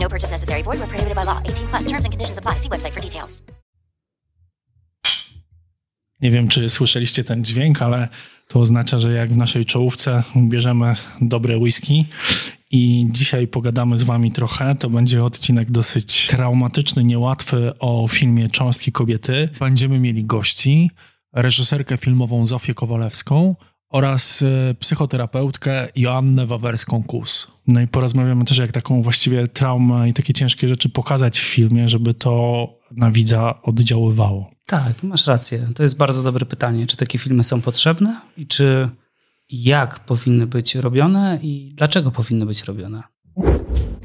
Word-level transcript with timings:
No 0.00 0.08
purchase 0.08 0.32
necessary. 0.32 0.62
Void 0.62 0.78
where 0.78 0.88
prohibited 0.88 1.16
by 1.16 1.24
law. 1.24 1.40
18 1.44 1.68
plus. 1.68 1.86
Terms 1.86 2.04
and 2.04 2.12
conditions 2.12 2.38
apply. 2.38 2.58
See 2.58 2.68
website 2.68 2.92
for 2.92 3.02
details. 3.02 3.42
Nie 6.20 6.30
wiem, 6.30 6.48
czy 6.48 6.70
słyszeliście 6.70 7.24
ten 7.24 7.44
dźwięk, 7.44 7.82
ale 7.82 8.08
to 8.48 8.60
oznacza, 8.60 8.98
że 8.98 9.12
jak 9.12 9.28
w 9.28 9.36
naszej 9.36 9.64
czołówce 9.64 10.22
bierzemy 10.36 10.96
dobre 11.20 11.58
whisky 11.58 12.04
i 12.70 13.06
dzisiaj 13.10 13.48
pogadamy 13.48 13.96
z 13.96 14.02
wami 14.02 14.32
trochę. 14.32 14.74
To 14.74 14.90
będzie 14.90 15.24
odcinek 15.24 15.70
dosyć 15.70 16.26
traumatyczny, 16.26 17.04
niełatwy 17.04 17.72
o 17.78 18.06
filmie 18.08 18.48
Cząstki 18.48 18.92
Kobiety. 18.92 19.48
Będziemy 19.60 19.98
mieli 19.98 20.24
gości, 20.24 20.90
reżyserkę 21.32 21.96
filmową 21.96 22.46
Zofię 22.46 22.74
Kowalewską 22.74 23.56
oraz 23.88 24.42
e, 24.42 24.74
psychoterapeutkę 24.74 25.88
Joannę 25.96 26.46
Wawerską-Kus. 26.46 27.46
No 27.66 27.80
i 27.80 27.88
porozmawiamy 27.88 28.44
też, 28.44 28.58
jak 28.58 28.72
taką 28.72 29.02
właściwie 29.02 29.46
traumę 29.46 30.08
i 30.08 30.14
takie 30.14 30.34
ciężkie 30.34 30.68
rzeczy 30.68 30.88
pokazać 30.88 31.40
w 31.40 31.44
filmie, 31.44 31.88
żeby 31.88 32.14
to 32.14 32.68
na 32.90 33.10
widza 33.10 33.62
oddziaływało. 33.62 34.50
Tak, 34.66 35.02
masz 35.02 35.26
rację. 35.26 35.68
To 35.74 35.82
jest 35.82 35.96
bardzo 35.96 36.22
dobre 36.22 36.46
pytanie. 36.46 36.86
Czy 36.86 36.96
takie 36.96 37.18
filmy 37.18 37.44
są 37.44 37.60
potrzebne 37.60 38.20
i 38.36 38.46
czy 38.46 38.88
jak 39.48 40.00
powinny 40.00 40.46
być 40.46 40.74
robione 40.74 41.38
i 41.42 41.72
dlaczego 41.76 42.10
powinny 42.10 42.46
być 42.46 42.64
robione? 42.64 43.02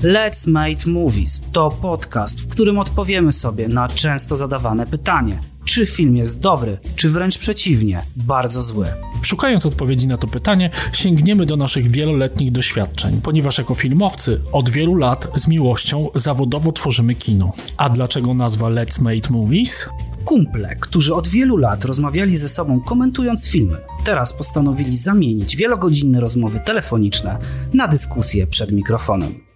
Let's 0.04 0.48
Make 0.48 0.86
Movies 0.86 1.42
to 1.52 1.70
podcast, 1.70 2.42
w 2.42 2.48
którym 2.48 2.80
odpowiemy 2.80 3.32
sobie 3.32 3.68
na 3.68 3.88
często 3.88 4.36
zadawane 4.36 4.88
pytanie: 4.88 5.40
czy 5.66 5.86
film 5.86 6.18
jest 6.18 6.40
dobry, 6.40 6.78
czy 6.96 7.10
wręcz 7.10 7.38
przeciwnie, 7.38 8.02
bardzo 8.16 8.62
zły. 8.62 8.86
Szukając 9.22 9.66
odpowiedzi 9.66 10.08
na 10.08 10.18
to 10.18 10.28
pytanie, 10.28 10.70
sięgniemy 10.94 11.46
do 11.46 11.58
naszych 11.58 11.88
wieloletnich 11.88 12.52
doświadczeń, 12.52 13.22
ponieważ 13.22 13.58
jako 13.58 13.76
filmowcy 13.76 14.42
od 14.52 14.70
wielu 14.70 14.96
lat 14.96 15.28
z 15.36 15.48
miłością 15.48 16.10
zawodowo 16.16 16.72
tworzymy 16.72 17.16
kino. 17.16 17.52
A 17.78 17.90
dlaczego 17.90 18.34
nazwa 18.34 18.68
Let's 18.68 19.02
Make 19.02 19.30
Movies? 19.30 19.90
Kumple, 20.26 20.76
którzy 20.76 21.16
od 21.16 21.28
wielu 21.28 21.58
lat 21.58 21.86
rozmawiali 21.86 22.38
ze 22.38 22.50
sobą 22.50 22.82
komentując 22.82 23.50
filmy, 23.50 23.78
teraz 24.04 24.34
postanowili 24.34 24.98
zamienić 24.98 25.56
wielogodzinne 25.56 26.20
rozmowy 26.20 26.60
telefoniczne 26.66 27.38
na 27.74 27.88
dyskusje 27.88 28.48
przed 28.48 28.72
mikrofonem. 28.72 29.51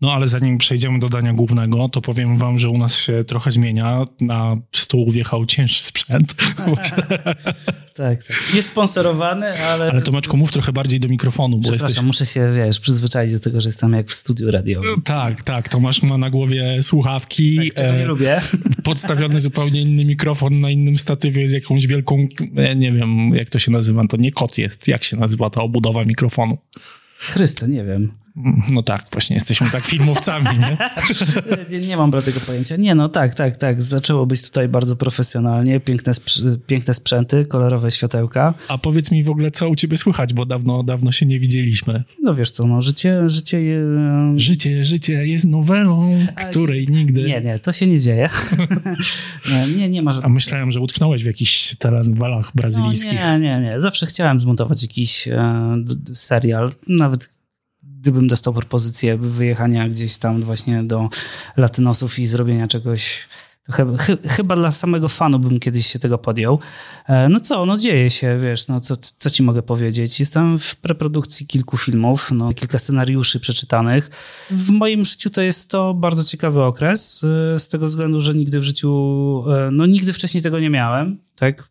No 0.00 0.12
ale 0.12 0.28
zanim 0.28 0.58
przejdziemy 0.58 0.98
do 0.98 1.08
dania 1.08 1.32
głównego, 1.32 1.88
to 1.88 2.00
powiem 2.00 2.36
wam, 2.36 2.58
że 2.58 2.68
u 2.68 2.78
nas 2.78 2.98
się 2.98 3.24
trochę 3.24 3.50
zmienia. 3.50 4.04
Na 4.20 4.56
stół 4.72 5.10
wjechał 5.10 5.46
cięższy 5.46 5.84
sprzęt. 5.84 6.34
Tak, 7.96 8.22
tak. 8.22 8.36
Jest 8.54 8.70
sponsorowany, 8.70 9.58
ale... 9.62 9.90
Ale 9.90 10.02
Tomeczku, 10.02 10.36
mów 10.36 10.52
trochę 10.52 10.72
bardziej 10.72 11.00
do 11.00 11.08
mikrofonu, 11.08 11.58
bo 11.58 11.72
jesteś... 11.72 12.00
muszę 12.02 12.26
się, 12.26 12.52
wiesz, 12.52 12.80
przyzwyczaić 12.80 13.32
do 13.32 13.40
tego, 13.40 13.60
że 13.60 13.68
jestem 13.68 13.92
jak 13.92 14.08
w 14.08 14.12
studiu 14.12 14.50
radiowym. 14.50 15.02
Tak, 15.02 15.42
tak. 15.42 15.68
Tomasz 15.68 16.02
ma 16.02 16.18
na 16.18 16.30
głowie 16.30 16.82
słuchawki. 16.82 17.56
Tak, 17.56 17.74
czego 17.74 17.98
nie 17.98 18.04
e, 18.04 18.06
lubię. 18.06 18.40
podstawiony 18.84 19.40
zupełnie 19.40 19.80
inny 19.80 20.04
mikrofon 20.04 20.60
na 20.60 20.70
innym 20.70 20.96
statywie 20.96 21.48
z 21.48 21.52
jakąś 21.52 21.86
wielką, 21.86 22.26
e, 22.56 22.76
nie 22.76 22.92
wiem 22.92 23.28
jak 23.34 23.50
to 23.50 23.58
się 23.58 23.70
nazywa, 23.70 24.06
to 24.06 24.16
nie 24.16 24.32
kot 24.32 24.58
jest, 24.58 24.88
jak 24.88 25.04
się 25.04 25.16
nazywa 25.16 25.50
ta 25.50 25.62
obudowa 25.62 26.04
mikrofonu. 26.04 26.58
Chryste, 27.18 27.68
nie 27.68 27.84
wiem. 27.84 28.25
No 28.72 28.82
tak, 28.82 29.04
właśnie 29.12 29.34
jesteśmy 29.36 29.70
tak 29.70 29.82
filmowcami, 29.84 30.46
nie? 30.58 30.76
Nie, 31.70 31.86
nie 31.86 31.96
mam 31.96 32.12
tego 32.12 32.40
pojęcia. 32.40 32.76
Nie, 32.76 32.94
no 32.94 33.08
tak, 33.08 33.34
tak, 33.34 33.56
tak. 33.56 33.82
Zaczęło 33.82 34.26
być 34.26 34.42
tutaj 34.42 34.68
bardzo 34.68 34.96
profesjonalnie. 34.96 35.80
Piękne, 35.80 36.12
piękne 36.66 36.94
sprzęty, 36.94 37.46
kolorowe 37.46 37.90
światełka. 37.90 38.54
A 38.68 38.78
powiedz 38.78 39.10
mi 39.10 39.22
w 39.24 39.30
ogóle, 39.30 39.50
co 39.50 39.68
u 39.68 39.76
ciebie 39.76 39.96
słychać, 39.96 40.34
bo 40.34 40.46
dawno, 40.46 40.82
dawno 40.82 41.12
się 41.12 41.26
nie 41.26 41.40
widzieliśmy. 41.40 42.04
No 42.22 42.34
wiesz 42.34 42.50
co, 42.50 42.66
no 42.66 42.80
życie, 42.80 43.28
życie... 43.28 43.60
je- 43.62 43.86
Życie, 44.36 44.84
życie 44.84 45.26
jest 45.26 45.44
nowelą, 45.44 46.10
której 46.50 46.86
nigdy... 46.90 47.22
Nie, 47.22 47.40
nie, 47.40 47.58
to 47.58 47.72
się 47.72 47.86
nie 47.86 48.00
dzieje. 48.00 48.28
nie, 49.76 49.88
nie, 49.88 50.02
ma 50.02 50.10
A 50.10 50.14
żadnych... 50.14 50.32
myślałem, 50.32 50.70
że 50.70 50.80
utknąłeś 50.80 51.22
w 51.22 51.26
jakichś 51.26 51.76
telenwalach 51.76 52.46
No, 52.46 52.52
brazylijskich. 52.54 53.12
nie, 53.12 53.38
nie, 53.38 53.60
nie. 53.60 53.80
Zawsze 53.80 54.06
chciałem 54.06 54.40
zmontować 54.40 54.82
jakiś 54.82 55.28
e, 55.28 55.76
serial. 56.14 56.70
Nawet 56.88 57.36
gdybym 58.06 58.26
dostał 58.26 58.52
propozycję 58.52 59.16
wyjechania 59.16 59.88
gdzieś 59.88 60.18
tam 60.18 60.40
właśnie 60.42 60.84
do 60.84 61.08
latynosów 61.56 62.18
i 62.18 62.26
zrobienia 62.26 62.68
czegoś, 62.68 63.28
chyba, 63.70 63.98
chy, 63.98 64.18
chyba 64.28 64.56
dla 64.56 64.70
samego 64.70 65.08
fanu 65.08 65.38
bym 65.38 65.58
kiedyś 65.58 65.86
się 65.86 65.98
tego 65.98 66.18
podjął. 66.18 66.58
E, 67.06 67.28
no 67.28 67.40
co, 67.40 67.66
no 67.66 67.76
dzieje 67.76 68.10
się, 68.10 68.38
wiesz, 68.42 68.68
no 68.68 68.80
co, 68.80 68.96
co 69.18 69.30
ci 69.30 69.42
mogę 69.42 69.62
powiedzieć. 69.62 70.20
Jestem 70.20 70.58
w 70.58 70.76
preprodukcji 70.76 71.46
kilku 71.46 71.76
filmów, 71.76 72.30
no 72.32 72.54
kilka 72.54 72.78
scenariuszy 72.78 73.40
przeczytanych. 73.40 74.10
W 74.50 74.70
moim 74.70 75.04
życiu 75.04 75.30
to 75.30 75.40
jest 75.40 75.70
to 75.70 75.94
bardzo 75.94 76.24
ciekawy 76.24 76.62
okres, 76.62 77.24
e, 77.54 77.58
z 77.58 77.68
tego 77.68 77.86
względu, 77.86 78.20
że 78.20 78.34
nigdy 78.34 78.60
w 78.60 78.64
życiu, 78.64 78.90
e, 79.50 79.70
no 79.72 79.86
nigdy 79.86 80.12
wcześniej 80.12 80.42
tego 80.42 80.60
nie 80.60 80.70
miałem, 80.70 81.18
tak? 81.36 81.68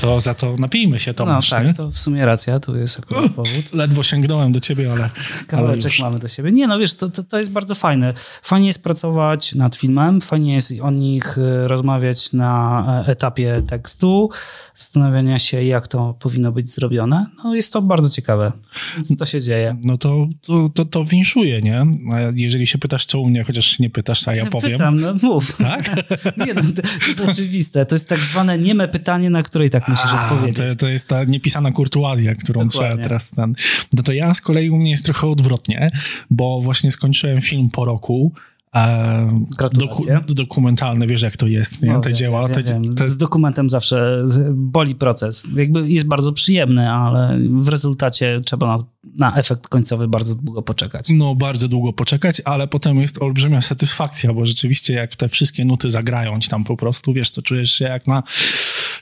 To 0.00 0.20
za 0.20 0.34
to 0.34 0.56
napijmy 0.58 1.00
się, 1.00 1.14
Tomasz, 1.14 1.50
no 1.50 1.60
nie? 1.60 1.66
tak, 1.66 1.76
to 1.76 1.90
w 1.90 1.98
sumie 1.98 2.26
racja, 2.26 2.60
tu 2.60 2.76
jest 2.76 2.98
akurat 2.98 3.32
powód. 3.32 3.72
Ledwo 3.72 4.02
sięgnąłem 4.02 4.52
do 4.52 4.60
ciebie, 4.60 4.92
ale, 4.92 5.02
ale 5.02 5.10
Kawałeczek 5.46 5.92
już. 5.92 6.00
mamy 6.00 6.18
do 6.18 6.28
siebie. 6.28 6.52
Nie, 6.52 6.66
no 6.66 6.78
wiesz, 6.78 6.94
to, 6.94 7.08
to, 7.10 7.22
to 7.22 7.38
jest 7.38 7.50
bardzo 7.50 7.74
fajne. 7.74 8.14
Fajnie 8.42 8.66
jest 8.66 8.84
pracować 8.84 9.54
nad 9.54 9.76
filmem, 9.76 10.20
fajnie 10.20 10.54
jest 10.54 10.72
o 10.82 10.90
nich 10.90 11.38
y, 11.38 11.68
rozmawiać 11.68 12.32
na 12.32 12.84
e, 13.06 13.10
etapie 13.10 13.62
tekstu, 13.68 14.30
zastanawiania 14.74 15.38
się, 15.38 15.64
jak 15.64 15.88
to 15.88 16.14
powinno 16.18 16.52
być 16.52 16.70
zrobione. 16.70 17.26
No 17.44 17.54
jest 17.54 17.72
to 17.72 17.82
bardzo 17.82 18.10
ciekawe, 18.10 18.52
więc 18.96 19.16
to 19.18 19.26
się 19.26 19.40
dzieje. 19.40 19.76
No 19.82 19.98
to, 19.98 20.28
to, 20.42 20.70
to, 20.74 20.84
to 20.84 21.04
winszuję, 21.04 21.62
nie? 21.62 21.80
A 22.12 22.16
jeżeli 22.34 22.66
się 22.66 22.78
pytasz, 22.78 23.06
co 23.06 23.20
u 23.20 23.30
mnie, 23.30 23.44
chociaż 23.44 23.78
nie 23.78 23.90
pytasz, 23.90 24.28
a 24.28 24.34
ja 24.34 24.46
powiem. 24.46 24.72
Pytam, 24.72 24.94
no 24.94 25.14
mów. 25.22 25.56
Tak? 25.56 25.90
Nie, 26.46 26.54
no, 26.54 26.62
to, 26.62 27.06
jest 27.08 27.20
oczywiste. 27.20 27.86
To 27.86 27.94
jest 27.94 28.08
tak 28.08 28.18
zwane 28.18 28.58
nieme 28.58 28.88
pytanie, 28.88 29.30
na 29.30 29.42
które 29.42 29.66
i 29.66 29.70
tak 29.80 29.88
musisz 29.88 30.10
A, 30.14 30.24
odpowiedzieć. 30.32 30.56
to, 30.56 30.76
to 30.76 30.88
jest 30.88 31.08
ta 31.08 31.24
niepisana 31.24 31.72
kurtuazja, 31.72 32.34
którą 32.34 32.68
Dokładnie. 32.68 32.90
trzeba 32.90 33.02
teraz 33.08 33.30
ten... 33.30 33.54
No 33.92 34.02
to 34.02 34.12
ja 34.12 34.34
z 34.34 34.40
kolei 34.40 34.70
u 34.70 34.76
mnie 34.78 34.90
jest 34.90 35.04
trochę 35.04 35.26
odwrotnie, 35.26 35.90
bo 36.30 36.60
właśnie 36.60 36.90
skończyłem 36.90 37.40
film 37.40 37.70
po 37.70 37.84
roku. 37.84 38.32
E, 38.74 39.40
Gratulacje. 39.58 40.20
dokumentalny, 40.28 41.06
wiesz 41.06 41.22
jak 41.22 41.36
to 41.36 41.46
jest, 41.46 41.82
nie? 41.82 41.92
No, 41.92 42.00
te 42.00 42.12
dzieła. 42.12 42.48
te, 42.48 43.08
Z 43.10 43.16
dokumentem 43.16 43.70
zawsze 43.70 44.24
boli 44.52 44.94
proces. 44.94 45.42
Jakby 45.56 45.90
jest 45.90 46.06
bardzo 46.06 46.32
przyjemny, 46.32 46.92
ale 46.92 47.38
w 47.50 47.68
rezultacie 47.68 48.40
trzeba 48.44 48.66
na, 48.66 48.84
na 49.16 49.36
efekt 49.36 49.68
końcowy 49.68 50.08
bardzo 50.08 50.34
długo 50.34 50.62
poczekać. 50.62 51.08
no 51.10 51.34
bardzo 51.34 51.68
długo 51.68 51.92
poczekać, 51.92 52.42
ale 52.44 52.68
potem 52.68 53.00
jest 53.00 53.22
olbrzymia 53.22 53.60
satysfakcja, 53.60 54.32
bo 54.32 54.44
rzeczywiście 54.44 54.94
jak 54.94 55.16
te 55.16 55.28
wszystkie 55.28 55.64
nuty 55.64 55.90
zagrają 55.90 56.40
ci 56.40 56.48
tam 56.48 56.64
po 56.64 56.76
prostu, 56.76 57.12
wiesz, 57.12 57.30
to 57.32 57.42
czujesz 57.42 57.70
się 57.70 57.84
jak 57.84 58.06
na 58.06 58.22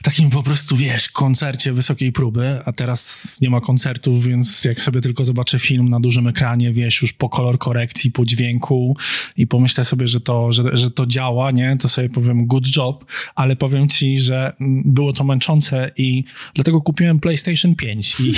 takim 0.07 0.29
po 0.29 0.43
prostu, 0.43 0.77
wiesz, 0.77 1.09
koncercie 1.09 1.73
wysokiej 1.73 2.11
próby, 2.11 2.59
a 2.65 2.71
teraz 2.71 3.37
nie 3.41 3.49
ma 3.49 3.61
koncertów, 3.61 4.25
więc 4.25 4.63
jak 4.63 4.81
sobie 4.81 5.01
tylko 5.01 5.25
zobaczę 5.25 5.59
film 5.59 5.89
na 5.89 5.99
dużym 5.99 6.27
ekranie, 6.27 6.71
wiesz, 6.71 7.01
już 7.01 7.13
po 7.13 7.29
kolor 7.29 7.57
korekcji, 7.57 8.11
po 8.11 8.25
dźwięku 8.25 8.97
i 9.37 9.47
pomyślę 9.47 9.85
sobie, 9.85 10.07
że 10.07 10.21
to, 10.21 10.51
że, 10.51 10.63
że 10.73 10.91
to 10.91 11.05
działa, 11.05 11.51
nie, 11.51 11.77
to 11.79 11.89
sobie 11.89 12.09
powiem 12.09 12.45
good 12.45 12.75
job, 12.75 13.05
ale 13.35 13.55
powiem 13.55 13.89
ci, 13.89 14.19
że 14.19 14.53
mm, 14.61 14.83
było 14.85 15.13
to 15.13 15.23
męczące 15.23 15.91
i 15.97 16.23
dlatego 16.53 16.81
kupiłem 16.81 17.19
PlayStation 17.19 17.75
5 17.75 18.19
i, 18.19 18.33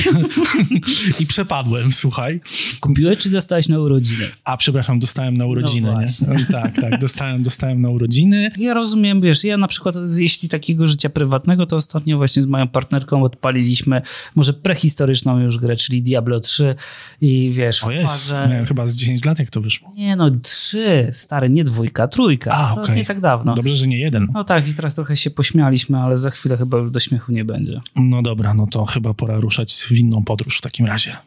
i 1.23 1.25
przepadłem, 1.25 1.91
słuchaj. 1.91 2.41
Kupiłeś 2.79 3.17
czy 3.17 3.29
dostałeś 3.29 3.67
na 3.67 3.79
urodziny? 3.79 4.25
A 4.43 4.57
przepraszam, 4.57 4.99
dostałem 4.99 5.37
na 5.37 5.45
urodziny. 5.45 5.91
No 5.91 6.01
nie? 6.33 6.45
Tak, 6.45 6.75
tak, 6.81 6.99
dostałem, 6.99 7.43
dostałem 7.43 7.81
na 7.81 7.89
urodziny. 7.89 8.49
Ja 8.57 8.73
rozumiem, 8.73 9.21
wiesz, 9.21 9.43
ja 9.43 9.57
na 9.57 9.67
przykład 9.67 9.95
jeśli 10.17 10.49
takiego 10.49 10.87
życia 10.87 11.09
prywatnego, 11.09 11.58
to 11.65 11.75
ostatnio 11.75 12.17
właśnie 12.17 12.41
z 12.43 12.45
moją 12.45 12.67
partnerką 12.67 13.23
odpaliliśmy 13.23 14.01
może 14.35 14.53
prehistoryczną 14.53 15.39
już 15.39 15.57
grę, 15.57 15.75
czyli 15.75 16.03
Diablo 16.03 16.39
3 16.39 16.75
i 17.21 17.51
wiesz, 17.53 17.83
O 17.83 17.91
jest, 17.91 18.07
parze... 18.07 18.47
miałem 18.49 18.65
chyba 18.65 18.87
z 18.87 18.95
10 18.95 19.25
lat, 19.25 19.39
jak 19.39 19.49
to 19.49 19.61
wyszło. 19.61 19.93
Nie 19.95 20.15
no, 20.15 20.31
trzy, 20.43 21.09
stary, 21.11 21.49
nie 21.49 21.63
dwójka, 21.63 22.07
trójka. 22.07 22.51
A, 22.51 22.75
To 22.75 22.81
okej. 22.81 22.95
Nie 22.95 23.05
tak 23.05 23.21
dawno. 23.21 23.55
Dobrze, 23.55 23.75
że 23.75 23.87
nie 23.87 23.99
jeden. 23.99 24.27
No 24.33 24.43
tak, 24.43 24.67
i 24.67 24.73
teraz 24.73 24.95
trochę 24.95 25.15
się 25.15 25.29
pośmialiśmy, 25.29 25.97
ale 25.97 26.17
za 26.17 26.29
chwilę 26.29 26.57
chyba 26.57 26.77
już 26.77 26.91
do 26.91 26.99
śmiechu 26.99 27.31
nie 27.31 27.45
będzie. 27.45 27.79
No 27.95 28.21
dobra, 28.21 28.53
no 28.53 28.67
to 28.67 28.85
chyba 28.85 29.13
pora 29.13 29.39
ruszać 29.39 29.73
w 29.73 29.91
inną 29.91 30.23
podróż 30.23 30.57
w 30.57 30.61
takim 30.61 30.85
razie. 30.85 31.17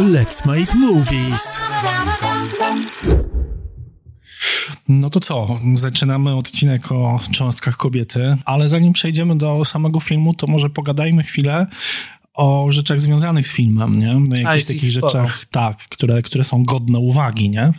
Let's 0.00 0.46
make 0.46 0.74
movies. 0.74 1.60
No 4.88 5.10
to 5.10 5.20
co? 5.20 5.58
Zaczynamy 5.74 6.36
odcinek 6.36 6.92
o 6.92 7.20
cząstkach 7.32 7.76
kobiety, 7.76 8.36
ale 8.44 8.68
zanim 8.68 8.92
przejdziemy 8.92 9.34
do 9.34 9.64
samego 9.64 10.00
filmu, 10.00 10.34
to 10.34 10.46
może 10.46 10.70
pogadajmy 10.70 11.22
chwilę 11.22 11.66
o 12.34 12.66
rzeczach 12.72 13.00
związanych 13.00 13.46
z 13.46 13.52
filmem, 13.52 13.98
nie? 13.98 14.14
No, 14.28 14.36
jakichś 14.36 14.66
takich 14.66 14.90
rzeczach, 14.90 15.44
tak, 15.50 15.76
które, 15.76 16.22
które 16.22 16.44
są 16.44 16.64
godne 16.64 16.98
uwagi, 16.98 17.50
nie? 17.50 17.72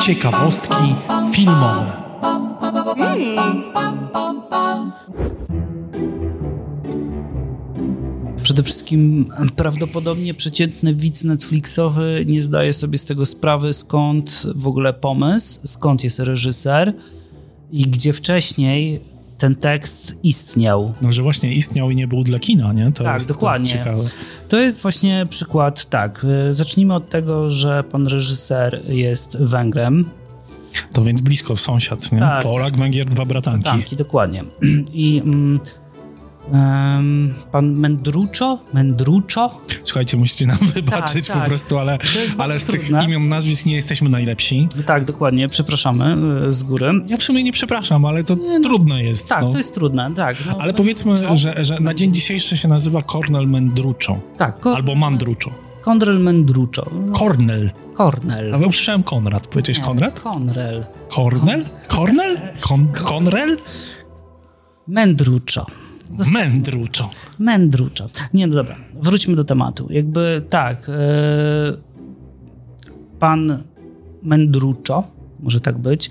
Ciekawostki 0.00 0.94
filmowe. 1.32 1.92
Przede 8.42 8.62
wszystkim 8.62 9.30
prawdopodobnie 9.56 10.34
przeciętny 10.34 10.94
widz 10.94 11.24
Netflixowy 11.24 12.24
nie 12.26 12.42
zdaje 12.42 12.72
sobie 12.72 12.98
z 12.98 13.04
tego 13.04 13.26
sprawy, 13.26 13.72
skąd 13.72 14.46
w 14.54 14.66
ogóle 14.66 14.92
pomysł, 14.92 15.60
skąd 15.64 16.04
jest 16.04 16.18
reżyser 16.18 16.94
i 17.70 17.82
gdzie 17.82 18.12
wcześniej 18.12 19.00
ten 19.38 19.54
tekst 19.54 20.18
istniał. 20.22 20.94
No, 21.02 21.12
że 21.12 21.22
właśnie 21.22 21.54
istniał 21.54 21.90
i 21.90 21.96
nie 21.96 22.08
był 22.08 22.22
dla 22.22 22.38
kina, 22.38 22.72
nie? 22.72 22.92
To 22.92 23.04
tak, 23.04 23.14
jest, 23.14 23.28
dokładnie. 23.28 23.68
To 23.68 23.74
jest, 23.76 23.84
ciekawe. 23.84 24.04
to 24.48 24.56
jest 24.56 24.82
właśnie 24.82 25.26
przykład, 25.30 25.84
tak. 25.84 26.26
Zacznijmy 26.50 26.94
od 26.94 27.10
tego, 27.10 27.50
że 27.50 27.84
pan 27.84 28.06
reżyser 28.06 28.82
jest 28.88 29.38
Węgrem. 29.40 30.10
To 30.92 31.04
więc 31.04 31.20
blisko 31.20 31.56
sąsiad, 31.56 32.12
nie? 32.12 32.18
Tak, 32.18 32.42
Polak, 32.42 32.76
Węgier, 32.76 33.06
dwa 33.06 33.24
bratanki. 33.24 33.62
Bratanki, 33.62 33.96
dokładnie. 33.96 34.44
I... 34.92 35.22
Mm, 35.24 35.60
Um, 36.52 37.34
pan 37.52 37.72
Mendruczo? 37.72 38.58
Mendruczo? 38.74 39.60
Słuchajcie, 39.84 40.16
musicie 40.16 40.46
nam 40.46 40.58
wybaczyć 40.74 41.26
tak, 41.26 41.36
po 41.36 41.40
tak. 41.40 41.48
prostu, 41.48 41.78
ale, 41.78 41.98
ale 42.38 42.60
z 42.60 42.64
tych 42.64 42.90
imion, 42.90 43.28
nazwisk 43.28 43.66
nie 43.66 43.74
jesteśmy 43.74 44.08
najlepsi. 44.08 44.68
Tak, 44.86 45.04
dokładnie, 45.04 45.48
przepraszamy 45.48 46.16
e, 46.46 46.50
z 46.50 46.62
góry. 46.62 46.92
Ja 47.06 47.16
w 47.16 47.22
sumie 47.22 47.42
nie 47.42 47.52
przepraszam, 47.52 48.04
ale 48.04 48.24
to 48.24 48.34
nie, 48.34 48.58
no, 48.58 48.68
trudne 48.68 49.02
jest. 49.02 49.28
Tak, 49.28 49.42
no. 49.42 49.48
to 49.48 49.58
jest 49.58 49.74
trudne, 49.74 50.10
tak. 50.16 50.36
No, 50.46 50.56
ale 50.58 50.72
no, 50.72 50.76
powiedzmy, 50.78 51.36
że, 51.36 51.64
że 51.64 51.80
na 51.80 51.94
dzień 51.94 52.14
dzisiejszy 52.14 52.56
się 52.56 52.68
nazywa 52.68 53.02
Cornel 53.02 53.46
Mendruczo. 53.46 54.18
Tak. 54.36 54.66
Albo 54.66 54.94
Mandruczo. 54.94 55.50
Kornel 55.80 56.20
Mendruczo. 56.20 56.90
No. 57.06 57.12
Kornel. 57.12 57.70
Kornel. 57.94 58.54
A 58.54 58.58
ja 58.58 58.66
usłyszałem 58.66 59.02
Konrad. 59.02 59.46
Powiedziałeś 59.46 59.80
Konrad? 59.80 60.20
Konrel. 60.20 60.84
Kornel? 61.08 61.64
Kornel? 61.88 62.40
Kon 62.60 62.88
Konrel? 62.92 63.56
Mendruczo. 64.88 65.66
Zosta 66.10 66.32
Mędruczo. 66.32 67.10
Mędruczo. 67.38 68.08
Nie, 68.34 68.46
no 68.46 68.54
dobra, 68.54 68.76
wróćmy 68.94 69.36
do 69.36 69.44
tematu. 69.44 69.86
Jakby 69.90 70.42
tak, 70.48 70.88
yy, 70.88 71.78
pan 73.18 73.62
Mędruczo, 74.22 75.04
może 75.40 75.60
tak 75.60 75.78
być, 75.78 76.10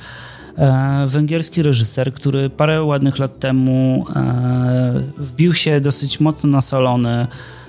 e, 0.58 1.06
węgierski 1.08 1.64
reżyser, 1.64 2.14
który 2.14 2.50
parę 2.50 2.84
ładnych 2.84 3.20
lat 3.20 3.40
temu 3.40 4.06
e, 4.16 5.04
wbił 5.18 5.54
się 5.54 5.82
dosyć 5.82 6.20
mocno 6.20 6.50
na 6.50 6.62
solony 6.62 7.28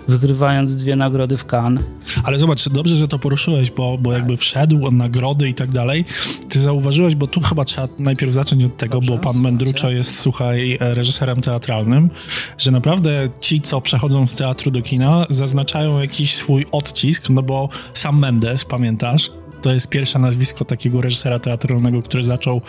wygrywając 0.09 0.77
dwie 0.77 0.97
nagrody 0.97 1.37
w 1.37 1.45
Cannes. 1.53 1.85
Ale 2.25 2.39
zobacz, 2.39 2.69
dobrze, 2.69 2.97
że 2.97 3.09
to 3.09 3.19
poruszyłeś, 3.19 3.71
bo, 3.71 3.99
bo 3.99 4.13
jakby 4.13 4.37
wszedł, 4.37 4.91
nagrody 4.91 5.49
i 5.49 5.55
tak 5.55 5.71
dalej. 5.71 6.05
Ty 6.49 6.59
zauważyłeś, 6.59 7.15
bo 7.15 7.27
tu 7.27 7.41
chyba 7.41 7.65
trzeba 7.65 7.89
najpierw 7.99 8.33
zacząć 8.33 8.65
od 8.65 8.77
tego, 8.77 8.95
dobrze, 8.95 9.13
bo 9.13 9.19
pan 9.19 9.41
Mendruczo 9.41 9.91
jest, 9.91 10.19
słuchaj, 10.21 10.79
reżyserem 10.81 11.43
teatralnym, 11.43 12.11
że 12.59 12.71
naprawdę 12.71 13.29
ci, 13.41 13.61
co 13.61 13.81
przechodzą 13.81 14.27
z 14.27 14.35
teatru 14.35 14.71
do 14.71 14.83
kina, 14.83 15.27
zaznaczają 15.31 16.01
jakiś 16.01 16.35
swój 16.35 16.67
odcisk, 16.73 17.31
no 17.31 17.43
bo 17.43 17.69
sam 17.95 18.19
Mendes, 18.19 18.65
pamiętasz, 18.65 19.31
to 19.67 19.73
jest 19.73 19.89
pierwsze 19.89 20.19
nazwisko 20.19 20.65
takiego 20.65 21.01
reżysera 21.01 21.39
teatralnego, 21.39 22.03
który 22.03 22.25
zaczął 22.25 22.61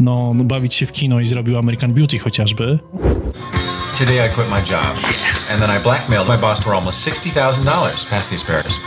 no, 0.00 0.32
no, 0.34 0.44
bawić 0.44 0.74
się 0.74 0.86
w 0.86 0.92
kino 0.92 1.20
i 1.20 1.26
zrobił 1.26 1.58
American 1.58 1.94
Beauty 1.94 2.18
chociażby. 2.18 2.78
Today 3.98 4.26
I 4.26 4.34
quit 4.34 4.50
my 4.50 4.58
job, 4.58 4.96
and 5.50 5.60
then 5.60 5.70
I 5.80 5.82
blackmailed 5.82 6.28
my 6.28 6.38
boss 6.38 6.60
for 6.60 6.74
almost 6.74 7.08
$60,000 7.08 8.10
past 8.10 8.30
the 8.30 8.36
asparagus. 8.36 8.80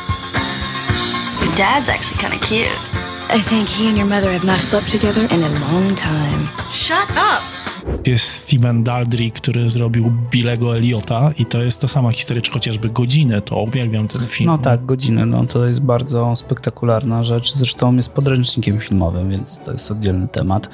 Your 1.41 1.55
dad's 1.55 1.89
actually 1.89 2.21
kind 2.21 2.33
of 2.33 2.49
cute. 2.49 2.79
I 3.29 3.41
think 3.41 3.69
he 3.69 3.87
and 3.87 3.97
your 3.97 4.07
mother 4.07 4.31
have 4.31 4.45
not 4.45 4.59
slept 4.59 4.91
together 4.91 5.21
in 5.21 5.43
a 5.43 5.49
long 5.49 5.95
time. 5.95 6.49
Shut 6.71 7.09
up! 7.17 7.58
Jest 8.07 8.25
Steven 8.25 8.83
Daldry, 8.83 9.31
który 9.31 9.69
zrobił 9.69 10.11
Billego 10.31 10.77
Eliota 10.77 11.31
i 11.37 11.45
to 11.45 11.61
jest 11.61 11.81
ta 11.81 11.87
sama 11.87 12.11
historia, 12.11 12.41
czy 12.41 12.51
chociażby 12.51 12.89
godzinę, 12.89 13.41
to 13.41 13.61
uwielbiam 13.61 14.07
ten 14.07 14.27
film. 14.27 14.49
No 14.49 14.57
tak, 14.57 14.85
godzinę, 14.85 15.25
no 15.25 15.45
to 15.45 15.65
jest 15.65 15.81
bardzo 15.81 16.35
spektakularna 16.35 17.23
rzecz, 17.23 17.53
zresztą 17.53 17.95
jest 17.95 18.13
podręcznikiem 18.13 18.79
filmowym, 18.79 19.29
więc 19.29 19.59
to 19.59 19.71
jest 19.71 19.91
oddzielny 19.91 20.27
temat. 20.27 20.69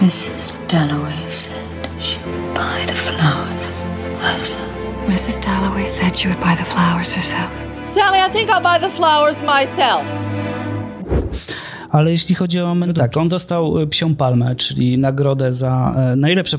Mrs. 0.00 0.52
Dalloway 0.68 1.28
said 1.28 1.58
she 1.98 2.18
would 2.20 2.54
buy 2.54 2.86
the 2.86 2.94
flowers 2.94 3.72
herself. 4.20 4.68
Mrs. 5.08 5.44
Dalloway 5.44 5.86
said 5.86 6.18
she 6.18 6.28
would 6.28 6.40
buy 6.40 6.56
the 6.56 6.64
flowers 6.64 7.12
herself. 7.12 7.50
Sally, 7.94 8.18
I 8.18 8.32
think 8.32 8.50
I'll 8.50 8.62
buy 8.62 8.78
the 8.78 8.90
flowers 8.90 9.36
myself. 9.42 10.04
Ale 11.90 12.10
jeśli 12.10 12.34
chodzi 12.34 12.60
o 12.60 12.74
Menducci, 12.74 13.00
tak, 13.00 13.16
on 13.16 13.28
dostał 13.28 13.78
e, 13.80 13.86
Psią 13.86 14.14
Palmę, 14.14 14.56
czyli 14.56 14.98
nagrodę 14.98 15.52
za 15.52 15.94
e, 15.96 16.16
najlepsze 16.16 16.58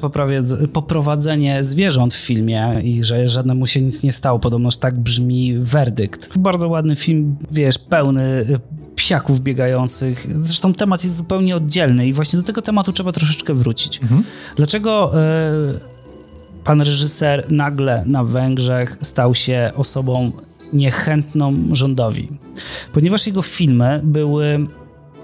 poprowadzenie 0.73 1.63
zwierząt 1.63 2.13
w 2.13 2.25
filmie 2.25 2.81
i 2.83 3.03
że 3.03 3.27
żadnemu 3.27 3.67
się 3.67 3.81
nic 3.81 4.03
nie 4.03 4.11
stało. 4.11 4.39
Podobnoż 4.39 4.77
tak 4.77 4.99
brzmi 4.99 5.57
werdykt. 5.59 6.37
Bardzo 6.37 6.69
ładny 6.69 6.95
film, 6.95 7.35
wiesz, 7.51 7.77
pełny 7.77 8.21
e, 8.23 8.79
psiaków 8.95 9.39
biegających. 9.39 10.27
Zresztą 10.39 10.73
temat 10.73 11.03
jest 11.03 11.15
zupełnie 11.15 11.55
oddzielny 11.55 12.07
i 12.07 12.13
właśnie 12.13 12.39
do 12.39 12.45
tego 12.45 12.61
tematu 12.61 12.93
trzeba 12.93 13.11
troszeczkę 13.11 13.53
wrócić. 13.53 14.01
Mhm. 14.01 14.23
Dlaczego 14.55 15.11
y, 15.75 15.79
pan 16.63 16.79
reżyser 16.79 17.51
nagle 17.51 18.03
na 18.05 18.23
Węgrzech 18.23 18.97
stał 19.01 19.35
się 19.35 19.71
osobą 19.75 20.31
niechętną 20.73 21.53
rządowi? 21.71 22.29
Ponieważ 22.93 23.27
jego 23.27 23.41
filmy 23.41 24.01
były 24.03 24.67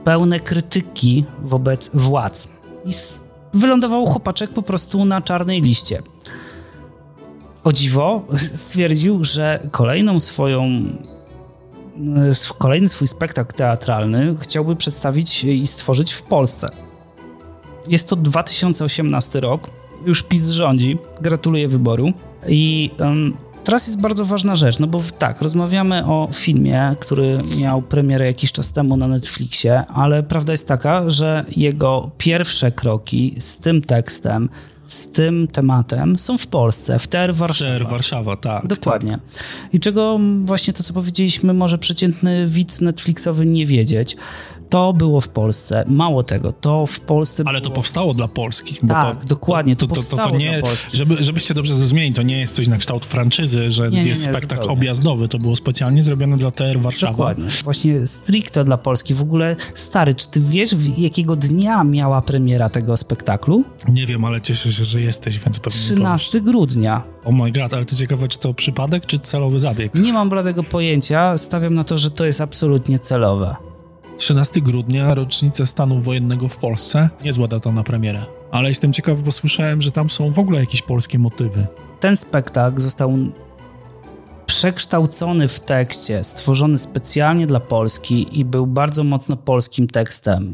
pełne 0.05 0.39
krytyki 0.39 1.25
wobec 1.43 1.91
władz. 1.93 2.49
I 2.85 2.91
wylądował 3.53 4.05
chłopaczek 4.05 4.49
po 4.49 4.61
prostu 4.61 5.05
na 5.05 5.21
czarnej 5.21 5.61
liście. 5.61 6.01
O 7.63 7.71
dziwo 7.73 8.25
stwierdził, 8.37 9.23
że 9.23 9.67
kolejną 9.71 10.19
swoją 10.19 10.83
kolejny 12.57 12.89
swój 12.89 13.07
spektakl 13.07 13.55
teatralny 13.55 14.35
chciałby 14.39 14.75
przedstawić 14.75 15.43
i 15.43 15.67
stworzyć 15.67 16.13
w 16.13 16.21
Polsce. 16.21 16.67
Jest 17.87 18.09
to 18.09 18.15
2018 18.15 19.39
rok, 19.39 19.69
już 20.05 20.23
PiS 20.23 20.49
rządzi, 20.49 20.97
gratuluję 21.21 21.67
wyboru 21.67 22.13
i 22.47 22.91
um, 22.99 23.37
Teraz 23.65 23.87
jest 23.87 24.01
bardzo 24.01 24.25
ważna 24.25 24.55
rzecz, 24.55 24.79
no 24.79 24.87
bo 24.87 25.01
tak, 25.19 25.41
rozmawiamy 25.41 26.05
o 26.05 26.29
filmie, 26.33 26.95
który 26.99 27.37
miał 27.57 27.81
premierę 27.81 28.25
jakiś 28.25 28.51
czas 28.51 28.73
temu 28.73 28.97
na 28.97 29.07
Netflixie, 29.07 29.85
ale 29.85 30.23
prawda 30.23 30.53
jest 30.53 30.67
taka, 30.67 31.09
że 31.09 31.45
jego 31.55 32.11
pierwsze 32.17 32.71
kroki 32.71 33.35
z 33.39 33.57
tym 33.57 33.81
tekstem, 33.81 34.49
z 34.87 35.11
tym 35.11 35.47
tematem 35.47 36.17
są 36.17 36.37
w 36.37 36.47
Polsce, 36.47 36.99
w 36.99 37.07
TR 37.07 37.33
Warszawa. 37.33 37.79
TR 37.79 37.87
Warszawa, 37.87 38.37
tak. 38.37 38.67
Dokładnie. 38.67 39.11
Tak. 39.11 39.73
I 39.73 39.79
czego 39.79 40.19
właśnie 40.43 40.73
to, 40.73 40.83
co 40.83 40.93
powiedzieliśmy, 40.93 41.53
może 41.53 41.77
przeciętny 41.77 42.47
widz 42.47 42.81
Netflixowy 42.81 43.45
nie 43.45 43.65
wiedzieć, 43.65 44.17
to 44.69 44.93
było 44.93 45.21
w 45.21 45.29
Polsce. 45.29 45.83
Mało 45.87 46.23
tego, 46.23 46.53
to 46.53 46.85
w 46.85 46.99
Polsce. 46.99 47.43
Ale 47.45 47.61
było... 47.61 47.69
to 47.69 47.75
powstało 47.75 48.13
dla 48.13 48.27
Polski. 48.27 48.75
Tak, 48.87 49.19
to, 49.19 49.27
dokładnie. 49.27 49.75
To, 49.75 49.87
to, 49.87 50.01
to, 50.01 50.17
to, 50.17 50.37
nie, 50.37 50.61
żeby, 50.93 51.23
żebyście 51.23 51.53
dobrze 51.53 51.75
zrozumieli, 51.75 52.13
to 52.13 52.21
nie 52.21 52.39
jest 52.39 52.55
coś 52.55 52.67
na 52.67 52.77
kształt 52.77 53.05
franczyzy, 53.05 53.71
że 53.71 53.89
nie, 53.89 54.01
nie, 54.01 54.07
jest 54.07 54.23
spektakl 54.23 54.63
zupełnie. 54.63 54.73
objazdowy. 54.73 55.27
To 55.27 55.39
było 55.39 55.55
specjalnie 55.55 56.03
zrobione 56.03 56.37
dla 56.37 56.51
TR 56.51 56.79
Warszawa. 56.79 57.11
Dokładnie. 57.11 57.45
Właśnie 57.63 58.07
stricte 58.07 58.63
dla 58.65 58.77
Polski. 58.77 59.13
W 59.13 59.21
ogóle, 59.21 59.55
stary, 59.73 60.15
czy 60.15 60.27
ty 60.27 60.41
wiesz, 60.41 60.75
jakiego 60.97 61.35
dnia 61.35 61.83
miała 61.83 62.21
premiera 62.21 62.69
tego 62.69 62.97
spektaklu? 62.97 63.63
Nie 63.87 64.05
wiem, 64.05 64.25
ale 64.25 64.41
cieszę 64.41 64.73
się, 64.73 64.83
że 64.83 65.01
jesteś, 65.01 65.39
więc 65.39 65.59
pewnie 65.59 65.79
13 65.79 66.39
powiesz. 66.39 66.51
grudnia. 66.51 67.03
Oh 67.25 67.31
my 67.31 67.51
god, 67.51 67.73
ale 67.73 67.85
to 67.85 67.95
ciekawe, 67.95 68.27
czy 68.27 68.39
to 68.39 68.53
przypadek, 68.53 69.05
czy 69.05 69.19
celowy 69.19 69.59
zabieg? 69.59 69.95
Nie 69.95 70.13
mam 70.13 70.29
bladego 70.29 70.63
pojęcia. 70.63 71.37
Stawiam 71.37 71.75
na 71.75 71.83
to, 71.83 71.97
że 71.97 72.11
to 72.11 72.25
jest 72.25 72.41
absolutnie 72.41 72.99
celowe. 72.99 73.55
13 74.17 74.61
grudnia, 74.61 75.13
rocznicę 75.13 75.65
stanu 75.65 76.01
wojennego 76.01 76.47
w 76.47 76.57
Polsce. 76.57 77.09
Niezła 77.23 77.47
data 77.47 77.71
na 77.71 77.83
premierę. 77.83 78.25
Ale 78.51 78.69
jestem 78.69 78.93
ciekaw, 78.93 79.21
bo 79.21 79.31
słyszałem, 79.31 79.81
że 79.81 79.91
tam 79.91 80.09
są 80.09 80.31
w 80.31 80.39
ogóle 80.39 80.59
jakieś 80.59 80.81
polskie 80.81 81.19
motywy. 81.19 81.67
Ten 81.99 82.17
spektakl 82.17 82.81
został 82.81 83.17
przekształcony 84.45 85.47
w 85.47 85.59
tekście, 85.59 86.23
stworzony 86.23 86.77
specjalnie 86.77 87.47
dla 87.47 87.59
Polski 87.59 88.39
i 88.39 88.45
był 88.45 88.67
bardzo 88.67 89.03
mocno 89.03 89.37
polskim 89.37 89.87
tekstem. 89.87 90.53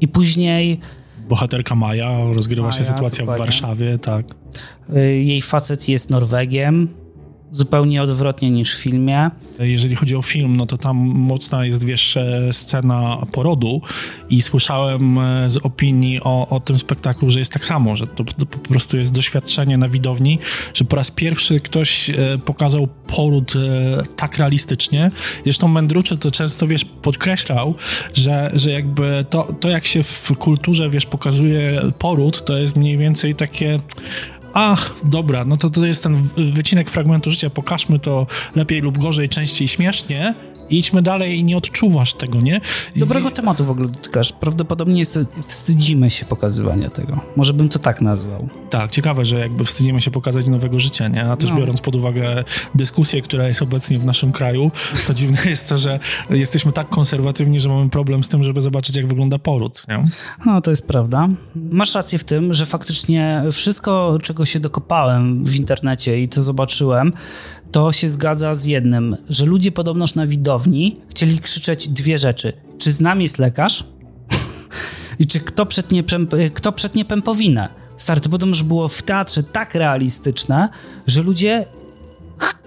I 0.00 0.08
później 0.08 0.80
Bohaterka 1.28 1.74
Maja, 1.74 2.18
rozgrywa 2.32 2.72
się 2.72 2.80
Maja, 2.80 2.92
sytuacja 2.92 3.24
dokładnie. 3.24 3.44
w 3.44 3.46
Warszawie, 3.46 3.98
tak. 3.98 4.26
y, 4.96 5.00
jej 5.00 5.42
facet 5.42 5.88
jest 5.88 6.10
Norwegiem, 6.10 6.88
zupełnie 7.52 8.02
odwrotnie 8.02 8.50
niż 8.50 8.74
w 8.74 8.82
filmie. 8.82 9.30
Jeżeli 9.58 9.96
chodzi 9.96 10.16
o 10.16 10.22
film, 10.22 10.56
no 10.56 10.66
to 10.66 10.76
tam 10.76 10.96
mocna 11.06 11.64
jest, 11.64 11.84
wiesz, 11.84 12.16
e, 12.16 12.48
scena 12.52 13.26
porodu 13.32 13.80
i 14.30 14.42
słyszałem 14.42 15.18
e, 15.18 15.48
z 15.48 15.56
opinii 15.56 16.20
o, 16.22 16.48
o 16.48 16.60
tym 16.60 16.78
spektaklu, 16.78 17.30
że 17.30 17.38
jest 17.38 17.52
tak 17.52 17.64
samo, 17.64 17.96
że 17.96 18.06
to, 18.06 18.24
to 18.24 18.46
po 18.46 18.58
prostu 18.58 18.96
jest 18.96 19.12
doświadczenie 19.12 19.78
na 19.78 19.88
widowni, 19.88 20.38
że 20.74 20.84
po 20.84 20.96
raz 20.96 21.10
pierwszy 21.10 21.60
ktoś 21.60 22.10
e, 22.10 22.14
pokazał 22.44 22.88
poród 23.16 23.52
tak 24.16 24.38
realistycznie. 24.38 25.10
Zresztą 25.44 25.68
Mędruczy 25.68 26.18
to 26.18 26.30
często, 26.30 26.66
wiesz, 26.66 26.84
podkreślał, 26.84 27.74
że, 28.14 28.50
że 28.54 28.70
jakby 28.70 29.24
to, 29.30 29.54
to, 29.60 29.68
jak 29.68 29.86
się 29.86 30.02
w 30.02 30.32
kulturze, 30.38 30.90
wiesz, 30.90 31.06
pokazuje 31.06 31.82
poród, 31.98 32.44
to 32.44 32.56
jest 32.56 32.76
mniej 32.76 32.98
więcej 32.98 33.34
takie 33.34 33.80
ach, 34.56 34.94
dobra, 35.02 35.44
no 35.44 35.56
to 35.56 35.70
to 35.70 35.86
jest 35.86 36.02
ten 36.02 36.22
wycinek 36.52 36.90
fragmentu 36.90 37.30
życia, 37.30 37.50
pokażmy 37.50 37.98
to 37.98 38.26
lepiej 38.54 38.80
lub 38.80 38.98
gorzej, 38.98 39.28
częściej 39.28 39.68
śmiesznie 39.68 40.34
i 40.70 40.78
idźmy 40.78 41.02
dalej 41.02 41.38
i 41.38 41.44
nie 41.44 41.56
odczuwasz 41.56 42.14
tego, 42.14 42.40
nie? 42.40 42.60
I- 42.96 43.00
Dobrego 43.00 43.30
tematu 43.30 43.64
w 43.64 43.70
ogóle 43.70 43.88
dotykasz. 43.88 44.32
Prawdopodobnie 44.32 44.98
jest, 44.98 45.18
wstydzimy 45.46 46.10
się 46.10 46.26
pokazywania 46.26 46.90
tego. 46.90 47.20
Może 47.36 47.52
bym 47.54 47.68
to 47.68 47.78
tak 47.78 48.00
nazwał. 48.00 48.48
Tak, 48.70 48.90
ciekawe, 48.90 49.24
że 49.24 49.38
jakby 49.38 49.64
wstydzimy 49.64 50.00
się 50.00 50.10
pokazać 50.10 50.46
nowego 50.48 50.78
życia, 50.78 51.08
nie? 51.08 51.24
A 51.30 51.36
też 51.36 51.50
No. 51.50 51.56
biorąc 51.56 51.80
pod 51.80 51.94
uwagę 51.96 52.44
dyskusję, 52.74 53.22
która 53.22 53.48
jest 53.48 53.62
obecnie 53.62 53.98
w 53.98 54.06
naszym 54.06 54.32
kraju, 54.32 54.70
to 55.06 55.14
dziwne 55.20 55.38
jest 55.44 55.68
to, 55.68 55.76
że 55.76 56.00
jesteśmy 56.30 56.72
tak 56.72 56.88
konserwatywni, 56.88 57.60
że 57.60 57.68
mamy 57.68 57.90
problem 57.90 58.24
z 58.24 58.28
tym, 58.28 58.44
żeby 58.44 58.62
zobaczyć, 58.62 58.96
jak 58.96 59.06
wygląda 59.06 59.38
poród, 59.38 59.82
nie? 59.88 60.04
No, 60.46 60.60
to 60.60 60.70
jest 60.70 60.86
prawda. 60.88 61.28
Masz 61.54 61.94
rację 61.94 62.18
w 62.18 62.24
tym, 62.24 62.54
że 62.54 62.66
faktycznie 62.66 63.44
wszystko, 63.52 64.18
czego 64.22 64.44
się 64.44 64.60
dokopałem 64.60 65.44
w 65.44 65.56
internecie 65.56 66.22
i 66.22 66.28
co 66.28 66.42
zobaczyłem, 66.42 67.12
to 67.72 67.92
się 67.92 68.08
zgadza 68.08 68.54
z 68.54 68.64
jednym, 68.64 69.16
że 69.28 69.46
ludzie 69.46 69.72
podobnoż 69.72 70.14
na 70.14 70.26
chcieli 71.10 71.38
krzyczeć 71.38 71.88
dwie 71.88 72.18
rzeczy. 72.18 72.52
Czy 72.78 72.92
z 72.92 73.00
nami 73.00 73.22
jest 73.22 73.38
lekarz? 73.38 73.84
I 75.18 75.26
czy 75.26 75.40
kto 75.40 75.66
przetnie, 75.66 76.04
kto 76.54 76.72
przetnie 76.72 77.04
pępowinę? 77.04 77.68
Stary, 77.96 78.20
to 78.20 78.28
podobnoż 78.28 78.62
było 78.62 78.88
w 78.88 79.02
teatrze 79.02 79.42
tak 79.42 79.74
realistyczne, 79.74 80.68
że 81.06 81.22
ludzie, 81.22 81.66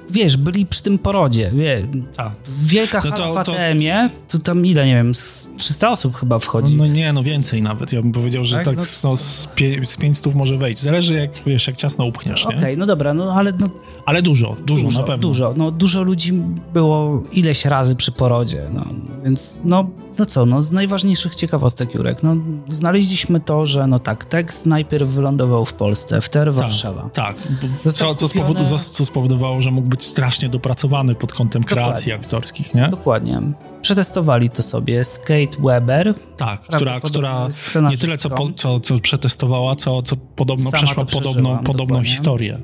wiesz, 0.09 0.38
byli 0.38 0.65
przy 0.65 0.83
tym 0.83 0.97
porodzie. 0.99 1.51
Wie, 1.55 1.81
Tak. 2.15 2.31
wielka 2.47 3.01
No 3.05 3.11
to- 3.11 3.31
w 3.31 3.33
to- 3.33 3.39
ATM-ie, 3.39 4.09
to 4.29 4.39
tam 4.39 4.65
ile, 4.65 4.85
nie 4.88 4.95
wiem, 4.95 5.15
z 5.15 5.47
300 5.57 5.89
osób 5.91 6.15
chyba 6.15 6.39
wchodzi. 6.39 6.75
No 6.75 6.85
nie, 6.85 7.13
no 7.13 7.23
więcej 7.23 7.61
nawet. 7.61 7.93
Ja 7.93 8.01
bym 8.01 8.11
powiedział, 8.11 8.45
że 8.45 8.55
Tak? 8.55 8.65
tak, 8.65 8.77
No- 8.77 8.83
no, 9.03 9.17
z, 9.17 9.47
pie, 9.55 9.81
z 9.85 9.97
500 9.97 10.35
może 10.35 10.57
wejść. 10.57 10.79
Zależy, 10.79 11.13
jak, 11.13 11.31
wiesz, 11.45 11.67
jak 11.67 11.75
ciasno 11.77 12.05
upchniesz, 12.05 12.45
nie? 12.47 12.57
Okej, 12.57 12.77
no 12.77 12.85
dobra, 12.85 13.13
no 13.13 13.33
ale 13.33 13.51
no, 13.59 13.69
Ale 14.05 14.21
dużo, 14.21 14.55
dużo, 14.65 14.83
dużo, 14.83 14.99
na 15.01 15.07
pewno. 15.07 15.21
dużo. 15.21 15.53
No, 15.57 15.71
dużo 15.71 16.03
ludzi 16.03 16.33
było 16.73 17.23
ileś 17.31 17.65
razy 17.65 17.95
przy 17.95 18.11
porodzie, 18.11 18.63
no, 18.73 18.85
więc 19.23 19.59
no, 19.63 19.89
no 20.19 20.25
co, 20.25 20.45
no 20.45 20.61
z 20.61 20.71
najważniejszych 20.71 21.35
ciekawostek, 21.35 21.95
Jurek, 21.95 22.23
no 22.23 22.35
znaleźliśmy 22.67 23.39
to, 23.39 23.65
że 23.65 23.88
no 23.88 23.99
tak, 23.99 24.25
tekst 24.25 24.65
najpierw 24.65 25.09
wylądował 25.09 25.65
w 25.65 25.73
Polsce, 25.73 26.21
w 26.21 26.29
TR 26.29 26.53
Warszawa. 26.53 27.09
Tak, 27.13 27.35
Został 27.83 28.15
co, 28.15 28.19
co, 28.19 28.27
spowodu, 28.27 28.65
co- 28.65 29.05
spowodowało, 29.05 29.61
że 29.61 29.71
mógł 29.71 29.88
być 29.89 30.03
strasznie 30.03 30.49
dopracowany 30.49 31.15
pod 31.15 31.33
kątem 31.33 31.63
kreacji 31.63 32.11
Dokładnie. 32.11 32.25
aktorskich, 32.25 32.73
nie? 32.73 32.88
Dokładnie. 32.89 33.41
Przetestowali 33.81 34.49
to 34.49 34.63
sobie 34.63 35.03
Skate 35.03 35.61
Weber, 35.63 36.13
Tak, 36.38 36.61
która, 36.61 36.99
która 36.99 37.47
nie 37.89 37.97
tyle 37.97 38.17
co, 38.17 38.29
co, 38.55 38.79
co 38.79 38.99
przetestowała, 38.99 39.75
co, 39.75 40.01
co 40.01 40.15
podobno 40.15 40.69
Sama 40.71 40.83
przeszła 40.83 41.05
podobną, 41.05 41.57
podobną 41.57 42.03
historię. 42.03 42.59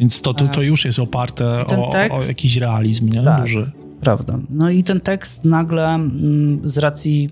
Więc 0.00 0.20
to, 0.20 0.34
to, 0.34 0.48
to 0.48 0.62
już 0.62 0.84
jest 0.84 0.98
oparte 0.98 1.66
o, 1.66 1.88
o 1.88 1.90
tekst- 1.92 2.28
jakiś 2.28 2.56
realizm, 2.56 3.08
nie? 3.08 3.22
Tak. 3.22 3.40
Duży. 3.40 3.70
Prawda. 4.00 4.38
No 4.50 4.70
i 4.70 4.84
ten 4.84 5.00
tekst 5.00 5.44
nagle 5.44 5.88
mm, 5.88 6.60
z 6.64 6.78
racji, 6.78 7.30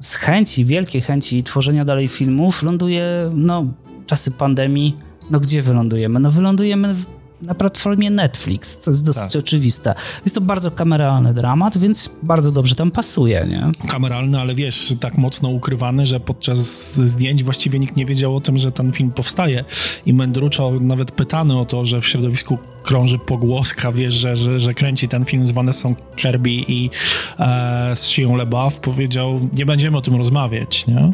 z 0.00 0.14
chęci, 0.14 0.64
wielkiej 0.64 1.00
chęci 1.00 1.42
tworzenia 1.42 1.84
dalej 1.84 2.08
filmów 2.08 2.62
ląduje, 2.62 3.30
no, 3.34 3.66
czasy 4.06 4.30
pandemii, 4.30 4.96
no 5.30 5.40
gdzie 5.40 5.62
wylądujemy? 5.62 6.20
No 6.20 6.30
wylądujemy 6.30 6.94
w, 6.94 7.06
na 7.42 7.54
platformie 7.54 8.10
Netflix, 8.10 8.78
to 8.80 8.90
jest 8.90 9.04
dosyć 9.04 9.32
Tak. 9.32 9.36
oczywiste. 9.36 9.94
Jest 10.24 10.34
to 10.34 10.40
bardzo 10.40 10.70
kameralny 10.70 11.34
dramat, 11.34 11.78
więc 11.78 12.10
bardzo 12.22 12.52
dobrze 12.52 12.74
tam 12.74 12.90
pasuje, 12.90 13.46
nie? 13.48 13.88
Kameralny, 13.88 14.40
ale 14.40 14.54
wiesz, 14.54 14.94
tak 15.00 15.18
mocno 15.18 15.48
ukrywany, 15.48 16.06
że 16.06 16.20
podczas 16.20 16.92
zdjęć 16.94 17.42
właściwie 17.44 17.78
nikt 17.78 17.96
nie 17.96 18.06
wiedział 18.06 18.36
o 18.36 18.40
tym, 18.40 18.58
że 18.58 18.72
ten 18.72 18.92
film 18.92 19.12
powstaje. 19.12 19.64
I 20.06 20.12
Mędruczo 20.14 20.72
nawet 20.80 21.10
pytany 21.12 21.58
o 21.58 21.64
to, 21.64 21.86
że 21.86 22.00
w 22.00 22.06
środowisku 22.06 22.58
krąży 22.82 23.18
pogłoska, 23.18 23.92
wiesz, 23.92 24.14
że, 24.14 24.36
że, 24.36 24.60
że 24.60 24.74
kręci 24.74 25.08
ten 25.08 25.24
film 25.24 25.46
z 25.46 25.50
Vanessą 25.52 25.94
Kirby 26.16 26.50
i 26.50 26.90
e, 27.38 27.96
z 27.96 28.06
Shia 28.06 28.36
LaBeouf, 28.36 28.80
powiedział, 28.80 29.40
nie 29.52 29.66
będziemy 29.66 29.96
o 29.96 30.02
tym 30.02 30.14
rozmawiać, 30.16 30.86
nie? 30.86 31.12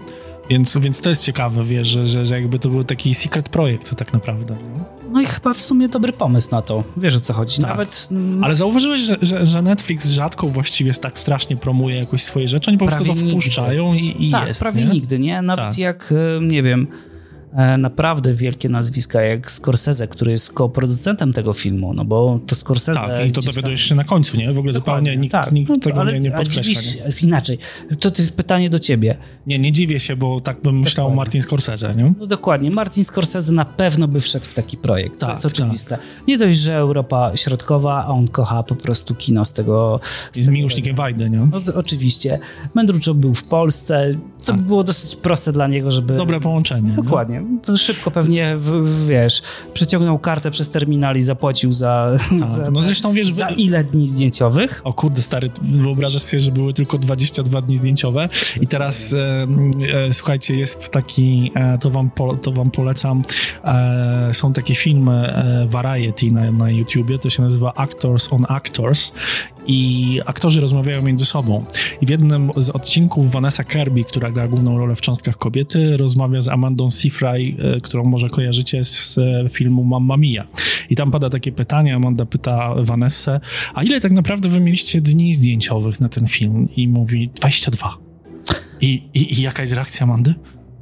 Więc, 0.51 0.77
więc 0.79 1.01
to 1.01 1.09
jest 1.11 1.25
ciekawe, 1.25 1.65
wiesz, 1.65 1.89
że, 1.89 2.07
że, 2.07 2.27
że 2.27 2.41
jakby 2.41 2.59
to 2.59 2.69
był 2.69 2.85
taki 2.85 3.15
secret 3.15 3.49
projekt 3.49 3.95
tak 3.97 4.13
naprawdę. 4.13 4.55
Nie? 4.55 4.85
No 5.13 5.21
i 5.21 5.27
chyba 5.27 5.55
w 5.55 5.61
sumie 5.61 5.89
dobry 5.89 6.13
pomysł 6.13 6.49
na 6.51 6.63
to. 6.63 6.85
Wiesz 6.97 7.17
o 7.17 7.21
co 7.21 7.33
chodzi. 7.33 7.61
Tak. 7.61 7.71
Nawet 7.71 8.09
mm, 8.11 8.45
Ale 8.45 8.55
zauważyłeś, 8.57 9.03
że, 9.03 9.17
że, 9.23 9.47
że 9.47 9.63
Netflix 9.63 10.11
rzadko 10.11 10.49
właściwie 10.49 10.95
tak 10.95 11.19
strasznie 11.19 11.57
promuje 11.57 11.97
jakoś 11.97 12.23
swoje 12.23 12.49
rzeczy, 12.49 12.71
oni 12.71 12.79
po 12.79 12.87
prostu 12.87 13.05
to 13.05 13.11
Prawie 13.11 13.23
nigdy. 13.23 13.41
wpuszczają 13.41 13.95
i, 13.95 14.17
i 14.29 14.31
tak, 14.31 14.49
jest, 14.49 14.61
prawie 14.61 14.85
nie? 14.85 14.91
nigdy, 14.91 15.19
nie? 15.19 15.43
Nawet 15.43 15.65
Tak. 15.65 15.79
jak, 15.79 16.13
e, 16.37 16.41
nie 16.47 16.63
wiem, 16.63 16.87
naprawdę 17.79 18.35
wielkie 18.35 18.69
nazwiska 18.69 19.23
jak 19.23 19.51
Scorsese, 19.51 20.09
który 20.09 20.31
jest 20.31 20.53
koproducentem 20.53 21.33
tego 21.33 21.53
filmu, 21.53 21.95
no 21.95 22.05
bo 22.05 22.41
to 22.47 22.55
Scorsese... 22.55 22.95
Tak, 23.01 23.11
i 23.11 23.33
to 23.33 23.41
gdzieś 23.41 23.45
tam- 23.45 23.55
dowiadujesz 23.55 23.81
się 23.81 23.95
na 23.95 24.05
końcu, 24.05 24.37
nie? 24.37 24.53
W 24.53 24.59
ogóle 24.59 24.73
zupełnie 24.73 25.17
nikt, 25.17 25.33
tak. 25.33 25.53
nikt 25.53 25.69
No, 25.69 25.79
tego 25.79 26.01
ale, 26.01 26.13
nie, 26.13 26.21
nie 26.21 26.31
podkreśla. 26.31 27.03
Nie? 27.07 27.13
inaczej. 27.23 27.59
To, 28.01 28.11
to 28.11 28.23
jest 28.23 28.37
pytanie 28.37 28.71
do 28.71 28.79
ciebie. 28.79 29.17
Nie, 29.47 29.59
nie 29.59 29.73
dziwię 29.73 30.01
się, 30.01 30.17
bo 30.17 30.41
tak 30.41 30.63
bym 30.63 30.79
myślał 30.81 31.07
o 31.07 31.11
Dokładnie. 31.11 31.17
Martin 31.17 31.43
Scorsese, 31.43 31.95
nie? 31.97 32.15
No 32.21 32.27
dokładnie, 32.27 32.71
Martin 32.71 33.05
Scorsese 33.05 33.53
na 33.53 33.65
pewno 33.65 34.09
by 34.09 34.21
wszedł 34.21 34.45
w 34.47 34.55
taki 34.55 34.77
projekt. 34.77 35.15
to 35.15 35.27
Tak, 35.27 35.29
jest 35.31 35.47
oczywiste. 35.47 35.99
Nie 36.29 36.39
dość, 36.39 36.59
że 36.59 36.75
Europa 36.77 37.37
Środkowa, 37.37 38.05
a 38.05 38.09
on 38.09 38.29
kocha 38.29 38.63
po 38.63 38.75
prostu 38.75 39.15
kino 39.15 39.45
z 39.45 39.53
tego... 39.53 40.01
Z 40.33 40.41
z 40.41 40.49
miłośnikiem 40.49 40.97
Wajdy, 40.97 41.31
nie? 41.31 41.49
No 41.53 41.61
to 41.61 41.75
oczywiście. 41.75 42.39
Mędruczo 42.75 43.15
był 43.15 43.35
w 43.35 43.45
Polsce. 43.45 44.15
To 44.45 44.53
Tak. 44.53 44.61
było 44.63 44.85
dosyć 44.85 45.17
proste 45.17 45.53
dla 45.53 45.67
niego, 45.67 45.91
żeby... 45.91 46.17
Dobre 46.17 46.41
połączenie. 46.41 46.89
nie? 46.89 46.95
Dokładnie. 46.95 47.41
To 47.41 47.48
szybko 47.77 48.11
pewnie, 48.11 48.57
w, 48.57 49.07
wiesz, 49.07 49.43
przeciągnął 49.75 50.19
kartę 50.19 50.51
przez 50.51 50.71
terminal 50.71 51.17
i 51.17 51.23
zapłacił 51.23 51.73
za, 51.73 52.19
za, 52.57 52.71
No 52.71 52.83
zresztą 52.83 53.13
wiesz, 53.13 53.33
za 53.33 53.49
ile 53.49 53.85
dni 53.85 54.09
zdjęciowych. 54.09 54.81
O 54.85 54.93
kurde, 54.93 55.23
stary, 55.23 55.51
wyobrażasz 55.63 56.23
sobie, 56.23 56.41
że 56.41 56.51
były 56.51 56.73
tylko 56.73 56.99
22 56.99 57.63
dni 57.63 57.77
zdjęciowe 57.77 58.29
i 58.61 58.67
teraz 58.67 59.13
e, 59.13 59.47
e, 60.07 60.13
słuchajcie, 60.13 60.57
jest 60.57 60.91
taki, 60.91 61.53
e, 61.55 61.79
to, 61.79 61.91
wam 61.91 62.11
po, 62.11 62.37
to 62.37 62.53
wam 62.53 62.71
polecam, 62.71 63.23
e, 63.65 64.31
są 64.33 64.53
takie 64.53 64.75
filmy 64.75 65.13
e, 65.13 65.67
Variety 65.67 66.33
na, 66.33 66.53
na 66.53 66.71
YouTubie, 66.71 67.19
to 67.19 67.31
się 67.31 67.43
nazywa 67.43 67.73
Actors 67.75 68.33
on 68.33 68.45
Actors 68.49 69.13
i 69.69 70.21
aktorzy 70.27 70.61
rozmawiają 70.61 71.03
między 71.03 71.27
sobą. 71.27 71.65
I 72.01 72.07
w 72.07 72.09
jednym 72.09 72.53
z 72.57 72.71
odcinków 72.71 73.33
Vanessa 73.33 73.65
Kirby, 73.65 74.05
która 74.05 74.31
gra 74.31 74.49
główną 74.49 74.79
rolę 74.79 74.95
w 74.95 75.01
Cząstkach 75.01 75.37
Kobiety, 75.37 75.97
rozmawia 75.97 76.43
z 76.43 76.49
Amandą 76.49 76.91
Seyfried, 76.91 77.28
e, 77.37 77.81
którą 77.83 78.05
może 78.05 78.29
kojarzycie 78.29 78.85
z 78.85 79.19
filmu 79.53 79.85
Mamma 79.85 80.17
Mia. 80.17 80.47
I 80.91 80.97
tam 80.97 81.11
pada 81.11 81.31
takie 81.31 81.53
pytanie, 81.53 81.95
Amanda 81.95 82.27
pyta 82.27 82.75
Vanessę, 82.77 83.41
a 83.75 83.83
ile 83.83 84.01
tak 84.01 84.13
naprawdę 84.13 84.49
wy 84.49 84.61
mieliście 84.61 85.01
dni 85.01 85.35
zdjęciowych 85.35 86.01
na 86.01 86.09
ten 86.09 86.27
film? 86.27 86.69
I 86.77 86.89
mówi 86.89 87.31
22. 87.35 87.97
I, 88.81 89.03
i, 89.15 89.35
i 89.35 89.43
jaka 89.43 89.63
jest 89.63 89.75
reakcja 89.75 90.05
Amandy? 90.05 90.35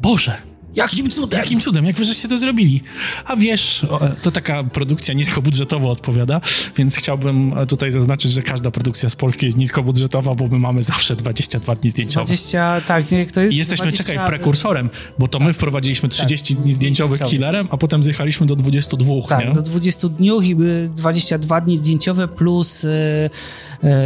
Boże! 0.02 0.55
Jakim 0.76 1.11
cudem? 1.11 1.40
Jakim 1.40 1.61
cudem? 1.61 1.85
Jak 1.85 1.97
wy 1.97 2.04
żeście 2.04 2.28
to 2.28 2.38
zrobili? 2.38 2.83
A 3.25 3.37
wiesz, 3.37 3.87
to 4.23 4.30
taka 4.30 4.64
produkcja 4.64 5.14
niskobudżetowa 5.14 5.88
odpowiada, 5.88 6.40
więc 6.76 6.97
chciałbym 6.97 7.54
tutaj 7.68 7.90
zaznaczyć, 7.90 8.33
że 8.33 8.42
każda 8.42 8.71
produkcja 8.71 9.09
z 9.09 9.16
Polski 9.16 9.47
jest 9.47 9.59
niskobudżetowa, 9.59 10.35
bo 10.35 10.49
my 10.49 10.59
mamy 10.59 10.83
zawsze 10.83 11.16
22 11.16 11.75
dni 11.75 11.90
zdjęciowe. 11.90 12.26
20, 12.26 12.80
tak, 12.80 13.11
nie, 13.11 13.26
to 13.26 13.40
jest 13.40 13.54
I 13.54 13.56
jesteśmy, 13.56 13.87
20, 13.87 14.04
czekaj, 14.04 14.26
prekursorem, 14.26 14.90
bo 15.18 15.28
to 15.28 15.38
my 15.38 15.52
wprowadziliśmy 15.52 16.09
30 16.09 16.54
dni 16.54 16.73
zdjęciowych 16.73 17.21
killerem, 17.21 17.68
a 17.71 17.76
potem 17.76 18.04
zjechaliśmy 18.04 18.47
do 18.47 18.56
22, 18.56 19.14
Tak, 19.28 19.47
nie? 19.49 19.52
do 19.54 19.62
20 19.62 20.09
dni 20.09 20.26
i 20.42 20.52
y, 20.62 20.90
22 20.97 21.61
dni 21.61 21.76
zdjęciowe 21.76 22.28
plus 22.28 22.85
y, 22.85 22.88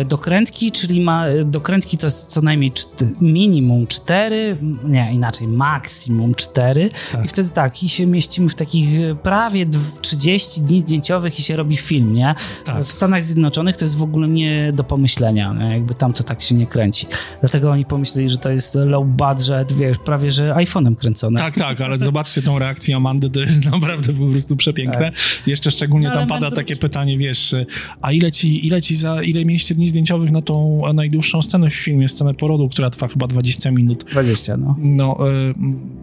y, 0.03 0.05
dokrętki, 0.05 0.73
czyli 0.73 1.01
ma, 1.01 1.25
dokrętki 1.45 1.99
to 1.99 2.07
jest 2.07 2.29
co 2.29 2.43
najmniej 2.43 2.73
czty, 2.73 3.09
minimum 3.21 3.87
4, 3.87 4.57
nie, 4.85 5.13
inaczej, 5.13 5.49
maksimum 5.49 6.35
4 6.35 6.60
4 6.61 6.91
tak. 7.13 7.25
i 7.25 7.29
wtedy 7.29 7.51
tak, 7.51 7.83
i 7.83 7.89
się 7.89 8.07
mieścimy 8.07 8.49
w 8.49 8.55
takich 8.55 9.01
e, 9.01 9.15
prawie 9.15 9.67
30 10.01 10.61
dni 10.61 10.81
zdjęciowych 10.81 11.39
i 11.39 11.43
się 11.43 11.57
robi 11.57 11.77
film, 11.77 12.15
nie? 12.15 12.35
Tak. 12.65 12.85
W 12.85 12.93
Stanach 12.93 13.25
Zjednoczonych 13.25 13.77
to 13.77 13.85
jest 13.85 13.97
w 13.97 14.03
ogóle 14.03 14.29
nie 14.29 14.73
do 14.73 14.85
pomyślenia, 14.85 15.53
nie? 15.53 15.73
jakby 15.73 15.95
tam 15.95 16.13
to 16.13 16.25
tak 16.25 16.43
się 16.43 16.55
nie 16.55 16.67
kręci. 16.67 17.07
Dlatego 17.41 17.71
oni 17.71 17.85
pomyśleli, 17.85 18.29
że 18.29 18.39
to 18.39 18.51
jest 18.51 18.75
low 18.75 19.07
budget, 19.07 19.73
wiesz, 19.73 19.99
prawie 19.99 20.31
że 20.31 20.55
iPhone'em 20.55 20.97
kręcone. 20.97 21.41
Tak, 21.41 21.55
tak, 21.55 21.81
ale 21.81 21.99
zobaczcie 22.11 22.43
tą 22.43 22.59
reakcję 22.59 22.97
Amandy, 22.97 23.31
to 23.31 23.41
jest 23.41 23.65
naprawdę 23.65 24.13
po 24.13 24.27
prostu 24.27 24.57
przepiękne. 24.57 25.13
Tak. 25.13 25.47
Jeszcze 25.47 25.71
szczególnie 25.71 26.09
no, 26.09 26.15
tam 26.15 26.29
pada 26.29 26.51
takie 26.51 26.77
pytanie, 26.77 27.19
wiesz, 27.19 27.55
a 28.03 28.13
ile 28.13 28.33
ci, 28.33 28.67
ile 28.67 28.83
ci 28.83 28.97
za, 28.97 29.23
ile 29.23 29.45
mieliście 29.45 29.75
dni 29.75 29.89
zdjęciowych 29.89 30.31
na 30.31 30.43
tą 30.43 30.83
najdłuższą 30.95 31.43
scenę 31.43 31.71
w 31.71 31.75
filmie, 31.75 32.09
scenę 32.09 32.35
porodu, 32.35 32.69
która 32.69 32.91
trwa 32.91 33.09
chyba 33.09 33.27
20 33.27 33.71
minut. 33.71 34.05
20, 34.11 34.57
no. 34.57 34.77
No, 34.79 35.29
y, 35.29 35.55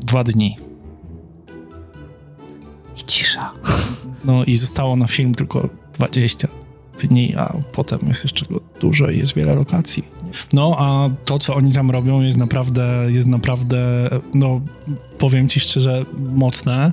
dwa 0.06 0.24
dni. 0.24 0.47
I 2.98 3.04
cisza. 3.08 3.52
No 4.26 4.44
i 4.44 4.56
zostało 4.56 4.96
na 4.96 5.08
film 5.08 5.36
tylko 5.36 5.70
20 5.94 6.48
dni, 7.04 7.36
a 7.36 7.54
potem 7.74 8.00
jest 8.08 8.24
jeszcze 8.24 8.46
dużo 8.82 9.10
i 9.10 9.18
jest 9.18 9.36
wiele 9.36 9.56
lokacji. 9.56 10.04
No, 10.54 10.76
a 10.80 11.10
to, 11.26 11.40
co 11.40 11.56
oni 11.56 11.72
tam 11.72 11.92
robią, 11.92 12.22
jest 12.22 12.38
naprawdę, 12.38 13.06
jest 13.08 13.28
naprawdę, 13.28 14.10
no, 14.34 14.62
powiem 15.18 15.50
ci 15.50 15.60
szczerze, 15.60 16.06
mocne, 16.36 16.92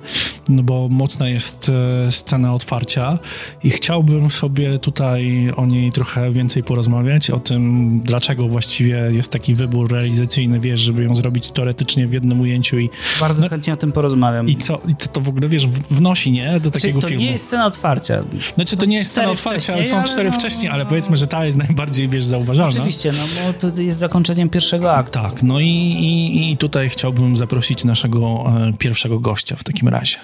no 0.48 0.62
bo 0.62 0.88
mocna 0.88 1.28
jest 1.28 1.70
e, 2.06 2.12
scena 2.12 2.54
otwarcia 2.54 3.18
i 3.64 3.70
chciałbym 3.70 4.30
sobie 4.30 4.78
tutaj 4.78 5.52
o 5.56 5.66
niej 5.66 5.92
trochę 5.92 6.32
więcej 6.32 6.62
porozmawiać, 6.62 7.30
o 7.30 7.40
tym, 7.40 8.00
dlaczego 8.04 8.48
właściwie 8.48 9.08
jest 9.12 9.30
taki 9.30 9.54
wybór 9.54 9.92
realizacyjny, 9.92 10.60
wiesz, 10.60 10.80
żeby 10.80 11.04
ją 11.04 11.14
zrobić 11.14 11.50
teoretycznie 11.50 12.06
w 12.06 12.12
jednym 12.12 12.40
ujęciu 12.40 12.78
i... 12.78 12.90
Bardzo 13.20 13.42
no, 13.42 13.48
chętnie 13.48 13.72
o 13.72 13.76
tym 13.76 13.92
porozmawiam. 13.92 14.48
I 14.48 14.56
co, 14.56 14.80
i 14.88 14.96
co 14.96 15.08
to 15.08 15.20
w 15.20 15.28
ogóle, 15.28 15.48
wiesz, 15.48 15.66
wnosi, 15.66 16.32
nie, 16.32 16.52
do 16.52 16.58
znaczy, 16.58 16.70
takiego 16.70 17.00
to 17.00 17.08
filmu. 17.08 17.20
to 17.20 17.26
nie 17.26 17.32
jest 17.32 17.46
scena 17.46 17.66
otwarcia. 17.66 18.24
Znaczy, 18.54 18.76
to 18.76 18.86
nie 18.86 18.96
jest 18.96 19.10
scena 19.10 19.30
otwarcia, 19.30 19.72
ale 19.72 19.84
są 19.84 20.04
cztery 20.04 20.30
no, 20.30 20.36
wcześniej, 20.36 20.70
ale 20.70 20.86
powiedzmy, 20.86 21.16
że 21.16 21.26
ta 21.26 21.46
jest 21.46 21.58
najbardziej, 21.58 22.08
wiesz, 22.08 22.24
zauważalna. 22.24 22.72
Oczywiście, 22.72 23.12
no 23.12 23.52
bo 23.52 23.70
to 23.70 23.82
jest 23.82 23.98
zakończeniem 23.98 24.48
pierwszego 24.48 24.94
aktu. 24.94 25.18
Tak, 25.18 25.42
no 25.42 25.60
i, 25.60 25.66
i, 25.66 26.52
i 26.52 26.56
tutaj 26.56 26.88
chciałbym 26.88 27.36
zaprosić 27.36 27.84
naszego 27.84 28.13
e, 28.22 28.72
pierwszego 28.78 29.18
gościa 29.20 29.56
w 29.56 29.64
takim 29.64 29.88
razie. 29.88 30.18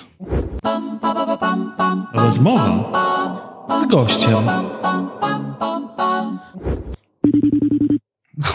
Rozmowa 2.15 2.93
z 3.81 3.91
gościem. 3.91 4.35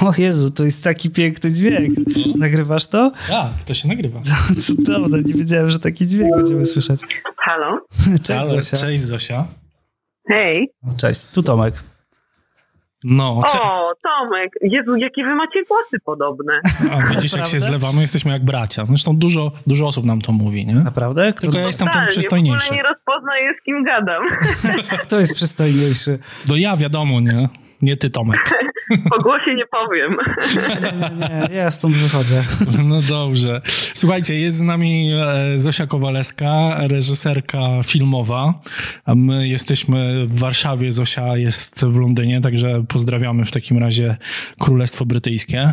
O 0.02 0.12
Jezu, 0.18 0.50
to 0.50 0.64
jest 0.64 0.84
taki 0.84 1.10
piękny 1.10 1.52
dźwięk. 1.52 1.96
Nagrywasz 2.38 2.88
to? 2.88 3.12
Tak, 3.30 3.64
to 3.66 3.74
się 3.74 3.88
nagrywa. 3.88 4.22
Cudowne, 4.62 5.22
nie 5.22 5.34
wiedziałem, 5.34 5.70
że 5.70 5.80
taki 5.80 6.08
dźwięk 6.08 6.36
będziemy 6.36 6.66
słyszeć. 6.66 7.02
Halo? 7.38 7.80
Cześć 8.24 8.28
Halo, 8.28 8.50
Zosia. 8.50 8.78
Cześć 8.78 9.04
Zosia. 9.04 9.46
Hej. 10.30 10.68
Cześć, 10.98 11.26
tu 11.26 11.44
Tomek. 11.44 11.84
No, 13.08 13.42
o, 13.62 13.94
Tomek, 14.04 14.54
Jezu, 14.62 14.96
jakie 14.96 15.24
wy 15.24 15.36
macie 15.36 15.64
głosy 15.68 16.00
podobne. 16.06 16.54
A 16.94 17.10
widzisz, 17.10 17.36
jak 17.36 17.48
się 17.48 17.60
zlewamy, 17.60 18.02
jesteśmy 18.02 18.32
jak 18.32 18.46
bracia. 18.46 18.86
Zresztą 18.86 19.18
dużo, 19.18 19.52
dużo 19.68 19.88
osób 19.88 20.06
nam 20.06 20.22
to 20.22 20.32
mówi, 20.32 20.66
nie? 20.66 20.76
Naprawdę? 20.76 21.34
Kto... 21.34 21.42
Tylko 21.42 21.58
ja 21.58 21.68
jestem 21.68 21.88
ten 21.88 22.08
przystojniejszy. 22.08 22.60
W 22.60 22.72
ogóle 22.72 22.84
nie 22.84 22.90
rozpoznaję, 22.90 23.54
z 23.62 23.64
kim 23.64 23.84
gadam. 23.84 24.24
Kto 25.04 25.20
jest 25.20 25.36
przystojniejszy? 25.36 26.20
No 26.50 26.56
ja, 26.56 26.78
wiadomo, 26.78 27.22
nie? 27.22 27.50
Nie 27.82 27.98
ty, 27.98 28.10
Tomek. 28.10 28.40
Po 29.10 29.18
głosie 29.24 29.56
nie 29.56 29.66
powiem. 29.66 30.16
Nie, 30.82 31.18
nie, 31.18 31.50
nie, 31.50 31.56
ja 31.56 31.72
stąd 31.72 31.96
wychodzę. 31.96 32.44
No 32.90 33.00
dobrze. 33.10 33.62
Słuchajcie, 33.94 34.40
jest 34.40 34.58
z 34.58 34.62
nami 34.62 35.12
e, 35.14 35.60
Zosia 35.60 35.88
Kowaleska, 35.88 36.78
reżyserka 36.88 37.60
filmowa. 37.84 38.54
My 39.08 39.48
jesteśmy 39.48 40.26
w 40.26 40.40
Warszawie, 40.40 40.92
Zosia 40.92 41.38
jest 41.38 41.86
w 41.86 42.00
Londynie, 42.00 42.42
także 42.42 42.84
pozdrawiamy 42.88 43.46
w 43.46 43.52
takim 43.52 43.78
razie 43.78 44.16
Królestwo 44.60 45.06
Brytyjskie. 45.06 45.72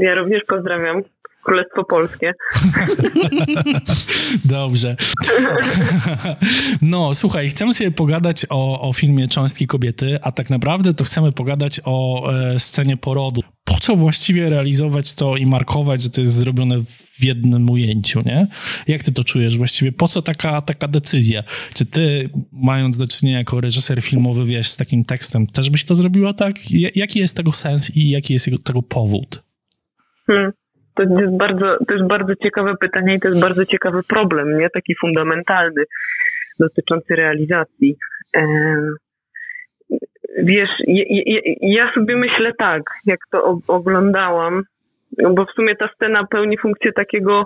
Ja 0.00 0.14
również 0.14 0.42
pozdrawiam. 0.48 1.02
Królestwo 1.44 1.84
Polskie. 1.84 2.32
Dobrze. 4.44 4.96
No, 6.82 7.14
słuchaj, 7.14 7.50
chcemy 7.50 7.74
sobie 7.74 7.90
pogadać 7.90 8.46
o, 8.50 8.88
o 8.88 8.92
filmie 8.92 9.28
Cząstki 9.28 9.66
Kobiety, 9.66 10.18
a 10.22 10.32
tak 10.32 10.50
naprawdę 10.50 10.94
to 10.94 11.04
chcemy 11.04 11.32
pogadać 11.32 11.80
o 11.84 12.28
e, 12.32 12.58
scenie 12.58 12.96
porodu. 12.96 13.40
Po 13.64 13.74
co 13.80 13.96
właściwie 13.96 14.50
realizować 14.50 15.14
to 15.14 15.36
i 15.36 15.46
markować, 15.46 16.02
że 16.02 16.10
to 16.10 16.20
jest 16.20 16.34
zrobione 16.34 16.82
w 16.82 17.24
jednym 17.24 17.70
ujęciu, 17.70 18.22
nie? 18.26 18.46
Jak 18.88 19.02
ty 19.02 19.12
to 19.12 19.24
czujesz 19.24 19.58
właściwie? 19.58 19.92
Po 19.92 20.08
co 20.08 20.22
taka, 20.22 20.60
taka 20.60 20.88
decyzja? 20.88 21.42
Czy 21.74 21.86
ty, 21.86 22.30
mając 22.52 22.96
do 22.96 23.06
czynienia 23.06 23.38
jako 23.38 23.60
reżyser 23.60 24.02
filmowy, 24.02 24.44
wiesz, 24.44 24.68
z 24.68 24.76
takim 24.76 25.04
tekstem, 25.04 25.46
też 25.46 25.70
byś 25.70 25.84
to 25.84 25.94
zrobiła 25.94 26.32
tak? 26.34 26.54
Jaki 26.94 27.18
jest 27.18 27.36
tego 27.36 27.52
sens 27.52 27.96
i 27.96 28.10
jaki 28.10 28.32
jest 28.32 28.50
tego 28.64 28.82
powód? 28.82 29.42
Hmm. 30.26 30.52
To 30.94 31.02
jest 31.02 31.36
bardzo, 31.36 31.78
to 31.88 31.94
jest 31.94 32.06
bardzo 32.06 32.36
ciekawe 32.36 32.74
pytanie 32.80 33.14
i 33.14 33.20
to 33.20 33.28
jest 33.28 33.40
bardzo 33.40 33.66
ciekawy 33.66 34.00
problem, 34.08 34.58
nie? 34.58 34.70
Taki 34.70 34.94
fundamentalny 35.00 35.84
dotyczący 36.60 37.16
realizacji. 37.16 37.96
Wiesz, 40.38 40.70
ja, 41.60 41.94
sobie 41.94 42.16
myślę 42.16 42.52
tak, 42.58 42.82
jak 43.06 43.20
to 43.32 43.58
oglądałam, 43.68 44.62
no 45.18 45.30
bo 45.30 45.44
w 45.44 45.50
sumie 45.50 45.76
ta 45.76 45.88
scena 45.94 46.26
pełni 46.26 46.58
funkcję 46.58 46.92
takiego, 46.92 47.44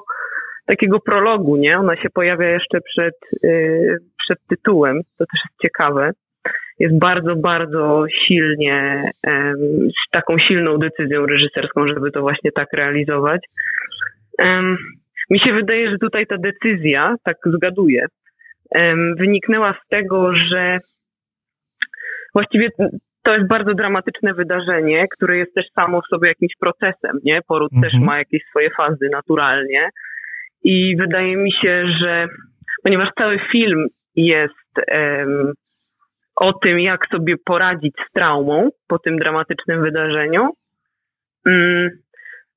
takiego 0.67 1.01
prologu, 1.01 1.57
nie? 1.57 1.79
Ona 1.79 1.97
się 1.97 2.11
pojawia 2.11 2.49
jeszcze 2.49 2.81
przed, 2.81 3.15
y, 3.45 3.97
przed 4.25 4.39
tytułem, 4.49 5.01
to 5.19 5.25
też 5.27 5.41
jest 5.45 5.61
ciekawe 5.63 6.11
jest 6.79 6.99
bardzo, 6.99 7.37
bardzo 7.37 8.05
silnie, 8.27 9.03
z 10.07 10.11
taką 10.11 10.39
silną 10.39 10.79
decyzją 10.79 11.27
reżyserską, 11.27 11.89
żeby 11.89 12.11
to 12.11 12.21
właśnie 12.21 12.53
tak 12.53 12.73
realizować. 12.73 13.41
Mi 15.31 15.41
się 15.41 15.53
wydaje, 15.53 15.91
że 15.91 15.99
tutaj 15.99 16.27
ta 16.27 16.37
decyzja, 16.39 17.15
tak 17.25 17.37
zgaduję, 17.47 18.07
wyniknęła 19.19 19.75
z 19.85 19.89
tego, 19.89 20.35
że 20.35 20.79
właściwie 22.35 22.69
to 23.23 23.35
jest 23.35 23.49
bardzo 23.49 23.75
dramatyczne 23.75 24.35
wydarzenie, 24.35 25.07
które 25.17 25.39
jest 25.39 25.55
też 25.55 25.67
samo 25.75 26.01
w 26.01 26.07
sobie 26.07 26.29
jakimś 26.29 26.53
procesem, 26.61 27.19
nie? 27.25 27.41
Poród 27.49 27.73
mhm. 27.73 27.83
też 27.83 28.01
ma 28.07 28.19
jakieś 28.19 28.43
swoje 28.51 28.71
fazy 28.81 29.09
naturalnie. 29.13 29.89
I 30.65 30.97
wydaje 30.97 31.37
mi 31.37 31.53
się, 31.53 31.85
że 32.01 32.27
ponieważ 32.85 33.09
cały 33.19 33.41
film 33.53 33.87
jest 34.17 34.79
um, 34.93 35.53
o 36.41 36.53
tym, 36.53 36.81
jak 36.81 37.07
sobie 37.07 37.35
poradzić 37.45 37.95
z 38.09 38.13
traumą 38.13 38.71
po 38.89 38.99
tym 38.99 39.19
dramatycznym 39.19 39.83
wydarzeniu, 39.83 40.51
mm, 41.47 41.91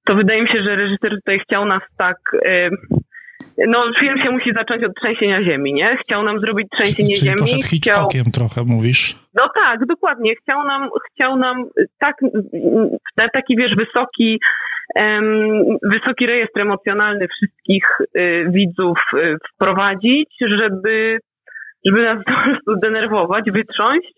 to 0.05 0.15
wydaje 0.15 0.41
mi 0.41 0.49
się, 0.49 0.63
że 0.63 0.75
reżyser 0.75 1.11
tutaj 1.15 1.39
chciał 1.39 1.65
nas 1.65 1.81
tak. 1.97 2.17
No, 3.67 3.83
film 3.99 4.17
się 4.17 4.31
musi 4.31 4.53
zacząć 4.53 4.83
od 4.83 4.95
trzęsienia 4.95 5.43
ziemi, 5.43 5.73
nie? 5.73 5.97
Chciał 5.97 6.23
nam 6.23 6.39
zrobić 6.39 6.67
trzęsienie 6.71 7.15
Czyli 7.15 7.27
ziemi. 7.27 7.39
Poszedł 7.39 7.67
Hitchcockiem 7.67 8.21
chciał... 8.21 8.31
trochę, 8.31 8.63
mówisz? 8.67 9.15
No 9.33 9.49
tak, 9.55 9.85
dokładnie. 9.85 10.35
Chciał 10.35 10.63
nam, 10.63 10.89
chciał 11.11 11.37
nam 11.37 11.65
tak, 11.99 12.15
taki 13.33 13.55
wiesz, 13.55 13.75
wysoki, 13.75 14.39
wysoki 15.83 16.25
rejestr 16.25 16.61
emocjonalny 16.61 17.27
wszystkich 17.27 17.83
y, 18.17 18.45
widzów 18.49 18.97
y, 19.13 19.37
wprowadzić, 19.53 20.29
żeby 20.41 21.19
żeby 21.85 22.03
nas 22.03 22.25
po 22.25 22.31
prostu 22.31 22.75
denerwować, 22.83 23.45
wytrząść 23.51 24.13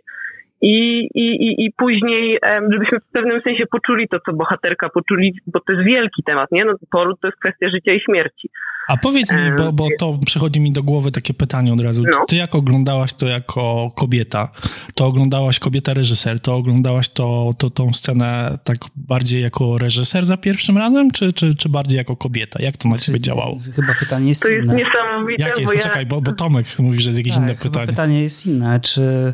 i, 0.64 1.08
i, 1.16 1.66
i 1.66 1.72
później, 1.78 2.40
żebyśmy 2.72 3.00
w 3.00 3.12
pewnym 3.12 3.42
sensie 3.42 3.64
poczuli 3.72 4.08
to, 4.08 4.18
co 4.26 4.34
bohaterka 4.34 4.90
poczuli, 4.90 5.34
bo 5.48 5.60
to 5.60 5.74
jest 5.74 5.86
wielki 5.86 6.24
temat, 6.24 6.52
nie? 6.52 6.66
No, 6.66 6.74
poród 6.92 7.20
to 7.22 7.28
jest 7.28 7.40
kwestia 7.40 7.70
życia 7.70 7.94
i 7.94 8.00
śmierci. 8.00 8.50
A 8.88 8.98
powiedz 8.98 9.32
mi, 9.32 9.38
bo, 9.58 9.74
bo 9.74 9.88
to 10.00 10.20
przychodzi 10.26 10.60
mi 10.62 10.72
do 10.72 10.84
głowy 10.84 11.12
takie 11.12 11.34
pytanie 11.34 11.74
od 11.74 11.82
razu. 11.82 12.04
No. 12.12 12.26
Ty 12.28 12.36
jak 12.36 12.56
oglądałaś 12.56 13.14
to 13.14 13.28
jako 13.28 13.92
kobieta, 13.96 14.52
to 14.96 15.06
oglądałaś 15.06 15.60
kobieta 15.60 15.94
reżyser, 15.94 16.40
to 16.40 16.56
oglądałaś 16.56 17.10
to, 17.10 17.52
to, 17.58 17.70
tą 17.70 17.94
scenę 17.94 18.58
tak 18.64 18.78
bardziej 18.96 19.42
jako 19.42 19.78
reżyser 19.78 20.26
za 20.26 20.38
pierwszym 20.38 20.78
razem, 20.78 21.12
czy, 21.12 21.34
czy, 21.34 21.56
czy 21.56 21.70
bardziej 21.70 21.98
jako 21.98 22.16
kobieta? 22.16 22.62
Jak 22.62 22.78
to 22.78 22.90
na 22.90 22.98
ciebie 22.98 23.20
działało? 23.20 23.58
Chyba 23.76 23.94
pytanie 24.00 24.28
jest 24.28 24.44
to 24.44 24.50
inne. 24.50 24.66
To 24.66 24.78
jest 24.78 24.86
niesamowite. 24.86 25.44
Jakie 25.44 25.62
jest? 25.62 25.74
Poczekaj, 25.74 26.06
bo, 26.06 26.22
bo 26.22 26.32
Tomek 26.32 26.66
mówi, 26.80 27.00
że 27.00 27.10
jest 27.10 27.20
jakieś 27.20 27.34
tak, 27.34 27.44
inne 27.44 27.56
pytanie. 27.56 27.88
pytanie 27.88 28.22
jest 28.22 28.48
inne. 28.48 28.80
Czy 28.80 29.34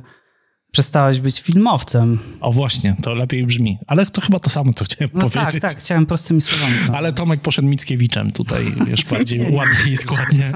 przestałaś 0.71 1.19
być 1.19 1.41
filmowcem. 1.41 2.19
O 2.41 2.51
właśnie, 2.51 2.95
to 3.03 3.13
lepiej 3.13 3.43
brzmi. 3.43 3.77
Ale 3.87 4.05
to 4.05 4.21
chyba 4.21 4.39
to 4.39 4.49
samo, 4.49 4.73
co 4.73 4.85
chciałem 4.85 5.09
no 5.13 5.21
powiedzieć. 5.21 5.61
Tak, 5.61 5.71
tak, 5.71 5.79
chciałem 5.79 6.05
prostymi 6.05 6.41
słowami. 6.41 6.73
To. 6.87 6.97
Ale 6.97 7.13
Tomek 7.13 7.41
poszedł 7.41 7.67
Mickiewiczem 7.67 8.31
tutaj, 8.31 8.63
wiesz, 8.87 9.05
bardziej 9.11 9.51
ładnie 9.51 9.91
i 9.91 9.97
składnie. 9.97 10.51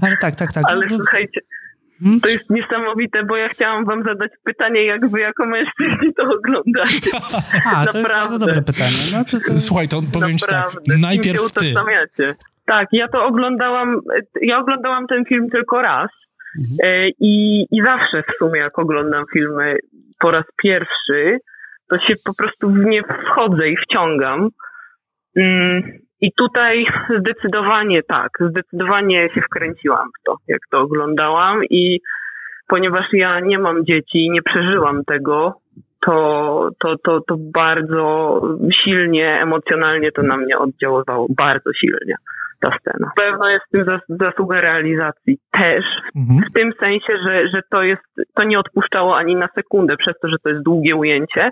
Ale 0.00 0.16
tak, 0.16 0.34
tak, 0.34 0.52
tak. 0.52 0.64
Ale 0.66 0.86
no, 0.86 0.96
słuchajcie, 0.96 1.40
hmm? 2.00 2.20
to 2.20 2.28
jest 2.28 2.50
niesamowite, 2.50 3.24
bo 3.24 3.36
ja 3.36 3.48
chciałam 3.48 3.84
wam 3.84 4.02
zadać 4.02 4.30
pytanie, 4.44 4.84
jak 4.84 5.10
wy 5.10 5.20
jako 5.20 5.46
mężczyźni 5.46 6.14
to 6.16 6.22
oglądacie. 6.22 7.10
A, 7.74 7.86
to 7.86 7.98
jest 7.98 8.10
bardzo 8.10 8.38
dobre 8.38 8.62
pytanie. 8.62 8.96
No, 9.12 9.24
to... 9.24 9.60
Słuchaj, 9.60 9.88
to 9.88 10.00
powiem 10.12 10.38
ci 10.38 10.46
tak, 10.46 10.72
najpierw 10.98 11.52
ty. 11.52 11.74
Tak, 12.66 12.88
ja 12.92 13.08
to 13.08 13.24
oglądałam, 13.24 14.00
ja 14.42 14.58
oglądałam 14.58 15.06
ten 15.06 15.24
film 15.24 15.50
tylko 15.50 15.82
raz 15.82 16.10
mhm. 16.58 17.10
i, 17.20 17.66
i 17.70 17.82
zawsze 17.84 18.22
w 18.22 18.44
sumie 18.44 18.60
jak 18.60 18.78
oglądam 18.78 19.24
filmy 19.32 19.76
po 20.18 20.30
raz 20.30 20.44
pierwszy, 20.62 21.38
to 21.90 21.98
się 21.98 22.14
po 22.24 22.34
prostu 22.34 22.70
w 22.70 22.84
nie 22.84 23.02
wchodzę 23.02 23.68
i 23.68 23.76
wciągam. 23.76 24.48
Mm, 25.36 25.82
I 26.20 26.32
tutaj 26.32 26.86
zdecydowanie 27.20 28.02
tak, 28.02 28.30
zdecydowanie 28.40 29.28
się 29.34 29.40
wkręciłam 29.40 30.08
w 30.08 30.24
to, 30.26 30.36
jak 30.48 30.60
to 30.70 30.80
oglądałam 30.80 31.64
i 31.70 32.00
ponieważ 32.68 33.06
ja 33.12 33.40
nie 33.40 33.58
mam 33.58 33.84
dzieci 33.84 34.18
i 34.18 34.30
nie 34.30 34.42
przeżyłam 34.42 35.04
tego, 35.04 35.54
to, 36.06 36.70
to, 36.80 36.96
to, 37.04 37.20
to 37.20 37.36
bardzo 37.54 38.40
silnie, 38.84 39.40
emocjonalnie 39.42 40.12
to 40.12 40.22
na 40.22 40.36
mnie 40.36 40.58
oddziaływało, 40.58 41.26
bardzo 41.36 41.72
silnie 41.72 42.14
ta 42.60 42.76
scena. 42.80 43.10
Pewno 43.16 43.48
jest 43.48 43.64
w 43.66 43.70
tym 43.70 43.84
zasługa 44.08 44.60
realizacji 44.60 45.38
też, 45.52 45.84
mhm. 46.16 46.40
w 46.50 46.52
tym 46.52 46.72
sensie, 46.80 47.18
że, 47.26 47.48
że 47.48 47.60
to 47.70 47.82
jest, 47.82 48.02
to 48.34 48.44
nie 48.44 48.58
odpuszczało 48.58 49.16
ani 49.16 49.36
na 49.36 49.48
sekundę, 49.54 49.96
przez 49.96 50.14
to, 50.22 50.28
że 50.28 50.36
to 50.42 50.48
jest 50.48 50.62
długie 50.62 50.96
ujęcie, 50.96 51.50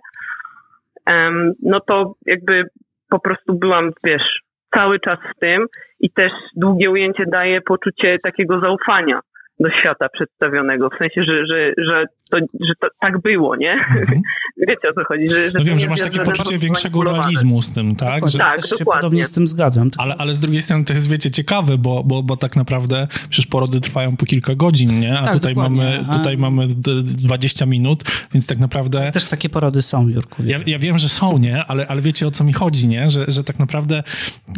um, 1.07 1.53
no 1.63 1.81
to 1.81 2.15
jakby 2.27 2.65
po 3.11 3.21
prostu 3.21 3.55
byłam, 3.55 3.91
wiesz, 4.05 4.41
cały 4.77 5.01
czas 5.01 5.19
w 5.37 5.41
tym 5.41 5.67
i 6.01 6.11
też 6.11 6.33
długie 6.57 6.91
ujęcie 6.91 7.25
daje 7.27 7.61
poczucie 7.61 8.17
takiego 8.23 8.61
zaufania 8.61 9.21
do 9.61 9.69
świata 9.81 10.09
przedstawionego, 10.09 10.89
w 10.89 10.99
sensie, 10.99 11.25
że, 11.25 11.47
że, 11.47 11.73
że, 11.79 12.05
to, 12.31 12.37
że 12.39 12.73
to 12.81 12.89
tak 13.01 13.23
było, 13.23 13.57
nie? 13.57 13.73
Mhm. 13.73 14.21
Wiecie 14.69 14.89
o 14.91 14.93
co 14.93 15.05
chodzi? 15.09 15.29
Że, 15.29 15.51
że 15.51 15.59
no 15.59 15.65
wiem, 15.65 15.79
że 15.79 15.89
masz 15.89 16.01
takie 16.01 16.21
poczucie 16.21 16.59
większego 16.59 17.05
realizmu 17.05 17.63
z 17.63 17.75
tym, 17.75 17.97
tak? 17.97 18.29
Że... 18.29 18.39
Tak, 18.39 18.57
też 18.57 18.71
się 18.79 18.85
podobnie 18.85 19.25
z 19.25 19.33
tym 19.33 19.47
zgadzam. 19.47 19.91
Ale, 19.99 20.15
ale 20.19 20.35
z 20.35 20.41
drugiej 20.41 20.63
strony 20.63 20.85
to 20.85 20.93
jest, 20.93 21.11
wiecie, 21.11 21.31
ciekawe, 21.31 21.79
bo, 21.79 22.05
bo, 22.05 22.23
bo 22.23 22.37
tak 22.37 22.57
naprawdę 22.57 23.09
przecież 23.31 23.47
porody 23.47 23.81
trwają 23.81 24.17
po 24.17 24.27
kilka 24.27 24.55
godzin, 24.55 25.01
nie? 25.01 25.19
A 25.19 25.23
tak, 25.23 25.33
tutaj, 25.33 25.55
mamy, 25.55 26.05
tutaj 26.13 26.39
mamy 26.39 26.67
20 26.69 27.67
minut, 27.67 28.03
więc 28.35 28.47
tak 28.47 28.59
naprawdę... 28.59 29.13
Też 29.13 29.25
takie 29.25 29.49
porody 29.49 29.83
są, 29.83 30.09
Jurku. 30.09 30.43
Ja, 30.45 30.59
ja 30.67 30.79
wiem, 30.79 30.99
że 30.99 31.09
są, 31.09 31.39
nie? 31.39 31.65
Ale, 31.65 31.87
ale 31.87 32.01
wiecie 32.03 32.27
o 32.27 32.31
co 32.31 32.45
mi 32.45 32.53
chodzi, 32.53 32.89
nie? 32.89 33.11
Że, 33.11 33.25
że 33.29 33.45
tak 33.45 33.59
naprawdę 33.59 34.03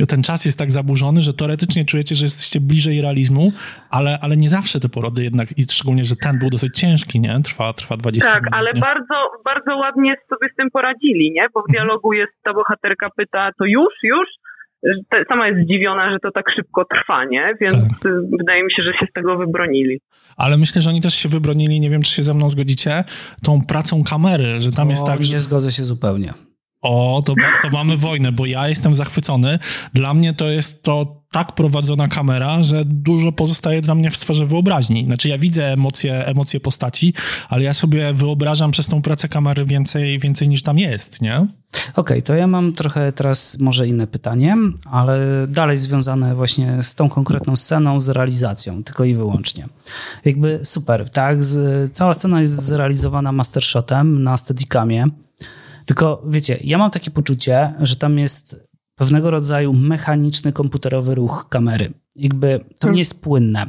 ten 0.09 0.23
czas 0.23 0.45
jest 0.45 0.59
tak 0.59 0.73
zaburzony, 0.73 1.23
że 1.23 1.35
teoretycznie 1.35 1.85
czujecie, 1.85 2.15
że 2.15 2.25
jesteście 2.25 2.61
bliżej 2.61 3.01
realizmu, 3.01 3.53
ale, 3.91 4.19
ale 4.21 4.37
nie 4.37 4.49
zawsze 4.49 4.81
to 4.81 4.88
te 4.89 4.95
porody 4.95 5.23
jednak, 5.23 5.59
i 5.59 5.63
szczególnie, 5.63 6.05
że 6.05 6.15
ten 6.17 6.39
był 6.39 6.51
dosyć 6.51 6.79
ciężki, 6.79 7.21
nie? 7.21 7.41
Trwa, 7.45 7.73
trwa 7.73 7.97
20 7.97 8.31
tak, 8.31 8.41
minut. 8.41 8.51
Tak, 8.51 8.61
ale 8.61 8.73
bardzo, 8.75 9.15
bardzo 9.45 9.77
ładnie 9.77 10.15
sobie 10.29 10.49
z 10.53 10.57
tym 10.57 10.71
poradzili, 10.71 11.33
nie? 11.33 11.47
Bo 11.55 11.61
w 11.61 11.69
mhm. 11.69 11.73
dialogu 11.73 12.13
jest 12.13 12.33
ta 12.43 12.55
bohaterka 12.55 13.09
pyta, 13.17 13.51
to 13.59 13.65
już, 13.65 13.95
już? 14.03 14.29
Sama 15.29 15.49
jest 15.49 15.61
zdziwiona, 15.65 16.13
że 16.13 16.19
to 16.19 16.31
tak 16.31 16.45
szybko 16.57 16.85
trwa, 16.85 17.25
nie? 17.25 17.55
Więc 17.61 17.75
tak. 17.75 18.13
wydaje 18.39 18.65
mi 18.65 18.73
się, 18.73 18.83
że 18.83 18.93
się 18.93 19.07
z 19.11 19.13
tego 19.13 19.37
wybronili. 19.37 20.01
Ale 20.37 20.57
myślę, 20.57 20.83
że 20.83 20.91
oni 20.91 21.01
też 21.01 21.15
się 21.15 21.29
wybronili, 21.29 21.81
nie 21.81 21.91
wiem, 21.91 22.03
czy 22.03 22.13
się 22.13 22.23
ze 22.23 22.35
mną 22.35 22.51
zgodzicie, 22.51 23.05
tą 23.45 23.61
pracą 23.69 24.03
kamery, 24.11 24.61
że 24.61 24.71
tam 24.73 24.89
o, 24.89 24.91
jest 24.91 25.07
tak, 25.07 25.25
że... 25.25 25.35
Nie 25.35 25.41
zgodzę 25.41 25.73
się 25.73 25.85
zupełnie. 25.85 26.33
O, 26.81 27.23
to, 27.27 27.35
to 27.63 27.71
mamy 27.71 27.97
wojnę, 27.97 28.33
bo 28.33 28.47
ja 28.47 28.69
jestem 28.69 28.95
zachwycony. 28.95 29.59
Dla 29.95 30.15
mnie 30.15 30.35
to 30.35 30.51
jest 30.51 30.83
to 30.83 31.19
tak 31.31 31.53
prowadzona 31.53 32.09
kamera, 32.09 32.63
że 32.63 32.85
dużo 32.85 33.33
pozostaje 33.33 33.83
dla 33.83 33.95
mnie 33.95 34.11
w 34.11 34.17
sferze 34.17 34.47
wyobraźni. 34.47 35.05
Znaczy 35.05 35.29
ja 35.29 35.39
widzę 35.39 35.73
emocje, 35.73 36.27
emocje 36.27 36.61
postaci, 36.61 37.15
ale 37.49 37.63
ja 37.63 37.75
sobie 37.75 38.13
wyobrażam 38.13 38.71
przez 38.71 38.87
tą 38.87 39.03
pracę 39.03 39.29
kamery 39.29 39.65
więcej, 39.65 40.19
więcej 40.19 40.49
niż 40.49 40.63
tam 40.63 40.79
jest, 40.79 41.23
nie? 41.23 41.37
Okej, 41.37 41.93
okay, 41.95 42.23
to 42.23 42.35
ja 42.35 42.47
mam 42.47 42.73
trochę 42.73 43.13
teraz 43.13 43.59
może 43.59 43.89
inne 43.89 44.07
pytanie, 44.07 44.57
ale 44.91 45.47
dalej 45.49 45.77
związane 45.77 46.35
właśnie 46.35 46.83
z 46.83 46.95
tą 46.95 47.09
konkretną 47.09 47.57
sceną, 47.57 48.01
z 48.01 48.09
realizacją, 48.09 48.85
tylko 48.85 49.05
i 49.05 49.15
wyłącznie. 49.15 49.69
Jakby 50.25 50.61
super, 50.63 51.11
tak? 51.11 51.45
Z, 51.45 51.91
cała 51.97 52.15
scena 52.15 52.41
jest 52.41 52.63
zrealizowana 52.63 53.33
mastershotem 53.33 54.23
na 54.23 54.37
steadicamie, 54.37 55.07
tylko 55.89 56.23
wiecie, 56.27 56.59
ja 56.65 56.79
mam 56.79 56.91
takie 56.91 57.11
poczucie, 57.11 57.75
że 57.81 57.97
tam 57.97 58.19
jest 58.19 58.69
pewnego 58.95 59.31
rodzaju 59.31 59.73
mechaniczny, 59.73 60.53
komputerowy 60.53 61.15
ruch 61.15 61.47
kamery. 61.49 61.93
Jakby 62.17 62.65
to 62.81 62.91
nie 62.91 62.99
jest 62.99 63.23
płynne. 63.23 63.67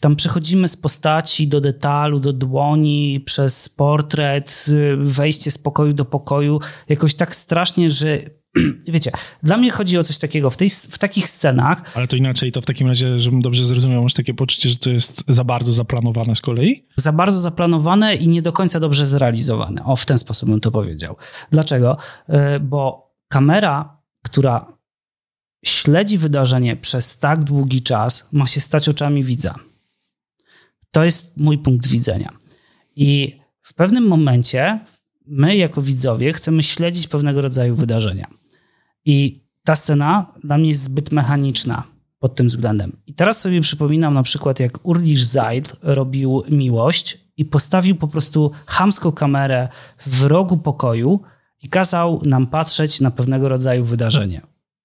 Tam 0.00 0.16
przechodzimy 0.16 0.68
z 0.68 0.76
postaci 0.76 1.48
do 1.48 1.60
detalu, 1.60 2.20
do 2.20 2.32
dłoni, 2.32 3.20
przez 3.20 3.68
portret, 3.68 4.66
wejście 4.98 5.50
z 5.50 5.58
pokoju 5.58 5.92
do 5.92 6.04
pokoju, 6.04 6.60
jakoś 6.88 7.14
tak 7.14 7.36
strasznie, 7.36 7.90
że 7.90 8.18
wiecie, 8.88 9.10
dla 9.42 9.56
mnie 9.56 9.70
chodzi 9.70 9.98
o 9.98 10.04
coś 10.04 10.18
takiego 10.18 10.50
w, 10.50 10.56
tej, 10.56 10.70
w 10.70 10.98
takich 10.98 11.28
scenach. 11.28 11.96
Ale 11.96 12.08
to 12.08 12.16
inaczej, 12.16 12.52
to 12.52 12.60
w 12.60 12.64
takim 12.64 12.88
razie, 12.88 13.18
żebym 13.18 13.42
dobrze 13.42 13.64
zrozumiał, 13.64 14.02
masz 14.02 14.14
takie 14.14 14.34
poczucie, 14.34 14.68
że 14.68 14.76
to 14.76 14.90
jest 14.90 15.24
za 15.28 15.44
bardzo 15.44 15.72
zaplanowane 15.72 16.34
z 16.34 16.40
kolei? 16.40 16.86
Za 16.96 17.12
bardzo 17.12 17.40
zaplanowane 17.40 18.14
i 18.14 18.28
nie 18.28 18.42
do 18.42 18.52
końca 18.52 18.80
dobrze 18.80 19.06
zrealizowane. 19.06 19.84
O, 19.84 19.96
w 19.96 20.06
ten 20.06 20.18
sposób 20.18 20.48
bym 20.48 20.60
to 20.60 20.70
powiedział. 20.70 21.16
Dlaczego? 21.50 21.96
E, 22.28 22.60
bo 22.60 23.12
kamera, 23.28 23.98
która 24.22 24.78
śledzi 25.64 26.18
wydarzenie 26.18 26.76
przez 26.76 27.18
tak 27.18 27.44
długi 27.44 27.82
czas, 27.82 28.28
ma 28.32 28.46
się 28.46 28.60
stać 28.60 28.88
oczami 28.88 29.24
widza. 29.24 29.54
To 30.90 31.04
jest 31.04 31.36
mój 31.36 31.58
punkt 31.58 31.86
widzenia. 31.86 32.32
I 32.96 33.38
w 33.62 33.74
pewnym 33.74 34.06
momencie 34.06 34.80
my, 35.26 35.56
jako 35.56 35.82
widzowie, 35.82 36.32
chcemy 36.32 36.62
śledzić 36.62 37.08
pewnego 37.08 37.42
rodzaju 37.42 37.74
wydarzenia. 37.74 38.26
I 39.08 39.40
ta 39.64 39.76
scena 39.76 40.26
dla 40.44 40.58
mnie 40.58 40.68
jest 40.68 40.82
zbyt 40.82 41.12
mechaniczna 41.12 41.82
pod 42.18 42.34
tym 42.34 42.46
względem. 42.46 42.96
I 43.06 43.14
teraz 43.14 43.40
sobie 43.40 43.60
przypominam 43.60 44.14
na 44.14 44.22
przykład, 44.22 44.60
jak 44.60 44.78
Urlisz 44.82 45.22
Zaid 45.22 45.72
robił 45.82 46.42
Miłość 46.50 47.18
i 47.36 47.44
postawił 47.44 47.96
po 47.96 48.08
prostu 48.08 48.50
chamską 48.66 49.12
kamerę 49.12 49.68
w 50.06 50.22
rogu 50.22 50.56
pokoju 50.56 51.20
i 51.62 51.68
kazał 51.68 52.22
nam 52.24 52.46
patrzeć 52.46 53.00
na 53.00 53.10
pewnego 53.10 53.48
rodzaju 53.48 53.84
wydarzenie. 53.84 54.40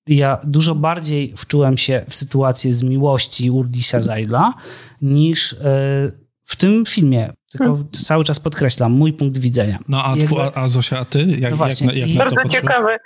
Ja 0.08 0.40
dużo 0.44 0.76
bardziej 0.76 1.34
wczułem 1.38 1.78
się 1.78 2.06
w 2.10 2.16
sytuację 2.16 2.74
z 2.74 2.84
miłości 2.84 3.52
Urdisha 3.52 4.02
Zaidla 4.02 4.54
niż 5.02 5.54
e, 5.54 5.58
w 6.44 6.56
tym 6.56 6.86
filmie. 6.86 7.34
Tylko 7.52 7.66
hmm. 7.66 7.88
cały 7.92 8.24
czas 8.24 8.40
podkreślam 8.40 8.92
mój 8.92 9.14
punkt 9.14 9.38
widzenia. 9.38 9.80
No 9.88 10.06
a, 10.06 10.16
Jakby... 10.16 10.36
a 10.56 10.68
Zosia, 10.68 11.00
a 11.00 11.06
ty? 11.06 11.26
Jak, 11.40 11.52
no 11.52 11.58
właśnie. 11.58 11.88
Jak, 11.88 11.98
jak 11.98 12.18
na 12.18 12.26
Bardzo 12.26 12.50
ciekawe. 12.50 12.98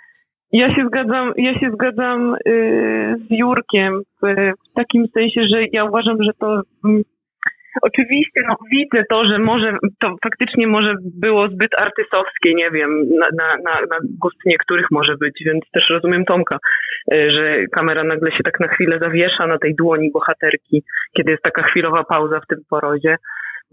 Ja 0.51 0.75
się 0.75 0.85
zgadzam, 0.87 1.33
ja 1.37 1.59
się 1.59 1.71
zgadzam 1.73 2.35
yy, 2.45 3.15
z 3.17 3.39
Jurkiem 3.39 4.01
w, 4.21 4.27
w, 4.69 4.73
takim 4.75 5.07
sensie, 5.07 5.41
że 5.51 5.63
ja 5.71 5.83
uważam, 5.85 6.23
że 6.23 6.31
to 6.39 6.61
yy, 6.85 7.03
oczywiście 7.81 8.41
no, 8.47 8.55
widzę 8.71 9.03
to, 9.09 9.25
że 9.25 9.39
może 9.39 9.77
to 9.99 10.15
faktycznie 10.23 10.67
może 10.67 10.95
było 11.21 11.47
zbyt 11.47 11.71
artystowskie, 11.77 12.53
nie 12.53 12.71
wiem, 12.71 12.89
na, 13.09 13.27
na, 13.37 13.57
na, 13.57 13.81
na 13.81 13.97
gust 14.21 14.37
niektórych 14.45 14.85
może 14.91 15.15
być, 15.17 15.43
więc 15.45 15.63
też 15.73 15.89
rozumiem 15.89 16.25
Tomka, 16.25 16.57
yy, 17.11 17.31
że 17.31 17.65
kamera 17.71 18.03
nagle 18.03 18.31
się 18.31 18.43
tak 18.43 18.59
na 18.59 18.67
chwilę 18.67 18.99
zawiesza 18.99 19.47
na 19.47 19.57
tej 19.57 19.75
dłoni 19.75 20.11
bohaterki, 20.11 20.83
kiedy 21.17 21.31
jest 21.31 21.43
taka 21.43 21.63
chwilowa 21.63 22.03
pauza 22.03 22.39
w 22.39 22.47
tym 22.47 22.59
porodzie. 22.69 23.17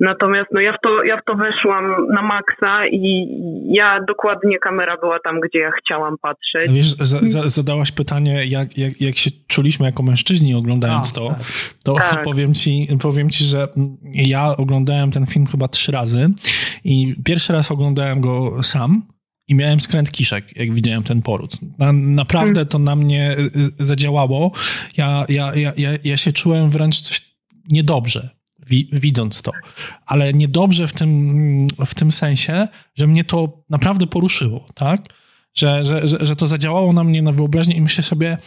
Natomiast 0.00 0.50
no 0.52 0.60
ja 0.60 0.72
w 0.72 0.80
to, 0.82 1.04
ja 1.04 1.16
w 1.16 1.24
to 1.24 1.34
weszłam 1.34 2.06
na 2.14 2.22
maksa 2.22 2.86
i 2.86 3.28
ja 3.74 4.00
dokładnie 4.08 4.58
kamera 4.58 4.96
była 4.96 5.18
tam, 5.24 5.40
gdzie 5.40 5.58
ja 5.58 5.70
chciałam 5.70 6.14
patrzeć. 6.22 6.72
Wiesz, 6.72 6.96
za, 6.96 7.20
za, 7.22 7.48
zadałaś 7.48 7.92
pytanie, 7.92 8.46
jak, 8.46 8.78
jak, 8.78 9.00
jak 9.00 9.16
się 9.16 9.30
czuliśmy 9.48 9.86
jako 9.86 10.02
mężczyźni 10.02 10.54
oglądając 10.54 11.12
to, 11.12 11.28
tak. 11.28 11.38
to 11.84 11.94
tak. 11.94 12.24
Powiem, 12.30 12.54
ci, 12.54 12.88
powiem 13.02 13.30
ci, 13.30 13.44
że 13.44 13.68
ja 14.14 14.56
oglądałem 14.56 15.10
ten 15.10 15.26
film 15.26 15.46
chyba 15.46 15.68
trzy 15.68 15.92
razy 15.92 16.26
i 16.84 17.14
pierwszy 17.24 17.52
raz 17.52 17.70
oglądałem 17.70 18.20
go 18.20 18.62
sam, 18.62 19.02
i 19.48 19.54
miałem 19.54 19.80
skręt 19.80 20.10
kiszek, 20.10 20.56
jak 20.56 20.72
widziałem 20.72 21.02
ten 21.02 21.22
poród. 21.22 21.78
Na, 21.78 21.92
naprawdę 21.92 22.66
to 22.66 22.78
na 22.78 22.96
mnie 22.96 23.36
y, 23.38 23.82
y, 23.82 23.86
zadziałało. 23.86 24.52
Ja, 24.96 25.24
ja, 25.28 25.54
ja, 25.54 25.72
ja, 25.76 25.90
ja 26.04 26.16
się 26.16 26.32
czułem 26.32 26.70
wręcz 26.70 27.00
coś 27.00 27.34
niedobrze 27.70 28.33
wi 28.66 28.88
widząc 28.92 29.42
to. 29.42 29.52
Ale 30.06 30.34
niedobrze 30.34 30.88
w 30.88 30.92
tym, 30.92 31.68
w 31.86 31.94
tym 31.94 32.12
sensie, 32.12 32.68
że 32.94 33.06
mnie 33.06 33.24
to 33.24 33.64
naprawdę 33.70 34.06
poruszyło, 34.06 34.66
tak? 34.74 35.14
Że, 35.54 35.84
że, 35.84 36.08
że, 36.08 36.26
że 36.26 36.36
to 36.36 36.46
zadziałało 36.46 36.92
na 36.92 37.04
mnie 37.04 37.22
na 37.22 37.32
wyobraźnię 37.32 37.76
i 37.76 37.80
myślę 37.80 38.04
sobie, 38.04 38.38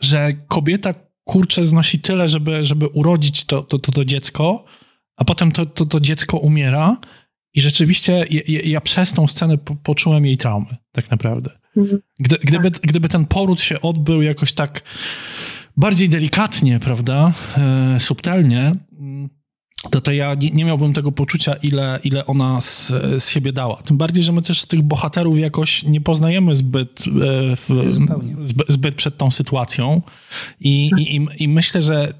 że 0.00 0.32
kobieta 0.48 0.94
kurczę 1.24 1.64
znosi 1.64 2.00
tyle, 2.00 2.28
żeby, 2.28 2.64
żeby 2.64 2.86
urodzić 2.86 3.44
to, 3.44 3.62
to, 3.62 3.78
to, 3.78 3.92
to 3.92 4.04
dziecko, 4.04 4.64
a 5.16 5.24
potem 5.24 5.52
to, 5.52 5.66
to, 5.66 5.86
to 5.86 6.00
dziecko 6.00 6.36
umiera 6.36 6.96
i 7.54 7.60
rzeczywiście 7.60 8.26
ja, 8.30 8.60
ja 8.64 8.80
przez 8.80 9.12
tą 9.12 9.28
scenę 9.28 9.58
po, 9.58 9.74
poczułem 9.74 10.26
jej 10.26 10.38
traumy, 10.38 10.76
tak 10.92 11.10
naprawdę. 11.10 11.50
Mhm. 11.76 12.00
Gdy, 12.20 12.36
gdyby, 12.38 12.70
gdyby 12.70 13.08
ten 13.08 13.26
poród 13.26 13.60
się 13.60 13.80
odbył 13.80 14.22
jakoś 14.22 14.52
tak 14.52 14.82
bardziej 15.76 16.08
delikatnie, 16.08 16.80
prawda, 16.80 17.32
e, 17.58 18.00
subtelnie, 18.00 18.72
to, 19.90 20.00
to 20.00 20.12
ja 20.12 20.34
nie, 20.34 20.64
miałbym 20.64 20.92
tego 20.92 21.12
poczucia, 21.12 21.54
ile, 21.54 21.98
ile 22.04 22.26
ona 22.26 22.60
z, 22.60 22.92
z 23.18 23.28
siebie 23.28 23.52
dała. 23.52 23.76
Tym 23.76 23.96
bardziej, 23.96 24.22
że 24.22 24.32
my 24.32 24.42
też 24.42 24.64
tych 24.64 24.82
bohaterów 24.82 25.38
jakoś 25.38 25.82
nie 25.82 26.00
poznajemy 26.00 26.54
zbyt, 26.54 27.04
e, 27.06 27.56
w, 27.56 27.68
zbyt, 27.86 28.68
zbyt, 28.68 28.94
przed 28.94 29.16
tą 29.16 29.30
sytuacją. 29.30 30.02
I, 30.60 30.90
i, 30.98 31.26
i 31.38 31.48
myślę, 31.48 31.82
że 31.82 32.14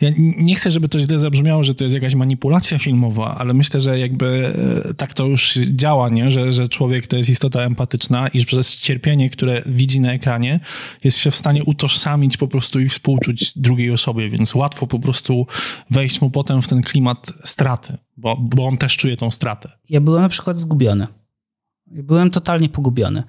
ja 0.00 0.10
nie 0.16 0.54
chcę, 0.54 0.70
żeby 0.70 0.88
to 0.88 0.98
źle 0.98 1.18
zabrzmiało, 1.18 1.64
że 1.64 1.74
to 1.74 1.84
jest 1.84 1.94
jakaś 1.94 2.14
manipulacja 2.14 2.78
filmowa, 2.78 3.34
ale 3.38 3.54
myślę, 3.54 3.80
że 3.80 3.98
jakby 3.98 4.54
e, 4.88 4.94
tak 4.94 5.14
to 5.14 5.26
już 5.26 5.54
działa, 5.54 6.08
nie? 6.08 6.30
Że, 6.30 6.52
że 6.52 6.68
człowiek 6.68 7.06
to 7.06 7.16
jest 7.16 7.28
istota 7.28 7.62
empatyczna 7.62 8.28
i 8.28 8.40
że 8.40 8.46
przez 8.46 8.76
cierpienie, 8.76 9.30
które 9.30 9.62
widzi 9.66 10.00
na 10.00 10.12
ekranie, 10.12 10.60
jest 11.04 11.18
się 11.18 11.30
w 11.30 11.36
stanie 11.36 11.64
utożsamić 11.64 12.36
po 12.36 12.48
prostu 12.48 12.80
i 12.80 12.88
współczuć 12.88 13.58
drugiej 13.58 13.90
osobie, 13.90 14.30
więc 14.30 14.54
łatwo 14.54 14.86
po 14.86 14.98
prostu 14.98 15.46
wejść 15.90 16.20
mu 16.20 16.30
potem 16.30 16.62
w 16.62 16.68
ten 16.68 16.82
klimat 16.82 17.32
straty, 17.44 17.98
bo, 18.16 18.36
bo 18.36 18.66
on 18.66 18.76
też 18.76 18.96
czuje 18.96 19.16
tą 19.16 19.30
stratę. 19.30 19.72
Ja 19.88 20.00
byłem 20.00 20.22
na 20.22 20.28
przykład 20.28 20.56
zgubiony. 20.56 21.06
Byłem 21.86 22.30
totalnie 22.30 22.68
pogubiony. 22.68 23.22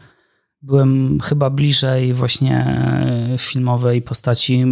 Byłem 0.62 1.20
chyba 1.24 1.50
bliżej 1.50 2.14
właśnie 2.14 2.66
filmowej 3.38 4.02
postaci 4.02 4.66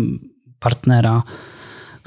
partnera, 0.60 1.24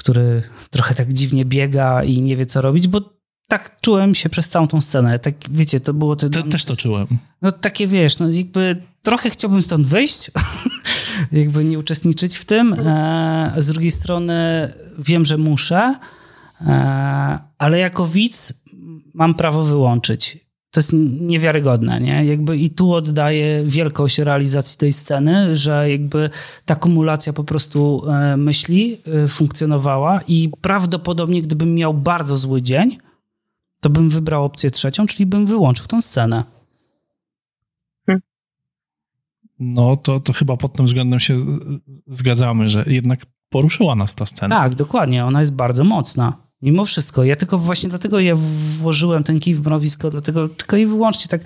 który 0.05 0.43
trochę 0.71 0.95
tak 0.95 1.13
dziwnie 1.13 1.45
biega 1.45 2.03
i 2.03 2.23
nie 2.23 2.37
wie, 2.37 2.47
co 2.47 2.63
robić, 2.63 2.89
bo 2.89 3.01
tak 3.49 3.81
czułem 3.81 4.15
się 4.15 4.29
przez 4.29 4.49
całą 4.49 4.69
tą 4.69 4.81
scenę. 4.81 5.19
Tak, 5.19 5.35
wiecie, 5.51 5.81
to 5.81 5.95
było... 5.95 6.17
Te, 6.17 6.31
też 6.31 6.65
to 6.65 6.77
czułem. 6.77 7.07
No 7.43 7.53
takie, 7.53 7.87
wiesz, 7.87 8.19
no 8.19 8.31
jakby 8.31 8.83
trochę 9.03 9.31
chciałbym 9.31 9.63
stąd 9.63 9.87
wyjść, 9.87 10.31
jakby 11.33 11.65
nie 11.65 11.79
uczestniczyć 11.79 12.37
w 12.37 12.45
tym. 12.45 12.73
E, 12.73 13.55
z 13.57 13.67
drugiej 13.67 13.91
strony 13.91 14.35
wiem, 14.99 15.25
że 15.25 15.39
muszę, 15.39 15.95
e, 16.61 17.39
ale 17.59 17.79
jako 17.79 18.07
widz 18.07 18.65
mam 19.15 19.35
prawo 19.35 19.65
wyłączyć 19.65 20.44
to 20.75 20.81
jest 20.81 20.93
niewiarygodne, 21.21 22.01
nie? 22.01 22.25
Jakby 22.25 22.57
i 22.57 22.71
tu 22.71 22.95
oddaję 22.95 23.65
wielkość 23.65 24.19
realizacji 24.19 24.79
tej 24.79 24.93
sceny, 24.93 25.57
że 25.57 25.91
jakby 25.91 26.31
ta 26.65 26.75
kumulacja 26.75 27.33
po 27.33 27.45
prostu 27.45 28.03
e, 28.09 28.37
myśli 28.37 28.99
e, 29.25 29.29
funkcjonowała 29.29 30.21
i 30.29 30.51
prawdopodobnie 30.61 31.43
gdybym 31.43 31.75
miał 31.75 31.95
bardzo 31.95 32.37
zły 32.37 32.63
dzień, 32.63 32.99
to 33.81 33.91
bym 33.91 34.09
wybrał 34.09 34.45
opcję 34.45 34.71
trzecią, 34.71 35.07
czyli 35.07 35.27
bym 35.27 35.47
wyłączył 35.47 35.87
tą 35.87 36.01
scenę. 36.01 36.45
Hmm. 38.07 38.23
No 39.59 39.97
to, 39.97 40.21
to 40.21 40.33
chyba 40.33 40.57
pod 40.57 40.73
tym 40.73 40.87
względem 40.87 41.21
się 41.21 41.47
zgadzamy, 42.07 42.69
że 42.69 42.85
jednak 42.87 43.21
poruszyła 43.49 43.95
nas 43.95 44.15
ta 44.15 44.27
scena. 44.27 44.57
Tak, 44.57 44.75
dokładnie. 44.75 45.25
Ona 45.25 45.41
jest 45.41 45.57
bardzo 45.57 45.85
mocna. 45.85 46.44
Mimo 46.63 46.85
wszystko. 46.85 47.25
Ja 47.25 47.37
tylko 47.37 47.59
właśnie 47.59 47.89
dlatego 47.89 48.21
ja 48.21 48.35
włożyłem 48.79 49.25
ten 49.25 49.41
kij 49.41 49.55
w 49.55 49.63
mrowisko, 49.65 50.11
dlatego 50.11 50.49
tylko 50.49 50.77
i 50.77 50.87
wyłącznie 50.87 51.29
tak 51.29 51.41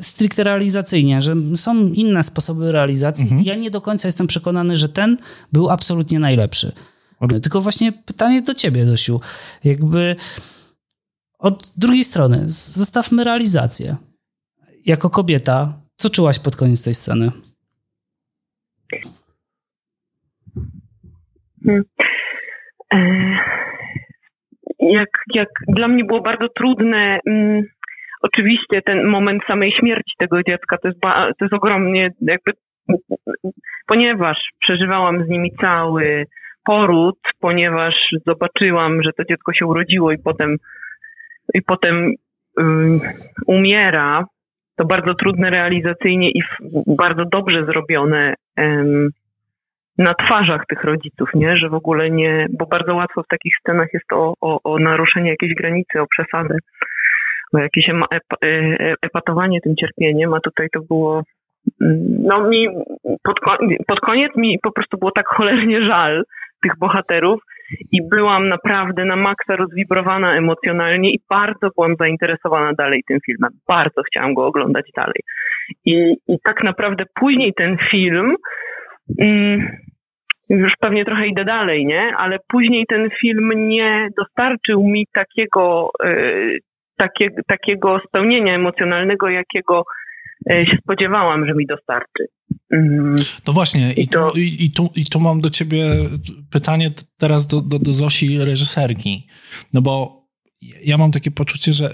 stricte 0.00 0.44
realizacyjnie, 0.44 1.20
że 1.20 1.34
są 1.56 1.86
inne 1.86 2.22
sposoby 2.22 2.72
realizacji. 2.72 3.24
Mhm. 3.24 3.42
Ja 3.42 3.54
nie 3.54 3.70
do 3.70 3.80
końca 3.80 4.08
jestem 4.08 4.26
przekonany, 4.26 4.76
że 4.76 4.88
ten 4.88 5.18
był 5.52 5.70
absolutnie 5.70 6.18
najlepszy. 6.18 6.72
Tylko 7.42 7.60
właśnie 7.60 7.92
pytanie 7.92 8.42
do 8.42 8.54
ciebie, 8.54 8.86
Zosiu. 8.86 9.20
Jakby 9.64 10.16
od 11.38 11.72
drugiej 11.76 12.04
strony, 12.04 12.44
zostawmy 12.46 13.24
realizację. 13.24 13.96
Jako 14.86 15.10
kobieta, 15.10 15.80
co 15.96 16.10
czułaś 16.10 16.38
pod 16.38 16.56
koniec 16.56 16.82
tej 16.82 16.94
sceny? 16.94 17.32
Hmm. 21.64 21.84
E 22.92 23.75
jak, 24.90 25.08
jak 25.34 25.48
dla 25.68 25.88
mnie 25.88 26.04
było 26.04 26.20
bardzo 26.20 26.48
trudne. 26.48 27.18
Mm, 27.26 27.62
oczywiście 28.22 28.82
ten 28.82 29.06
moment 29.06 29.42
samej 29.46 29.72
śmierci 29.72 30.12
tego 30.18 30.42
dziecka 30.42 30.78
to 30.78 30.88
jest, 30.88 31.00
ba, 31.00 31.28
to 31.38 31.44
jest 31.44 31.54
ogromnie 31.54 32.10
jakby, 32.20 32.52
ponieważ 33.86 34.38
przeżywałam 34.60 35.24
z 35.24 35.28
nimi 35.28 35.50
cały 35.60 36.26
poród, 36.64 37.18
ponieważ 37.40 37.94
zobaczyłam, 38.26 39.02
że 39.02 39.10
to 39.12 39.24
dziecko 39.24 39.52
się 39.52 39.66
urodziło 39.66 40.12
i 40.12 40.18
potem, 40.18 40.56
i 41.54 41.62
potem 41.62 42.14
um, 42.56 43.00
umiera, 43.46 44.24
to 44.76 44.84
bardzo 44.84 45.14
trudne 45.14 45.50
realizacyjnie 45.50 46.30
i 46.30 46.42
bardzo 46.96 47.24
dobrze 47.24 47.64
zrobione 47.64 48.34
na 49.98 50.14
twarzach 50.14 50.66
tych 50.68 50.84
rodziców, 50.84 51.30
nie? 51.34 51.56
Że 51.56 51.68
w 51.68 51.74
ogóle 51.74 52.10
nie, 52.10 52.46
bo 52.58 52.66
bardzo 52.66 52.94
łatwo 52.94 53.22
w 53.22 53.28
takich 53.28 53.52
scenach 53.60 53.88
jest 53.92 54.12
o, 54.12 54.34
o, 54.40 54.60
o 54.64 54.78
naruszenie 54.78 55.30
jakiejś 55.30 55.54
granicy, 55.54 56.00
o 56.00 56.06
przesadę, 56.06 56.56
o 57.54 57.58
jakieś 57.58 57.88
ep, 58.10 58.22
e, 58.44 58.94
epatowanie 59.02 59.60
tym 59.60 59.74
cierpieniem, 59.80 60.34
a 60.34 60.40
tutaj 60.40 60.68
to 60.72 60.80
było, 60.88 61.22
mm, 61.82 61.98
no 62.22 62.48
mi 62.48 62.68
pod, 63.24 63.40
pod 63.86 64.00
koniec 64.00 64.36
mi 64.36 64.58
po 64.62 64.72
prostu 64.72 64.98
było 64.98 65.10
tak 65.10 65.26
cholernie 65.28 65.86
żal 65.86 66.22
tych 66.62 66.78
bohaterów 66.78 67.40
i 67.92 68.08
byłam 68.10 68.48
naprawdę 68.48 69.04
na 69.04 69.16
maksa 69.16 69.56
rozwibrowana 69.56 70.36
emocjonalnie 70.36 71.10
i 71.10 71.20
bardzo 71.30 71.68
byłam 71.76 71.94
zainteresowana 71.98 72.72
dalej 72.72 73.02
tym 73.08 73.18
filmem. 73.26 73.50
Bardzo 73.68 74.02
chciałam 74.02 74.34
go 74.34 74.46
oglądać 74.46 74.86
dalej. 74.96 75.20
I, 75.84 76.16
i 76.28 76.36
tak 76.44 76.64
naprawdę 76.64 77.04
później 77.14 77.52
ten 77.54 77.76
film 77.90 78.36
Mm, 79.20 79.76
już 80.48 80.72
pewnie 80.80 81.04
trochę 81.04 81.28
idę 81.28 81.44
dalej, 81.44 81.86
nie? 81.86 82.12
Ale 82.18 82.38
później 82.48 82.84
ten 82.88 83.08
film 83.20 83.68
nie 83.68 84.08
dostarczył 84.16 84.88
mi 84.88 85.06
takiego, 85.14 85.90
y, 86.04 86.58
takie, 86.96 87.28
takiego 87.46 88.00
spełnienia 88.08 88.54
emocjonalnego, 88.54 89.28
jakiego 89.28 89.84
y, 90.50 90.66
się 90.70 90.76
spodziewałam, 90.82 91.46
że 91.46 91.54
mi 91.54 91.66
dostarczy. 91.66 92.26
Mm. 92.72 93.16
To 93.44 93.52
właśnie, 93.52 93.92
i, 93.92 94.08
to... 94.08 94.30
tu, 94.30 94.38
i, 94.38 94.70
tu, 94.70 94.88
i 94.96 95.04
tu 95.04 95.20
mam 95.20 95.40
do 95.40 95.50
ciebie 95.50 95.84
pytanie 96.52 96.90
teraz 97.18 97.46
do, 97.46 97.60
do, 97.60 97.78
do 97.78 97.94
Zosi 97.94 98.38
reżyserki. 98.38 99.26
No 99.72 99.82
bo 99.82 100.22
ja 100.84 100.98
mam 100.98 101.10
takie 101.10 101.30
poczucie, 101.30 101.72
że, 101.72 101.90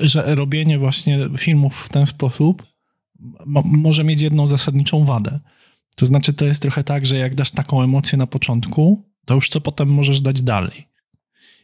że 0.00 0.34
robienie 0.34 0.78
właśnie 0.78 1.18
filmów 1.38 1.74
w 1.76 1.88
ten 1.88 2.06
sposób 2.06 2.62
może 3.64 4.04
mieć 4.04 4.22
jedną 4.22 4.46
zasadniczą 4.46 5.04
wadę. 5.04 5.40
To 5.98 6.06
znaczy, 6.06 6.36
to 6.36 6.44
jest 6.44 6.62
trochę 6.62 6.82
tak, 6.84 7.06
że 7.06 7.16
jak 7.16 7.34
dasz 7.34 7.52
taką 7.52 7.82
emocję 7.82 8.18
na 8.18 8.26
początku, 8.26 9.02
to 9.26 9.34
już 9.34 9.48
co 9.48 9.60
potem 9.60 9.88
możesz 9.88 10.20
dać 10.20 10.42
dalej. 10.42 10.78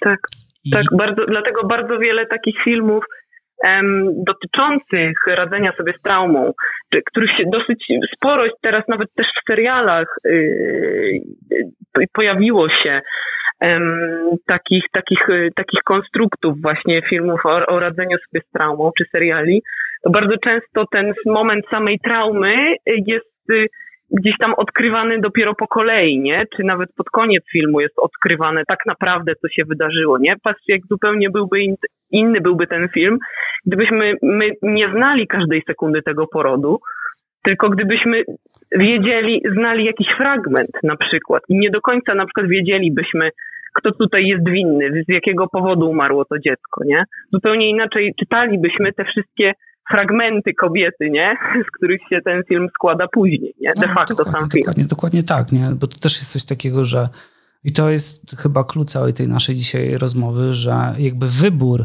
Tak, 0.01 0.21
I... 0.65 0.71
tak, 0.71 0.85
bardzo, 0.93 1.27
dlatego 1.27 1.67
bardzo 1.67 1.99
wiele 1.99 2.27
takich 2.27 2.57
filmów 2.65 3.05
em, 3.65 4.09
dotyczących 4.27 5.17
radzenia 5.27 5.73
sobie 5.77 5.93
z 5.99 6.03
traumą, 6.03 6.53
których 7.07 7.31
się 7.31 7.45
dosyć 7.53 7.85
sporo 8.17 8.45
teraz 8.63 8.89
nawet 8.89 9.09
też 9.15 9.27
w 9.27 9.47
serialach 9.47 10.09
yy, 10.25 12.07
pojawiło 12.13 12.69
się 12.69 13.01
takich, 14.47 14.85
takich, 14.93 15.27
takich 15.57 15.81
konstruktów 15.85 16.63
właśnie 16.63 17.03
filmów 17.03 17.41
o, 17.47 17.67
o 17.67 17.81
radzeniu 17.81 18.17
sobie 18.19 18.43
z 18.49 18.51
traumą 18.51 18.91
czy 18.99 19.05
seriali, 19.15 19.63
to 20.05 20.11
bardzo 20.11 20.35
często 20.45 20.85
ten 20.93 21.13
moment 21.27 21.65
samej 21.71 21.99
traumy 22.05 22.55
jest 22.87 23.33
gdzieś 24.13 24.35
tam 24.39 24.55
odkrywany 24.55 25.21
dopiero 25.21 25.55
po 25.55 25.67
kolei, 25.67 26.21
nie? 26.21 26.45
Czy 26.57 26.65
nawet 26.65 26.89
pod 26.97 27.11
koniec 27.11 27.45
filmu 27.53 27.81
jest 27.81 27.99
odkrywane 27.99 28.63
tak 28.69 28.79
naprawdę, 28.87 29.33
co 29.35 29.49
się 29.49 29.65
wydarzyło, 29.65 30.19
nie? 30.19 30.35
Patrzcie, 30.43 30.73
jak 30.73 30.83
zupełnie 30.91 31.31
byłby 31.31 31.61
in, 31.61 31.75
inny 32.11 32.41
byłby 32.41 32.67
ten 32.67 32.89
film, 32.89 33.19
gdybyśmy 33.67 34.15
my 34.23 34.51
nie 34.63 34.89
znali 34.89 35.27
każdej 35.27 35.63
sekundy 35.67 36.03
tego 36.03 36.27
porodu, 36.27 36.81
tylko 37.43 37.69
gdybyśmy 37.69 38.25
wiedzieli, 38.79 39.43
znali 39.53 39.85
jakiś 39.85 40.07
fragment 40.17 40.71
na 40.83 40.97
przykład 40.97 41.43
i 41.49 41.59
nie 41.59 41.71
do 41.71 41.81
końca 41.81 42.15
na 42.15 42.25
przykład 42.27 42.47
wiedzielibyśmy, 42.49 43.31
kto 43.75 43.93
tutaj 43.93 44.27
jest 44.27 44.49
winny, 44.51 45.03
z 45.09 45.09
jakiego 45.09 45.47
powodu 45.53 45.91
umarło 45.91 46.25
to 46.25 46.39
dziecko, 46.39 46.85
nie? 46.85 47.05
Zupełnie 47.33 47.71
inaczej 47.71 48.15
czytalibyśmy 48.21 48.93
te 48.93 49.05
wszystkie 49.05 49.53
fragmenty 49.91 50.55
kobiety, 50.55 51.11
nie? 51.11 51.37
Z 51.67 51.77
których 51.77 52.01
się 52.11 52.21
ten 52.25 52.43
film 52.49 52.69
składa 52.75 53.09
później, 53.09 53.55
nie? 53.61 53.71
De 53.81 53.89
facto 53.89 54.15
dokładnie, 54.15 54.41
sam 54.41 54.51
film. 54.51 54.63
Dokładnie, 54.63 54.85
dokładnie 54.85 55.23
tak, 55.23 55.53
nie? 55.53 55.71
Bo 55.81 55.87
to 55.87 55.99
też 55.99 56.17
jest 56.17 56.33
coś 56.33 56.45
takiego, 56.45 56.85
że 56.85 57.09
i 57.65 57.73
to 57.73 57.91
jest 57.91 58.37
chyba 58.37 58.65
klucz 58.65 58.89
całej 58.89 59.13
tej 59.13 59.29
naszej 59.29 59.57
dzisiaj 59.57 59.99
rozmowy, 59.99 60.55
że 60.55 60.95
jakby 60.99 61.27
wybór 61.27 61.85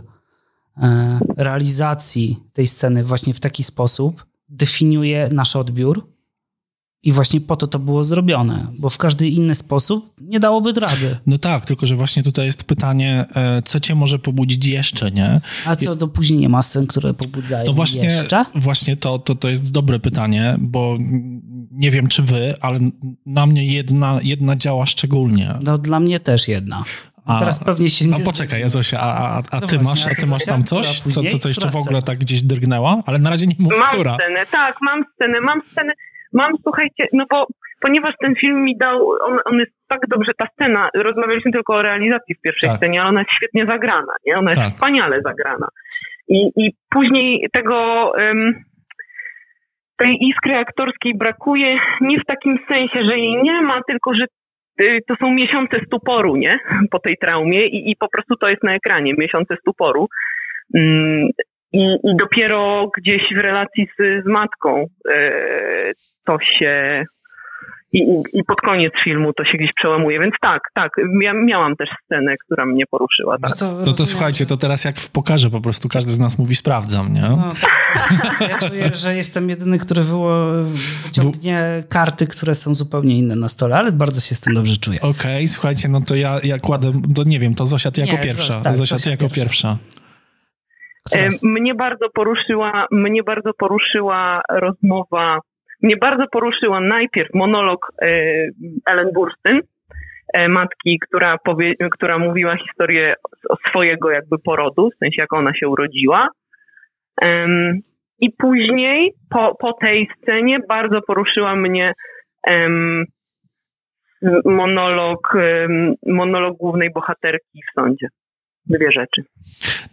e, 0.78 1.20
realizacji 1.38 2.38
tej 2.54 2.68
sceny 2.68 3.04
właśnie 3.04 3.34
w 3.34 3.40
taki 3.40 3.64
sposób 3.64 4.26
definiuje 4.50 5.30
nasz 5.32 5.56
odbiór 5.56 6.17
i 7.04 7.12
właśnie 7.12 7.42
po 7.42 7.56
to 7.56 7.68
to 7.68 7.80
było 7.80 8.04
zrobione, 8.04 8.68
bo 8.80 8.90
w 8.90 8.98
każdy 8.98 9.28
inny 9.28 9.56
sposób 9.56 10.14
nie 10.22 10.40
dałoby 10.40 10.74
rady. 10.80 11.18
No 11.26 11.38
tak, 11.38 11.66
tylko 11.66 11.88
że 11.88 11.96
właśnie 11.96 12.24
tutaj 12.24 12.46
jest 12.46 12.64
pytanie, 12.64 13.26
e, 13.36 13.62
co 13.62 13.80
cię 13.80 13.96
może 13.96 14.20
pobudzić 14.20 14.68
jeszcze, 14.68 15.12
nie? 15.12 15.42
A 15.66 15.76
co, 15.76 15.96
to 15.96 16.08
później 16.08 16.40
nie 16.40 16.50
ma 16.50 16.62
scen, 16.62 16.88
które 16.88 17.14
pobudzają 17.14 17.66
no 17.66 17.74
właśnie, 17.74 18.06
jeszcze? 18.06 18.46
Właśnie 18.56 18.98
to, 18.98 19.20
to, 19.20 19.36
to 19.36 19.50
jest 19.50 19.72
dobre 19.72 20.00
pytanie, 20.00 20.56
bo 20.60 20.98
nie 21.72 21.92
wiem 21.92 22.08
czy 22.08 22.24
wy, 22.24 22.56
ale 22.62 22.80
na 23.26 23.46
mnie 23.46 23.66
jedna, 23.66 24.20
jedna 24.24 24.56
działa 24.56 24.86
szczególnie. 24.86 25.54
No 25.62 25.78
dla 25.78 26.00
mnie 26.00 26.20
też 26.20 26.48
jedna. 26.48 26.84
A, 27.26 27.40
teraz 27.40 27.64
pewnie 27.64 27.90
się 27.90 28.06
nie 28.06 28.16
A 28.16 28.20
poczekaj, 28.20 28.70
Zosia, 28.70 29.00
a, 29.00 29.38
a, 29.38 29.44
a 29.52 29.60
no 29.60 29.68
ty, 29.68 29.78
właśnie, 29.78 30.06
masz, 30.06 30.18
a 30.20 30.22
ty 30.22 30.28
masz 30.28 30.46
tam 30.46 30.64
coś, 30.64 31.02
co, 31.02 31.24
co, 31.24 31.40
co 31.40 31.48
jeszcze 31.48 31.72
w 31.72 31.76
ogóle 31.76 32.02
tak 32.02 32.20
gdzieś 32.20 32.42
drgnęła? 32.42 33.04
Ale 33.06 33.20
na 33.20 33.30
razie 33.30 33.48
nie 33.48 33.56
mów, 33.60 33.74
mam 33.80 33.90
która. 33.90 34.12
Mam 34.12 34.20
scenę, 34.20 34.46
tak, 34.52 34.76
mam 34.82 35.04
scenę, 35.16 35.42
mam 35.42 35.62
scenę. 35.72 35.94
Mam, 36.34 36.52
słuchajcie, 36.64 37.08
no 37.14 37.26
bo 37.30 37.48
ponieważ 37.82 38.14
ten 38.22 38.36
film 38.36 38.64
mi 38.64 38.78
dał, 38.78 39.10
on, 39.10 39.40
on 39.46 39.60
jest 39.60 39.72
tak 39.88 40.00
dobrze, 40.08 40.32
ta 40.38 40.48
scena, 40.48 40.90
rozmawialiśmy 40.96 41.52
tylko 41.52 41.76
o 41.76 41.82
realizacji 41.82 42.36
w 42.36 42.42
pierwszej 42.42 42.70
tak. 42.70 42.78
scenie, 42.78 43.02
ale 43.02 43.10
ona 43.10 43.20
jest 43.20 43.32
świetnie 43.38 43.66
zagrana, 43.66 44.14
nie? 44.26 44.38
Ona 44.38 44.52
jest 44.52 44.62
tak. 44.62 44.72
wspaniale 44.72 45.22
zagrana. 45.22 45.68
I, 46.28 46.52
i 46.56 46.72
później 46.90 47.48
tego... 47.54 48.12
Um, 48.18 48.54
tej 49.98 50.18
iskry 50.22 50.58
aktorskiej 50.58 51.14
brakuje 51.18 51.80
nie 52.02 52.20
w 52.20 52.26
takim 52.26 52.60
sensie, 52.68 53.04
że 53.04 53.18
jej 53.18 53.44
nie 53.44 53.62
ma, 53.62 53.82
tylko 53.88 54.14
że 54.16 54.26
y, 54.82 55.00
to 55.08 55.16
są 55.16 55.32
miesiące 55.32 55.80
stuporu, 55.86 56.36
nie? 56.36 56.60
Po 56.92 57.00
tej 57.00 57.18
traumie 57.18 57.68
i, 57.68 57.92
i 57.92 57.96
po 57.96 58.10
prostu 58.10 58.36
to 58.36 58.50
jest 58.50 58.64
na 58.64 58.76
ekranie, 58.76 59.14
miesiące 59.18 59.56
stuporu. 59.62 60.08
I, 61.78 61.98
I 62.04 62.16
dopiero 62.20 62.90
gdzieś 62.98 63.22
w 63.36 63.38
relacji 63.38 63.88
z, 64.00 64.24
z 64.24 64.28
matką 64.28 64.86
e, 65.10 65.92
to 66.26 66.38
się 66.60 67.04
i, 67.94 68.00
i, 68.34 68.44
pod 68.44 68.62
koniec 68.62 68.94
filmu 69.04 69.34
to 69.34 69.44
się 69.44 69.58
gdzieś 69.58 69.72
przełamuje, 69.76 70.20
więc 70.20 70.34
tak, 70.42 70.62
tak, 70.74 70.92
ja 71.24 71.34
miałam 71.34 71.76
też 71.76 71.90
scenę, 72.06 72.36
która 72.46 72.66
mnie 72.66 72.84
poruszyła. 72.92 73.38
Tak. 73.42 73.50
No 73.50 73.56
to, 73.56 73.86
no 73.86 73.94
to 73.94 74.06
słuchajcie, 74.06 74.46
to 74.46 74.58
teraz 74.58 74.86
jak 74.86 74.96
w 74.96 75.12
pokarze 75.12 75.50
po 75.50 75.62
prostu 75.62 75.90
każdy 75.90 76.12
z 76.12 76.20
nas 76.20 76.40
mówi 76.40 76.56
sprawdzam, 76.56 77.14
nie? 77.14 77.22
No, 77.22 77.50
tak. 77.62 78.50
Ja 78.50 78.58
czuję, 78.58 78.90
że 78.94 79.16
jestem 79.16 79.50
jedyny, 79.50 79.80
który 79.80 80.02
wyciągnie 81.04 81.84
karty, 81.90 82.28
które 82.28 82.56
są 82.56 82.76
zupełnie 82.76 83.18
inne 83.18 83.36
na 83.36 83.48
stole, 83.48 83.76
ale 83.76 83.92
bardzo 83.92 84.22
się 84.22 84.36
z 84.36 84.42
tym 84.42 84.54
dobrze 84.54 84.78
czuję. 84.78 84.98
Okej, 85.02 85.12
okay, 85.12 85.48
słuchajcie, 85.48 85.88
no 85.88 86.02
to 86.02 86.16
ja, 86.16 86.40
ja 86.44 86.60
kładę, 86.60 87.02
to 87.16 87.24
nie 87.24 87.40
wiem, 87.40 87.56
to 87.56 87.66
Zosia, 87.66 87.92
ty 87.92 88.02
jako 88.02 88.14
nie, 88.14 88.24
pierwsza. 88.24 88.54
Zos, 88.54 88.64
tak, 88.64 88.76
Zosia, 88.76 88.96
ty 89.04 89.10
jako 89.10 89.30
pierwsza. 89.30 89.42
pierwsza. 89.42 89.78
Mnie 91.44 91.76
bardzo 91.76 92.10
poruszyła, 92.10 92.88
mnie 92.92 93.24
bardzo 93.24 93.54
poruszyła 93.54 94.42
rozmowa 94.52 95.40
mnie 95.82 95.98
bardzo 95.98 96.28
poruszyła 96.32 96.80
najpierw 96.80 97.34
monolog 97.34 97.92
Ellen 98.88 99.12
Burstyn, 99.14 99.62
e, 100.34 100.48
matki, 100.48 101.00
która, 101.00 101.38
powie, 101.38 101.74
która 101.92 102.20
mówiła 102.20 102.58
historię 102.58 103.16
swojego 103.70 104.12
jakby 104.12 104.40
porodu, 104.40 104.90
w 104.90 104.98
sensie 104.98 105.22
jak 105.22 105.34
ona 105.34 105.54
się 105.54 105.68
urodziła. 105.68 106.28
I 108.20 108.32
później 108.38 109.14
po, 109.30 109.56
po 109.56 109.74
tej 109.74 110.08
scenie 110.18 110.60
bardzo 110.70 111.02
poruszyła 111.02 111.56
mnie 111.56 111.94
monolog, 114.46 115.38
monolog 116.06 116.58
głównej 116.58 116.92
bohaterki 116.92 117.62
w 117.70 117.82
sądzie. 117.82 118.08
Dwie 118.70 118.92
rzeczy. 118.92 119.24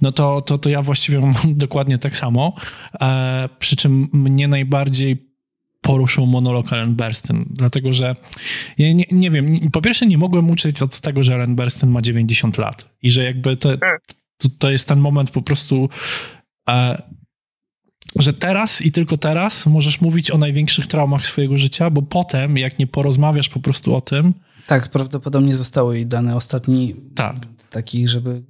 No 0.01 0.13
to, 0.13 0.41
to, 0.41 0.59
to 0.59 0.69
ja 0.71 0.83
właściwie 0.83 1.21
mam 1.21 1.35
dokładnie 1.67 1.99
tak 1.99 2.17
samo. 2.17 2.53
E, 3.01 3.49
przy 3.59 3.77
czym 3.77 4.09
mnie 4.13 4.49
najbardziej 4.49 5.35
poruszył 5.81 6.27
monolog 6.27 6.73
Ellen 6.73 6.95
Burstyn, 6.95 7.45
dlatego 7.51 7.93
że 7.93 8.17
ja 8.79 8.93
nie, 8.93 9.05
nie 9.13 9.31
wiem, 9.31 9.71
po 9.73 9.81
pierwsze 9.81 10.07
nie 10.07 10.19
mogłem 10.19 10.51
uczyć 10.51 10.83
od 10.83 11.01
tego, 11.01 11.25
że 11.25 11.35
Ellen 11.35 11.57
Burstyn 11.57 11.91
ma 11.91 12.03
90 12.03 12.59
lat 12.59 12.89
i 13.03 13.11
że 13.11 13.25
jakby 13.25 13.57
to, 13.57 13.79
tak. 13.79 14.03
to, 14.39 14.49
to 14.59 14.71
jest 14.71 14.89
ten 14.89 14.99
moment 14.99 15.31
po 15.31 15.43
prostu, 15.43 15.89
e, 16.69 17.03
że 18.17 18.33
teraz 18.33 18.83
i 18.83 18.93
tylko 18.93 19.17
teraz 19.17 19.67
możesz 19.67 20.01
mówić 20.01 20.31
o 20.31 20.39
największych 20.39 20.87
traumach 20.87 21.27
swojego 21.27 21.59
życia, 21.59 21.91
bo 21.91 22.03
potem, 22.03 22.59
jak 22.59 22.79
nie 22.79 22.87
porozmawiasz 22.87 23.49
po 23.49 23.61
prostu 23.61 23.95
o 23.95 24.01
tym, 24.01 24.35
tak, 24.67 24.89
prawdopodobnie 24.89 25.55
zostały 25.55 25.97
jej 25.97 26.07
dane 26.07 26.37
ostatni 26.37 26.95
tak. 27.15 27.37
taki, 27.71 28.09
żeby 28.09 28.43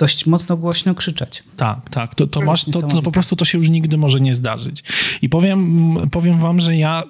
dość 0.00 0.26
mocno 0.26 0.56
głośno 0.56 0.94
krzyczeć. 0.94 1.42
Tak, 1.56 1.90
tak. 1.90 2.14
To, 2.14 2.26
to, 2.26 2.40
masz, 2.40 2.64
to, 2.64 2.82
to 2.82 3.02
po 3.02 3.12
prostu 3.12 3.36
to 3.36 3.44
się 3.44 3.58
już 3.58 3.68
nigdy 3.68 3.96
może 3.96 4.20
nie 4.20 4.34
zdarzyć. 4.34 4.82
I 5.22 5.28
powiem, 5.28 5.96
powiem 6.10 6.38
wam, 6.38 6.60
że 6.60 6.76
ja 6.76 7.02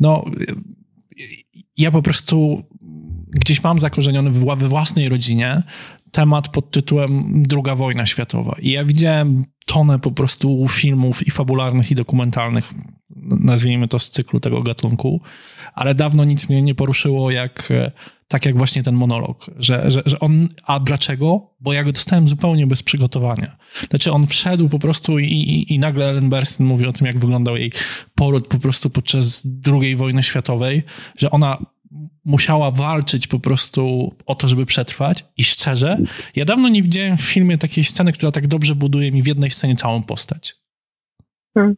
no 0.00 0.24
ja 1.76 1.90
po 1.90 2.02
prostu 2.02 2.62
gdzieś 3.28 3.62
mam 3.62 3.78
zakorzeniony 3.78 4.30
we 4.30 4.68
własnej 4.68 5.08
rodzinie 5.08 5.62
temat 6.12 6.48
pod 6.48 6.70
tytułem 6.70 7.42
Druga 7.42 7.74
wojna 7.74 8.06
światowa. 8.06 8.56
I 8.62 8.70
ja 8.70 8.84
widziałem 8.84 9.44
tonę 9.66 9.98
po 9.98 10.10
prostu 10.10 10.66
filmów 10.68 11.26
i 11.26 11.30
fabularnych, 11.30 11.90
i 11.90 11.94
dokumentalnych, 11.94 12.74
nazwijmy 13.40 13.88
to 13.88 13.98
z 13.98 14.10
cyklu 14.10 14.40
tego 14.40 14.62
gatunku, 14.62 15.20
ale 15.78 15.94
dawno 15.94 16.24
nic 16.24 16.48
mnie 16.48 16.62
nie 16.62 16.74
poruszyło 16.74 17.30
jak 17.30 17.72
tak 18.28 18.46
jak 18.46 18.58
właśnie 18.58 18.82
ten 18.82 18.94
monolog, 18.94 19.50
że, 19.58 19.90
że, 19.90 20.02
że 20.06 20.20
on, 20.20 20.48
a 20.64 20.80
dlaczego? 20.80 21.50
Bo 21.60 21.72
ja 21.72 21.84
go 21.84 21.92
dostałem 21.92 22.28
zupełnie 22.28 22.66
bez 22.66 22.82
przygotowania. 22.82 23.56
Znaczy 23.90 24.12
on 24.12 24.26
wszedł 24.26 24.68
po 24.68 24.78
prostu 24.78 25.18
i, 25.18 25.26
i, 25.26 25.74
i 25.74 25.78
nagle 25.78 26.10
Ellen 26.10 26.30
Burstyn 26.30 26.66
mówi 26.66 26.86
o 26.86 26.92
tym, 26.92 27.06
jak 27.06 27.18
wyglądał 27.18 27.56
jej 27.56 27.72
poród 28.14 28.48
po 28.48 28.58
prostu 28.58 28.90
podczas 28.90 29.46
II 29.66 29.96
wojny 29.96 30.22
światowej, 30.22 30.82
że 31.18 31.30
ona 31.30 31.58
musiała 32.24 32.70
walczyć 32.70 33.26
po 33.26 33.40
prostu 33.40 34.14
o 34.26 34.34
to, 34.34 34.48
żeby 34.48 34.66
przetrwać 34.66 35.24
i 35.36 35.44
szczerze, 35.44 35.98
ja 36.36 36.44
dawno 36.44 36.68
nie 36.68 36.82
widziałem 36.82 37.16
w 37.16 37.22
filmie 37.22 37.58
takiej 37.58 37.84
sceny, 37.84 38.12
która 38.12 38.32
tak 38.32 38.46
dobrze 38.46 38.74
buduje 38.74 39.12
mi 39.12 39.22
w 39.22 39.26
jednej 39.26 39.50
scenie 39.50 39.76
całą 39.76 40.02
postać. 40.02 40.56
Hmm. 41.54 41.76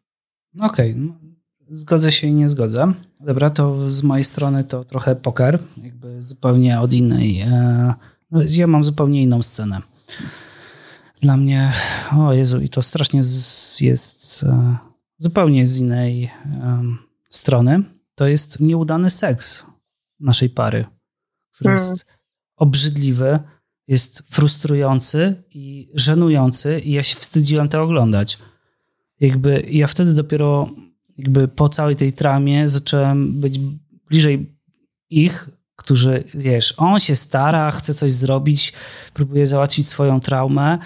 Okej, 0.60 0.90
okay. 0.90 1.29
Zgodzę 1.70 2.12
się 2.12 2.26
i 2.26 2.33
nie 2.33 2.48
zgodzę. 2.48 2.92
Dobra, 3.20 3.50
to 3.50 3.88
z 3.88 4.02
mojej 4.02 4.24
strony 4.24 4.64
to 4.64 4.85
trochę 4.85 5.16
poker, 5.16 5.59
jakby 5.83 6.22
zupełnie 6.22 6.80
od 6.80 6.92
innej. 6.92 7.40
E, 7.40 7.94
no, 8.30 8.40
ja 8.48 8.66
mam 8.66 8.85
zupełnie 8.85 9.22
inną 9.22 9.42
scenę. 9.42 9.83
Dla 11.20 11.37
mnie, 11.37 11.72
o 12.18 12.33
Jezu, 12.33 12.61
i 12.61 12.68
to 12.68 12.83
strasznie 12.83 13.24
z, 13.24 13.80
jest 13.80 14.42
e, 14.42 14.76
zupełnie 15.18 15.66
z 15.66 15.78
innej 15.78 16.30
strony. 17.28 17.83
To 18.14 18.26
jest 18.26 18.61
nieudany 18.61 19.11
seks 19.11 19.66
naszej 20.20 20.50
pary, 20.50 20.85
który 21.52 21.70
hmm. 21.70 21.85
jest 21.85 22.06
obrzydliwy, 22.56 23.38
jest 23.88 24.22
frustrujący 24.30 25.42
i 25.50 25.90
żenujący 25.94 26.80
i 26.80 26.92
ja 26.92 27.02
się 27.02 27.16
wstydziłem 27.16 27.68
to 27.68 27.83
oglądać. 27.83 28.38
Jakby 29.20 29.66
ja 29.70 29.87
wtedy 29.87 30.14
dopiero 30.14 30.70
jakby 31.20 31.48
po 31.48 31.68
całej 31.68 31.96
tej 31.96 32.12
traumie 32.12 32.68
zacząłem 32.68 33.40
być 33.40 33.59
bliżej 34.09 34.56
ich, 35.11 35.48
którzy, 35.76 36.24
wiesz, 36.35 36.74
on 36.76 37.00
się 37.00 37.16
stara, 37.16 37.70
chce 37.70 37.94
coś 37.94 38.12
zrobić, 38.12 38.72
próbuje 39.14 39.46
załatwić 39.46 39.88
swoją 39.88 40.20
traumę, 40.20 40.78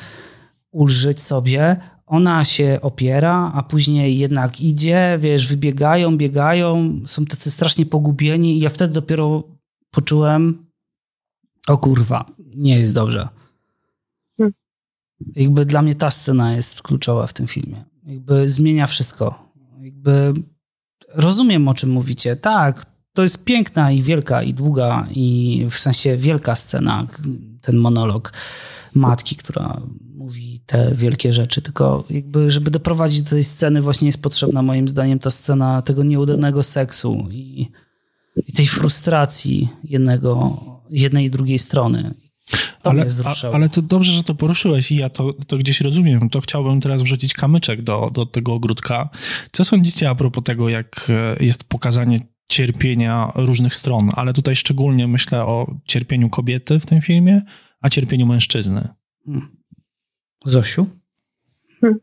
ulżyć 0.71 1.23
sobie, 1.23 1.77
ona 2.07 2.45
się 2.45 2.79
opiera, 2.83 3.53
a 3.55 3.63
później 3.63 4.19
jednak 4.19 4.61
idzie, 4.61 5.19
wiesz, 5.21 5.49
wybiegają, 5.49 6.17
biegają, 6.17 7.01
są 7.07 7.25
tacy 7.25 7.51
strasznie 7.51 7.87
pogubieni 7.87 8.59
i 8.59 8.61
ja 8.61 8.71
wtedy 8.71 8.93
dopiero 8.93 9.45
poczułem, 9.91 10.67
o 11.69 11.79
kurwa, 11.79 12.25
nie 12.39 12.79
jest 12.79 12.95
dobrze. 12.95 13.29
Hmm. 14.37 14.55
Jakby 15.37 15.65
dla 15.65 15.83
mnie 15.83 15.95
ta 15.95 16.11
scena 16.11 16.57
jest 16.57 16.83
kluczowa 16.83 17.27
w 17.27 17.33
tym 17.33 17.47
filmie. 17.47 17.85
Jakby 18.07 18.49
zmienia 18.49 18.87
wszystko 18.87 19.44
jakby 19.85 20.33
rozumiem, 21.15 21.69
o 21.69 21.75
czym 21.75 21.91
mówicie. 21.91 22.37
Tak, 22.37 22.87
to 23.13 23.23
jest 23.23 23.45
piękna 23.45 23.93
i 23.93 24.03
wielka 24.03 24.43
i 24.43 24.55
długa 24.55 25.07
i 25.11 25.67
w 25.71 25.75
sensie 25.75 26.17
wielka 26.17 26.55
scena, 26.55 27.07
ten 27.61 27.77
monolog 27.77 28.33
matki, 28.95 29.37
która 29.37 29.81
mówi 30.15 30.61
te 30.67 30.95
wielkie 30.95 31.33
rzeczy, 31.33 31.63
tylko 31.63 32.05
jakby, 32.11 32.51
żeby 32.51 32.71
doprowadzić 32.71 33.23
do 33.23 33.31
tej 33.31 33.45
sceny 33.45 33.83
właśnie 33.83 34.09
jest 34.09 34.23
potrzebna 34.23 34.63
moim 34.63 34.89
zdaniem 34.89 35.19
ta 35.19 35.31
scena 35.31 35.83
tego 35.83 36.03
nieudanego 36.03 36.63
seksu 36.63 37.27
i, 37.31 37.71
i 38.49 38.53
tej 38.53 38.67
frustracji 38.67 39.69
jednego, 39.85 40.61
jednej 40.91 41.25
i 41.25 41.31
drugiej 41.31 41.59
strony. 41.59 42.15
To 42.83 42.91
ale, 42.91 43.07
a, 43.25 43.55
ale 43.55 43.69
to 43.69 43.83
dobrze, 43.83 44.13
że 44.13 44.23
to 44.23 44.35
poruszyłeś 44.35 44.93
i 44.93 44.97
ja 44.97 45.09
to, 45.09 45.33
to 45.47 45.57
gdzieś 45.57 45.81
rozumiem. 45.81 46.29
To 46.29 46.41
chciałbym 46.41 46.81
teraz 46.81 47.03
wrzucić 47.03 47.35
kamyczek 47.35 47.83
do, 47.83 48.11
do 48.13 48.27
tego 48.27 48.53
ogródka. 48.53 49.09
Co 49.53 49.65
sądzicie 49.65 50.11
a 50.11 50.15
propos 50.15 50.45
tego, 50.45 50.69
jak 50.69 50.87
e, 51.09 51.45
jest 51.45 51.69
pokazanie 51.69 52.19
cierpienia 52.49 53.33
różnych 53.35 53.75
stron, 53.75 54.11
ale 54.17 54.33
tutaj 54.33 54.57
szczególnie 54.57 55.09
myślę 55.09 55.45
o 55.45 55.75
cierpieniu 55.85 56.29
kobiety 56.29 56.81
w 56.81 56.87
tym 56.87 57.01
filmie, 57.01 57.43
a 57.83 57.89
cierpieniu 57.89 58.27
mężczyzny. 58.27 58.89
Hmm. 59.27 59.49
Zosiu? 60.45 60.87
Hmm. 61.81 61.99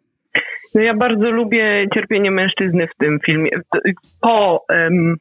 No 0.75 0.81
ja 0.81 0.93
bardzo 0.93 1.31
lubię 1.31 1.87
cierpienie 1.93 2.31
mężczyzny 2.31 2.87
w 2.87 2.97
tym 2.97 3.19
filmie. 3.25 3.49
Po, 4.21 4.65
um, 4.69 5.15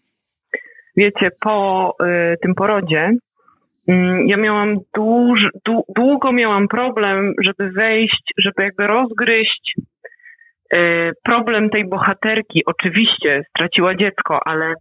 wiecie, 0.96 1.30
po 1.40 1.96
um, 2.00 2.08
tym 2.42 2.54
porodzie 2.54 3.10
ja 4.26 4.36
miałam 4.36 4.76
dłuż, 4.94 5.40
długo 5.96 6.32
miałam 6.32 6.68
problem, 6.68 7.34
żeby 7.44 7.72
wejść, 7.72 8.32
żeby 8.38 8.62
jakby 8.62 8.86
rozgryźć 8.86 9.72
y, 10.74 11.12
problem 11.24 11.70
tej 11.70 11.88
bohaterki. 11.88 12.62
Oczywiście 12.66 13.42
straciła 13.50 13.94
dziecko, 13.94 14.40
ale 14.44 14.74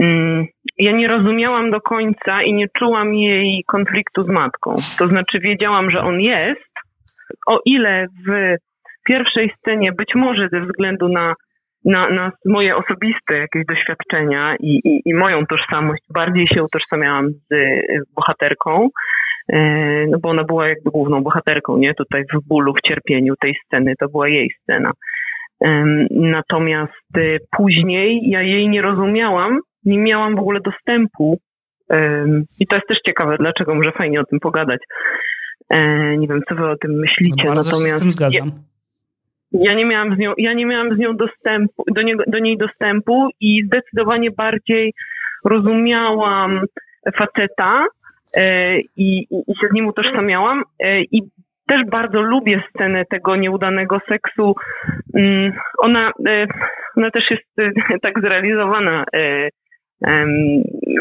mm, 0.00 0.46
ja 0.78 0.92
nie 0.92 1.08
rozumiałam 1.08 1.70
do 1.70 1.80
końca 1.80 2.42
i 2.42 2.52
nie 2.52 2.66
czułam 2.78 3.14
jej 3.14 3.64
konfliktu 3.66 4.22
z 4.22 4.28
matką. 4.28 4.74
To 4.98 5.06
znaczy 5.06 5.40
wiedziałam, 5.40 5.90
że 5.90 6.00
on 6.00 6.20
jest, 6.20 6.74
o 7.46 7.60
ile 7.64 8.06
w 8.28 8.56
pierwszej 9.04 9.50
scenie 9.58 9.92
być 9.92 10.14
może 10.14 10.48
ze 10.48 10.60
względu 10.60 11.08
na 11.08 11.34
na, 11.84 12.10
na 12.10 12.32
moje 12.44 12.76
osobiste 12.76 13.38
jakieś 13.38 13.66
doświadczenia 13.66 14.56
i, 14.60 14.80
i, 14.84 15.00
i 15.04 15.14
moją 15.14 15.46
tożsamość 15.46 16.02
bardziej 16.14 16.46
się 16.48 16.62
utożsamiałam 16.62 17.30
z 17.30 17.54
bohaterką, 18.16 18.88
e, 19.52 19.58
no 20.06 20.18
bo 20.18 20.28
ona 20.28 20.44
była 20.44 20.68
jakby 20.68 20.90
główną 20.90 21.22
bohaterką, 21.22 21.76
nie? 21.76 21.94
Tutaj 21.94 22.22
w 22.34 22.48
bólu, 22.48 22.74
w 22.74 22.88
cierpieniu 22.88 23.34
tej 23.40 23.56
sceny, 23.64 23.94
to 24.00 24.08
była 24.08 24.28
jej 24.28 24.50
scena. 24.62 24.90
Natomiast 26.10 27.16
e, 27.16 27.20
później 27.56 28.30
ja 28.30 28.42
jej 28.42 28.68
nie 28.68 28.82
rozumiałam, 28.82 29.58
nie 29.84 29.98
miałam 29.98 30.36
w 30.36 30.40
ogóle 30.40 30.60
dostępu 30.60 31.38
i 32.60 32.66
to 32.66 32.76
jest 32.76 32.88
też 32.88 32.98
ciekawe, 33.06 33.36
dlaczego 33.38 33.74
może 33.74 33.92
fajnie 33.92 34.20
o 34.20 34.24
tym 34.24 34.40
pogadać. 34.40 34.80
E, 35.70 36.16
nie 36.16 36.28
wiem, 36.28 36.40
co 36.48 36.54
wy 36.54 36.70
o 36.70 36.76
tym 36.76 36.90
myślicie. 36.90 37.44
No 37.44 37.54
bardzo 37.54 37.70
Natomiast 37.70 37.94
się 37.94 37.98
z 37.98 38.00
tym 38.00 38.10
zgadzam. 38.10 38.48
Ja 38.48 38.73
nie 39.54 39.84
miałam 39.84 40.14
z 40.16 40.18
nią, 40.18 40.32
ja 40.38 40.52
nie 40.52 40.66
miałam 40.66 40.94
z 40.94 40.98
nią 40.98 41.16
dostępu, 41.16 41.84
do, 41.94 42.02
do 42.26 42.38
niej 42.38 42.58
dostępu 42.58 43.28
i 43.40 43.62
zdecydowanie 43.66 44.30
bardziej 44.30 44.92
rozumiałam 45.44 46.60
faceta 47.18 47.86
e, 48.36 48.78
i, 48.80 49.26
i 49.30 49.54
się 49.60 49.68
z 49.70 49.74
nim 49.74 49.86
utożsamiałam 49.86 50.62
e, 50.80 51.00
i 51.02 51.22
też 51.66 51.86
bardzo 51.90 52.20
lubię 52.20 52.62
scenę 52.70 53.04
tego 53.10 53.36
nieudanego 53.36 53.98
seksu. 54.08 54.54
Mm, 55.14 55.52
ona, 55.78 56.12
e, 56.28 56.46
ona 56.96 57.10
też 57.10 57.30
jest 57.30 57.58
e, 57.58 57.98
tak 58.02 58.20
zrealizowana 58.20 59.04
e, 59.14 59.48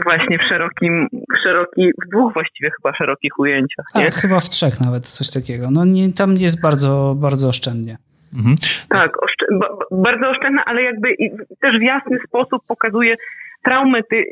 właśnie 0.04 0.40
w 0.40 0.50
szerokim, 0.50 1.08
w 1.12 1.44
szeroki, 1.44 1.92
w 2.06 2.10
dwóch 2.10 2.34
właściwie 2.34 2.70
chyba 2.72 2.96
szerokich 2.96 3.40
ujęciach. 3.40 3.86
Tak, 3.94 4.14
chyba 4.14 4.40
w 4.40 4.50
trzech 4.50 4.82
nawet 4.82 5.06
coś 5.06 5.32
takiego. 5.32 5.72
No 5.72 5.86
nie, 5.86 6.14
tam 6.18 6.32
jest 6.32 6.62
bardzo, 6.62 7.16
bardzo 7.18 7.50
oszczędnie. 7.50 7.98
Mhm. 8.38 8.56
Tak, 8.90 9.24
oszczę 9.24 9.46
bardzo 9.92 10.30
oszczędna, 10.30 10.66
ale 10.66 10.82
jakby 10.82 11.16
też 11.62 11.80
w 11.80 11.82
jasny 11.82 12.18
sposób 12.28 12.62
pokazuje 12.68 13.16
traumę 13.64 14.04
ty 14.10 14.24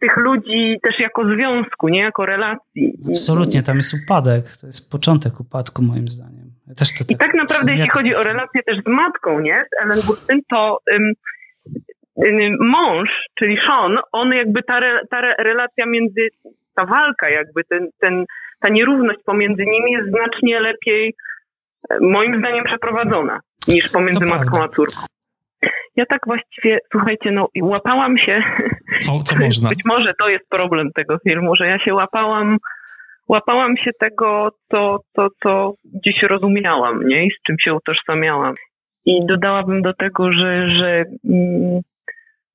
tych 0.00 0.16
ludzi 0.16 0.78
też 0.82 0.98
jako 0.98 1.24
związku, 1.24 1.88
nie 1.88 2.00
jako 2.00 2.26
relacji. 2.26 2.92
Absolutnie, 3.08 3.62
tam 3.62 3.76
jest 3.76 3.94
upadek. 3.94 4.44
To 4.60 4.66
jest 4.66 4.90
początek 4.92 5.40
upadku 5.40 5.82
moim 5.82 6.08
zdaniem. 6.08 6.46
Ja 6.68 6.74
też 6.74 6.88
to 6.98 7.04
tak, 7.04 7.10
I 7.10 7.16
tak 7.16 7.34
naprawdę, 7.34 7.72
jeśli 7.72 7.90
chodzi 7.90 8.14
o 8.14 8.22
relację 8.22 8.62
też 8.62 8.76
z 8.86 8.86
matką, 8.86 9.40
nie, 9.40 9.64
z 9.70 9.82
Ellen 9.82 10.00
Burstyn, 10.06 10.40
to 10.50 10.78
um, 10.92 11.12
mąż, 12.60 13.08
czyli 13.38 13.56
Sean, 13.66 13.98
on 14.12 14.32
jakby 14.32 14.62
ta, 14.62 14.78
re, 14.78 15.00
ta 15.10 15.20
relacja 15.20 15.86
między, 15.86 16.28
ta 16.74 16.86
walka 16.86 17.28
jakby, 17.28 17.64
ten, 17.64 17.88
ten, 18.00 18.24
ta 18.60 18.70
nierówność 18.70 19.20
pomiędzy 19.24 19.62
nimi 19.66 19.92
jest 19.92 20.10
znacznie 20.10 20.60
lepiej 20.60 21.14
moim 22.00 22.38
zdaniem 22.38 22.64
przeprowadzona 22.64 23.40
niż 23.68 23.88
pomiędzy 23.88 24.26
matką 24.26 24.62
a 24.62 24.68
córką. 24.68 25.02
Ja 25.96 26.06
tak 26.06 26.20
właściwie, 26.26 26.78
słuchajcie, 26.92 27.30
no 27.30 27.48
łapałam 27.62 28.18
się. 28.18 28.42
Co, 29.00 29.18
co 29.24 29.36
można? 29.44 29.68
Być 29.68 29.84
może 29.84 30.14
to 30.18 30.28
jest 30.28 30.48
problem 30.48 30.90
tego 30.94 31.18
filmu, 31.18 31.56
że 31.56 31.66
ja 31.66 31.78
się 31.78 31.94
łapałam, 31.94 32.56
łapałam 33.28 33.76
się 33.76 33.90
tego, 34.00 34.48
co, 34.70 34.98
co, 35.16 35.28
co 35.42 35.72
gdzieś 35.84 36.22
rozumiałam, 36.22 37.08
nie? 37.08 37.26
I 37.26 37.30
z 37.30 37.42
czym 37.46 37.56
się 37.66 37.74
utożsamiałam. 37.74 38.54
I 39.06 39.26
dodałabym 39.26 39.82
do 39.82 39.94
tego, 39.94 40.32
że, 40.32 40.68
że, 40.68 41.04
mm, 41.24 41.80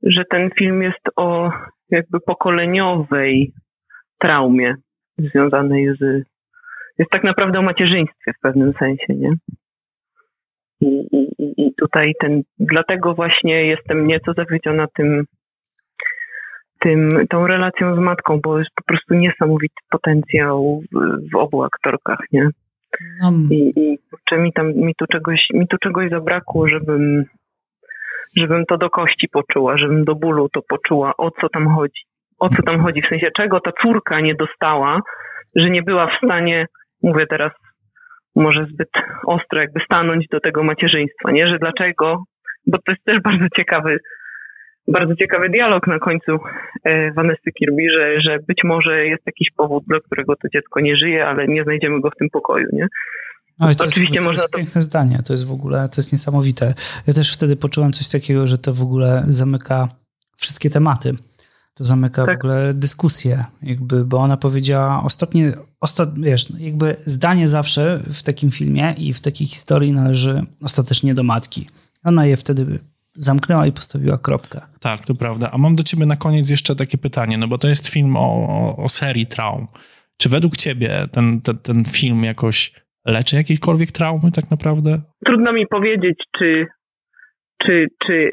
że 0.03 0.23
ten 0.29 0.49
film 0.59 0.83
jest 0.83 1.09
o 1.15 1.51
jakby 1.89 2.19
pokoleniowej 2.19 3.51
traumie 4.19 4.75
związanej 5.17 5.95
z 5.99 6.25
jest 6.99 7.11
tak 7.11 7.23
naprawdę 7.23 7.59
o 7.59 7.61
macierzyństwie 7.61 8.33
w 8.37 8.41
pewnym 8.41 8.73
sensie, 8.79 9.13
nie? 9.13 9.31
I, 10.81 11.07
i, 11.11 11.53
I 11.67 11.73
tutaj 11.81 12.13
ten, 12.19 12.41
dlatego 12.59 13.13
właśnie 13.13 13.65
jestem 13.67 14.07
nieco 14.07 14.33
zawiedziona 14.33 14.87
tym, 14.87 15.25
tym, 16.79 17.27
tą 17.29 17.47
relacją 17.47 17.95
z 17.95 17.99
matką, 17.99 18.39
bo 18.43 18.59
jest 18.59 18.71
po 18.75 18.83
prostu 18.83 19.13
niesamowity 19.13 19.75
potencjał 19.89 20.81
w, 20.91 21.29
w 21.31 21.35
obu 21.35 21.63
aktorkach, 21.63 22.19
nie? 22.31 22.49
No. 23.21 23.31
I, 23.51 23.71
i 23.75 23.97
kurczę, 24.09 24.37
mi 24.37 24.53
tam, 24.53 24.73
mi 24.73 24.95
tu 24.95 25.05
czegoś, 25.07 25.47
mi 25.53 25.67
tu 25.67 25.77
czegoś 25.77 26.09
zabrakło, 26.09 26.67
żebym, 26.67 27.25
żebym 28.37 28.65
to 28.65 28.77
do 28.77 28.89
kości 28.89 29.27
poczuła, 29.27 29.77
żebym 29.77 30.03
do 30.05 30.15
bólu 30.15 30.49
to 30.49 30.61
poczuła, 30.61 31.13
o 31.17 31.31
co 31.31 31.49
tam 31.49 31.67
chodzi. 31.75 32.01
O 32.39 32.49
co 32.49 32.63
tam 32.63 32.83
chodzi, 32.83 33.01
w 33.01 33.09
sensie 33.09 33.31
czego 33.37 33.59
ta 33.59 33.71
córka 33.81 34.21
nie 34.21 34.35
dostała, 34.35 35.01
że 35.55 35.69
nie 35.69 35.83
była 35.83 36.07
w 36.07 36.17
stanie 36.25 36.67
mówię 37.03 37.25
teraz 37.29 37.51
może 38.35 38.65
zbyt 38.73 38.89
ostro 39.27 39.59
jakby 39.59 39.79
stanąć 39.85 40.27
do 40.31 40.39
tego 40.39 40.63
macierzyństwa, 40.63 41.31
nie? 41.31 41.47
Że 41.47 41.59
dlaczego, 41.59 42.23
bo 42.67 42.77
to 42.77 42.91
jest 42.91 43.03
też 43.03 43.21
bardzo 43.21 43.45
ciekawy, 43.57 43.97
bardzo 44.87 45.15
ciekawy 45.15 45.49
dialog 45.49 45.87
na 45.87 45.99
końcu 45.99 46.31
e, 46.83 47.11
Vanessa 47.11 47.51
Kirby, 47.59 47.83
że, 47.97 48.21
że 48.21 48.37
być 48.47 48.57
może 48.63 49.05
jest 49.05 49.23
jakiś 49.25 49.47
powód, 49.57 49.83
dla 49.87 49.99
którego 49.99 50.35
to 50.35 50.47
dziecko 50.53 50.79
nie 50.79 50.95
żyje, 50.97 51.27
ale 51.27 51.47
nie 51.47 51.63
znajdziemy 51.63 52.01
go 52.01 52.09
w 52.09 52.17
tym 52.19 52.29
pokoju, 52.29 52.67
nie? 52.73 52.87
No 53.59 53.75
to 53.75 53.85
Oczywiście 53.85 54.15
jest, 54.15 54.25
to 54.25 54.31
jest 54.31 54.51
to... 54.51 54.57
piękne 54.57 54.81
zdanie, 54.81 55.19
to 55.27 55.33
jest 55.33 55.47
w 55.47 55.51
ogóle, 55.51 55.77
to 55.77 55.95
jest 55.97 56.11
niesamowite. 56.11 56.73
Ja 57.07 57.13
też 57.13 57.33
wtedy 57.33 57.55
poczułem 57.55 57.91
coś 57.91 58.09
takiego, 58.09 58.47
że 58.47 58.57
to 58.57 58.73
w 58.73 58.81
ogóle 58.81 59.23
zamyka 59.25 59.87
wszystkie 60.37 60.69
tematy 60.69 61.11
to 61.77 61.83
zamyka 61.83 62.25
tak. 62.25 62.35
w 62.35 62.45
ogóle 62.45 62.73
dyskusję, 62.73 63.45
jakby, 63.61 64.05
bo 64.05 64.17
ona 64.17 64.37
powiedziała 64.37 65.03
ostatnie, 65.03 65.53
ostat, 65.81 66.19
wiesz, 66.19 66.59
jakby 66.59 66.95
zdanie 67.05 67.47
zawsze 67.47 67.99
w 68.13 68.23
takim 68.23 68.51
filmie 68.51 68.95
i 68.97 69.13
w 69.13 69.21
takiej 69.21 69.47
historii 69.47 69.93
należy 69.93 70.43
ostatecznie 70.61 71.13
do 71.13 71.23
matki. 71.23 71.67
Ona 72.03 72.25
je 72.25 72.37
wtedy 72.37 72.79
zamknęła 73.15 73.67
i 73.67 73.71
postawiła 73.71 74.17
kropkę. 74.17 74.61
Tak, 74.79 75.05
to 75.05 75.15
prawda. 75.15 75.49
A 75.51 75.57
mam 75.57 75.75
do 75.75 75.83
ciebie 75.83 76.05
na 76.05 76.15
koniec 76.15 76.49
jeszcze 76.49 76.75
takie 76.75 76.97
pytanie, 76.97 77.37
no 77.37 77.47
bo 77.47 77.57
to 77.57 77.67
jest 77.67 77.87
film 77.87 78.17
o, 78.17 78.19
o, 78.19 78.77
o 78.83 78.89
serii 78.89 79.27
traum. 79.27 79.67
Czy 80.17 80.29
według 80.29 80.57
ciebie 80.57 80.89
ten, 81.11 81.41
ten, 81.41 81.57
ten 81.57 81.85
film 81.85 82.23
jakoś 82.23 82.73
leczy 83.05 83.35
jakiekolwiek 83.35 83.91
traumy 83.91 84.31
tak 84.31 84.51
naprawdę? 84.51 85.01
Trudno 85.25 85.53
mi 85.53 85.67
powiedzieć, 85.67 86.17
czy, 86.37 86.65
czy, 87.63 87.87
czy, 88.07 88.29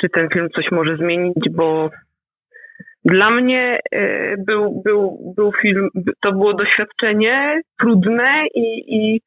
czy 0.00 0.08
ten 0.08 0.28
film 0.32 0.48
coś 0.54 0.64
może 0.72 0.96
zmienić, 0.96 1.44
bo 1.56 1.90
dla 3.04 3.30
mnie 3.30 3.78
e, 3.92 4.34
był, 4.36 4.82
był, 4.84 5.32
był 5.36 5.52
film, 5.62 5.88
to 6.22 6.32
było 6.32 6.54
doświadczenie 6.54 7.60
trudne 7.80 8.46
i, 8.54 8.96
i 8.96 9.20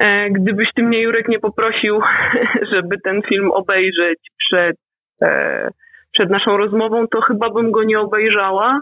e, 0.00 0.30
gdybyś 0.30 0.68
ty 0.74 0.82
mnie, 0.82 1.02
Jurek, 1.02 1.28
nie 1.28 1.38
poprosił, 1.38 2.00
żeby 2.72 2.96
ten 3.04 3.22
film 3.22 3.50
obejrzeć 3.50 4.18
przed, 4.38 4.76
e, 5.22 5.68
przed 6.12 6.30
naszą 6.30 6.56
rozmową, 6.56 7.06
to 7.08 7.20
chyba 7.20 7.50
bym 7.50 7.70
go 7.70 7.84
nie 7.84 8.00
obejrzała, 8.00 8.80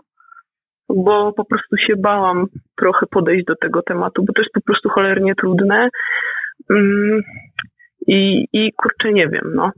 bo 0.88 1.32
po 1.32 1.44
prostu 1.44 1.76
się 1.76 1.96
bałam 1.96 2.46
trochę 2.80 3.06
podejść 3.10 3.44
do 3.44 3.56
tego 3.56 3.82
tematu, 3.82 4.24
bo 4.24 4.32
to 4.32 4.42
jest 4.42 4.52
po 4.54 4.60
prostu 4.60 4.88
cholernie 4.88 5.34
trudne. 5.34 5.88
Mm, 6.70 7.22
I, 8.06 8.46
i 8.52 8.72
kurczę, 8.72 9.12
nie 9.12 9.28
wiem, 9.28 9.52
no 9.54 9.70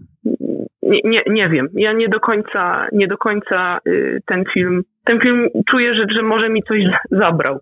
nie, 0.83 1.01
nie, 1.05 1.23
nie 1.27 1.49
wiem. 1.49 1.69
Ja 1.75 1.93
nie 1.93 2.09
do 2.09 2.21
końca, 2.21 2.87
nie 2.93 3.09
do 3.09 3.19
końca 3.19 3.79
y, 3.87 4.23
ten 4.27 4.45
film, 4.55 4.83
ten 5.05 5.21
film 5.21 5.49
czuję, 5.71 5.95
że, 5.95 6.07
że 6.15 6.23
może 6.23 6.49
mi 6.49 6.63
coś 6.63 6.79
zabrał, 7.11 7.59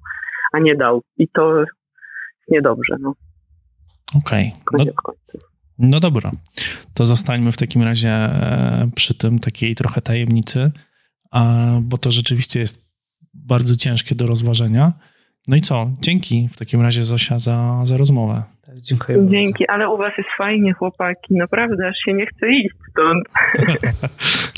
a 0.53 0.59
nie 0.59 0.77
dał. 0.77 1.03
I 1.18 1.29
to 1.29 1.64
niedobrze, 2.49 2.97
no. 3.01 3.14
Okej. 4.18 4.53
Okay. 4.66 4.87
No, 4.87 5.12
no 5.79 6.01
dobra. 6.01 6.31
To 6.95 7.07
zostańmy 7.07 7.53
w 7.53 7.57
takim 7.57 7.83
razie 7.83 8.09
e, 8.11 8.91
przy 8.95 9.18
tym 9.18 9.39
takiej 9.39 9.75
trochę 9.75 10.01
tajemnicy, 10.01 10.71
bo 11.83 11.99
to 11.99 12.11
rzeczywiście 12.11 12.61
jest 12.61 12.91
bardzo 13.35 13.77
ciężkie 13.77 14.14
do 14.14 14.27
rozważenia. 14.27 14.93
No 15.49 15.57
i 15.57 15.61
co? 15.61 15.91
Dzięki 16.01 16.49
w 16.53 16.57
takim 16.57 16.82
razie 16.82 17.05
Zosia 17.05 17.38
za, 17.38 17.80
za 17.84 17.97
rozmowę. 17.97 18.43
Tak, 18.62 18.80
dziękuję 18.80 19.18
Dzięki, 19.30 19.64
bardzo. 19.68 19.72
ale 19.72 19.95
u 19.95 19.99
was 19.99 20.12
jest 20.18 20.28
fajnie, 20.38 20.72
chłopaki. 20.72 21.34
Naprawdę, 21.34 21.88
aż 21.88 21.97
się 22.07 22.12
nie 22.12 22.26
chce 22.26 22.49
iść 22.51 22.74
stąd. 22.91 23.28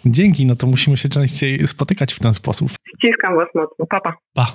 Dzięki, 0.17 0.47
no 0.47 0.57
to 0.57 0.67
musimy 0.67 0.97
się 0.97 1.09
częściej 1.09 1.67
spotykać 1.67 2.13
w 2.15 2.19
ten 2.19 2.35
sposób. 2.35 2.69
Ściskam 2.71 3.37
was 3.37 3.49
mocno. 3.55 3.87
Papa. 3.87 4.17
Pa. 4.35 4.47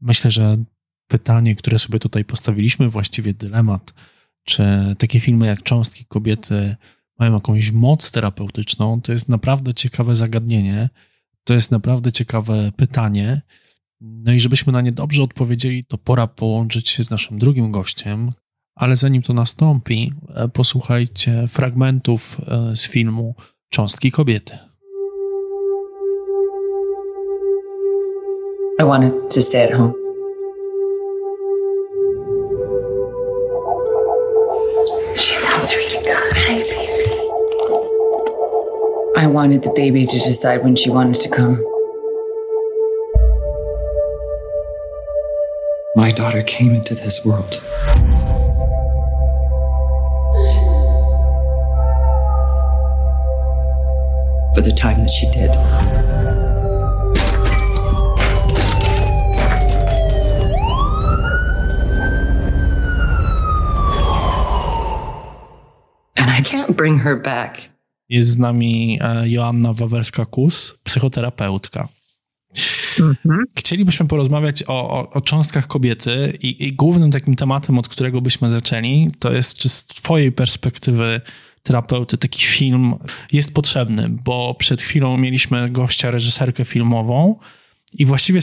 Myślę, 0.00 0.30
że 0.30 0.56
pytanie, 1.08 1.56
które 1.56 1.78
sobie 1.78 1.98
tutaj 1.98 2.24
postawiliśmy, 2.24 2.88
właściwie 2.88 3.34
dylemat, 3.34 3.94
czy 4.44 4.62
takie 4.98 5.20
filmy 5.20 5.46
jak 5.46 5.62
Cząstki 5.62 6.04
Kobiety 6.06 6.76
mają 7.18 7.34
jakąś 7.34 7.72
moc 7.72 8.10
terapeutyczną, 8.10 9.00
to 9.00 9.12
jest 9.12 9.28
naprawdę 9.28 9.74
ciekawe 9.74 10.16
zagadnienie. 10.16 10.88
To 11.44 11.54
jest 11.54 11.70
naprawdę 11.70 12.12
ciekawe 12.12 12.72
pytanie. 12.76 13.42
No 14.00 14.32
i 14.32 14.40
żebyśmy 14.40 14.72
na 14.72 14.80
nie 14.80 14.92
dobrze 14.92 15.22
odpowiedzieli, 15.22 15.84
to 15.84 15.98
pora 15.98 16.26
połączyć 16.26 16.88
się 16.88 17.04
z 17.04 17.10
naszym 17.10 17.38
drugim 17.38 17.70
gościem, 17.70 18.30
ale 18.74 18.96
zanim 18.96 19.22
to 19.22 19.32
nastąpi, 19.32 20.12
e, 20.34 20.48
posłuchajcie 20.48 21.48
fragmentów 21.48 22.40
e, 22.46 22.76
z 22.76 22.88
filmu 22.88 23.34
Cząstki 23.68 24.10
kobiety. 24.10 24.58
I 28.80 28.84
wanted 28.84 29.12
to 29.34 29.42
stay 29.42 29.64
at 29.64 29.72
home. 29.72 29.92
She 35.16 35.34
sounds 35.34 35.74
really 35.76 36.04
good. 36.04 36.32
Hi, 36.36 36.54
baby. 36.54 37.04
I 39.16 39.26
wanted 39.26 39.62
the 39.62 39.72
baby 39.76 40.06
to 40.06 40.18
decide 40.18 40.62
when 40.64 40.76
she 40.76 40.90
wanted 40.90 41.20
to 41.20 41.28
come. 41.28 41.73
My 45.96 46.10
daughter 46.10 46.42
came 46.42 46.74
into 46.74 46.92
this 46.96 47.24
world. 47.24 47.62
For 54.54 54.60
the 54.60 54.72
time 54.72 54.98
that 54.98 55.10
she 55.10 55.30
did. 55.30 55.50
And 66.16 66.28
I 66.28 66.40
can't 66.42 66.76
bring 66.76 66.98
her 66.98 67.14
back. 67.16 67.70
Jest 68.08 68.28
z 68.28 68.38
nami 68.38 68.98
e, 69.02 69.28
Joanna 69.28 69.72
Wawerska-Kus, 69.72 70.74
psychoterapeutka. 70.82 71.88
Mhm. 73.00 73.44
Chcielibyśmy 73.58 74.06
porozmawiać 74.06 74.62
o, 74.62 74.90
o, 74.90 75.10
o 75.10 75.20
cząstkach 75.20 75.66
kobiety 75.66 76.38
i, 76.42 76.64
i 76.64 76.72
głównym 76.72 77.10
takim 77.10 77.36
tematem, 77.36 77.78
od 77.78 77.88
którego 77.88 78.20
byśmy 78.20 78.50
zaczęli, 78.50 79.10
to 79.18 79.32
jest, 79.32 79.56
czy 79.58 79.68
z 79.68 79.84
twojej 79.84 80.32
perspektywy 80.32 81.20
terapeuty 81.62 82.18
taki 82.18 82.44
film 82.44 82.94
jest 83.32 83.54
potrzebny, 83.54 84.08
bo 84.08 84.54
przed 84.58 84.82
chwilą 84.82 85.16
mieliśmy 85.16 85.70
gościa, 85.70 86.10
reżyserkę 86.10 86.64
filmową 86.64 87.38
i 87.92 88.06
właściwie 88.06 88.40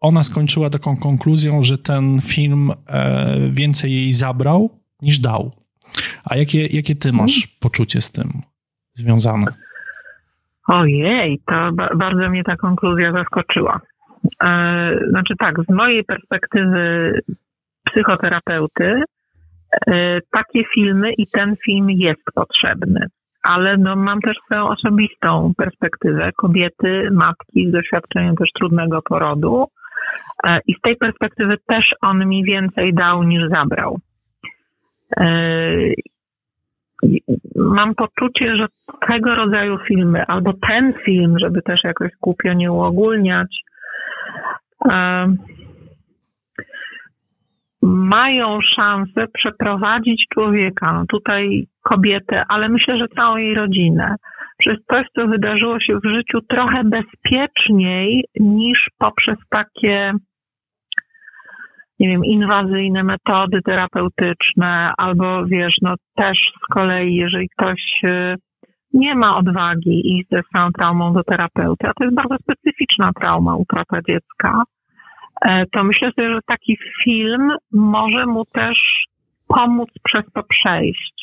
ona 0.00 0.24
skończyła 0.24 0.70
taką 0.70 0.96
konkluzją, 0.96 1.62
że 1.62 1.78
ten 1.78 2.20
film 2.20 2.72
e, 2.86 3.48
więcej 3.50 3.92
jej 3.92 4.12
zabrał 4.12 4.80
niż 5.02 5.18
dał. 5.18 5.52
A 6.24 6.36
jakie, 6.36 6.66
jakie 6.66 6.94
ty 6.96 7.12
masz 7.12 7.46
poczucie 7.46 8.00
z 8.00 8.10
tym 8.10 8.42
związane? 8.94 9.63
Ojej, 10.68 11.38
to 11.46 11.72
ba- 11.72 11.90
bardzo 11.94 12.30
mnie 12.30 12.44
ta 12.44 12.56
konkluzja 12.56 13.12
zaskoczyła. 13.12 13.80
E, 14.44 14.98
znaczy 15.08 15.34
tak, 15.38 15.54
z 15.68 15.74
mojej 15.74 16.04
perspektywy 16.04 17.12
psychoterapeuty, 17.84 19.02
e, 19.86 20.20
takie 20.32 20.64
filmy 20.74 21.12
i 21.12 21.26
ten 21.26 21.56
film 21.64 21.90
jest 21.90 22.22
potrzebny. 22.34 23.06
Ale 23.42 23.76
no, 23.76 23.96
mam 23.96 24.20
też 24.20 24.36
swoją 24.44 24.68
osobistą 24.68 25.52
perspektywę 25.56 26.30
kobiety, 26.36 27.08
matki 27.12 27.68
z 27.68 27.72
doświadczeniem 27.72 28.36
też 28.36 28.48
trudnego 28.54 29.02
porodu. 29.02 29.66
E, 30.44 30.60
I 30.66 30.74
z 30.74 30.80
tej 30.80 30.96
perspektywy 30.96 31.56
też 31.66 31.94
on 32.02 32.28
mi 32.28 32.44
więcej 32.44 32.94
dał 32.94 33.22
niż 33.22 33.48
zabrał. 33.48 33.98
Mam 37.56 37.94
poczucie, 37.94 38.56
że 38.56 38.66
tego 39.08 39.34
rodzaju 39.34 39.78
filmy, 39.88 40.26
albo 40.26 40.52
ten 40.68 40.94
film, 41.04 41.38
żeby 41.38 41.62
też 41.62 41.84
jakoś 41.84 42.10
głupio 42.20 42.52
nie 42.52 42.72
uogólniać, 42.72 43.60
mają 47.82 48.58
szansę 48.76 49.26
przeprowadzić 49.34 50.26
człowieka, 50.34 50.92
no 50.92 51.04
tutaj 51.08 51.66
kobietę, 51.82 52.42
ale 52.48 52.68
myślę, 52.68 52.98
że 52.98 53.08
całą 53.08 53.36
jej 53.36 53.54
rodzinę, 53.54 54.16
przez 54.58 54.78
coś, 54.90 55.06
co 55.14 55.26
wydarzyło 55.26 55.80
się 55.80 55.98
w 55.98 56.08
życiu 56.08 56.40
trochę 56.48 56.82
bezpieczniej 56.84 58.24
niż 58.40 58.88
poprzez 58.98 59.38
takie 59.50 60.12
nie 61.98 62.08
wiem, 62.08 62.24
inwazyjne 62.24 63.02
metody 63.04 63.60
terapeutyczne, 63.64 64.92
albo 64.96 65.46
wiesz, 65.46 65.74
no 65.82 65.94
też 66.16 66.38
z 66.38 66.74
kolei, 66.74 67.14
jeżeli 67.14 67.48
ktoś 67.48 67.80
y, 68.04 68.34
nie 68.94 69.14
ma 69.14 69.36
odwagi 69.36 70.16
iść 70.18 70.28
ze 70.30 70.42
swoją 70.42 70.72
traumą 70.72 71.12
do 71.12 71.24
terapeuty, 71.24 71.88
a 71.88 71.92
to 71.98 72.04
jest 72.04 72.16
bardzo 72.16 72.36
specyficzna 72.42 73.10
trauma, 73.20 73.56
utrata 73.56 73.98
dziecka, 74.08 74.62
e, 75.44 75.64
to 75.72 75.84
myślę 75.84 76.12
sobie, 76.12 76.34
że 76.34 76.40
taki 76.46 76.76
film 77.04 77.48
może 77.72 78.26
mu 78.26 78.44
też 78.44 78.78
pomóc 79.46 79.88
przez 80.04 80.24
to 80.34 80.42
przejść. 80.42 81.14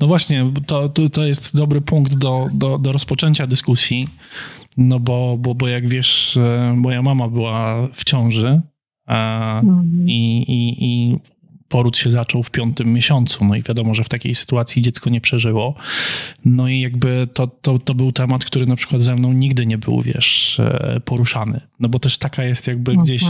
No 0.00 0.06
właśnie, 0.06 0.44
to, 0.66 0.88
to, 0.88 1.08
to 1.08 1.24
jest 1.24 1.56
dobry 1.56 1.80
punkt 1.80 2.18
do, 2.18 2.46
do, 2.54 2.78
do 2.78 2.92
rozpoczęcia 2.92 3.46
dyskusji, 3.46 4.08
no 4.76 5.00
bo, 5.00 5.36
bo, 5.38 5.54
bo 5.54 5.68
jak 5.68 5.88
wiesz, 5.88 6.36
e, 6.36 6.74
moja 6.76 7.02
mama 7.02 7.28
była 7.28 7.88
w 7.92 8.04
ciąży 8.04 8.60
i, 10.06 10.38
i, 10.38 10.84
i 10.84 11.16
poród 11.68 11.98
się 11.98 12.10
zaczął 12.10 12.42
w 12.42 12.50
piątym 12.50 12.92
miesiącu, 12.92 13.44
no 13.44 13.56
i 13.56 13.62
wiadomo, 13.62 13.94
że 13.94 14.04
w 14.04 14.08
takiej 14.08 14.34
sytuacji 14.34 14.82
dziecko 14.82 15.10
nie 15.10 15.20
przeżyło. 15.20 15.74
No 16.44 16.68
i 16.68 16.80
jakby 16.80 17.28
to, 17.34 17.46
to, 17.46 17.78
to 17.78 17.94
był 17.94 18.12
temat, 18.12 18.44
który 18.44 18.66
na 18.66 18.76
przykład 18.76 19.02
ze 19.02 19.16
mną 19.16 19.32
nigdy 19.32 19.66
nie 19.66 19.78
był, 19.78 20.02
wiesz, 20.02 20.60
e, 20.60 21.00
poruszany. 21.04 21.60
No 21.80 21.88
bo 21.88 21.98
też 21.98 22.18
taka 22.18 22.44
jest 22.44 22.66
jakby 22.66 22.96
gdzieś 22.96 23.24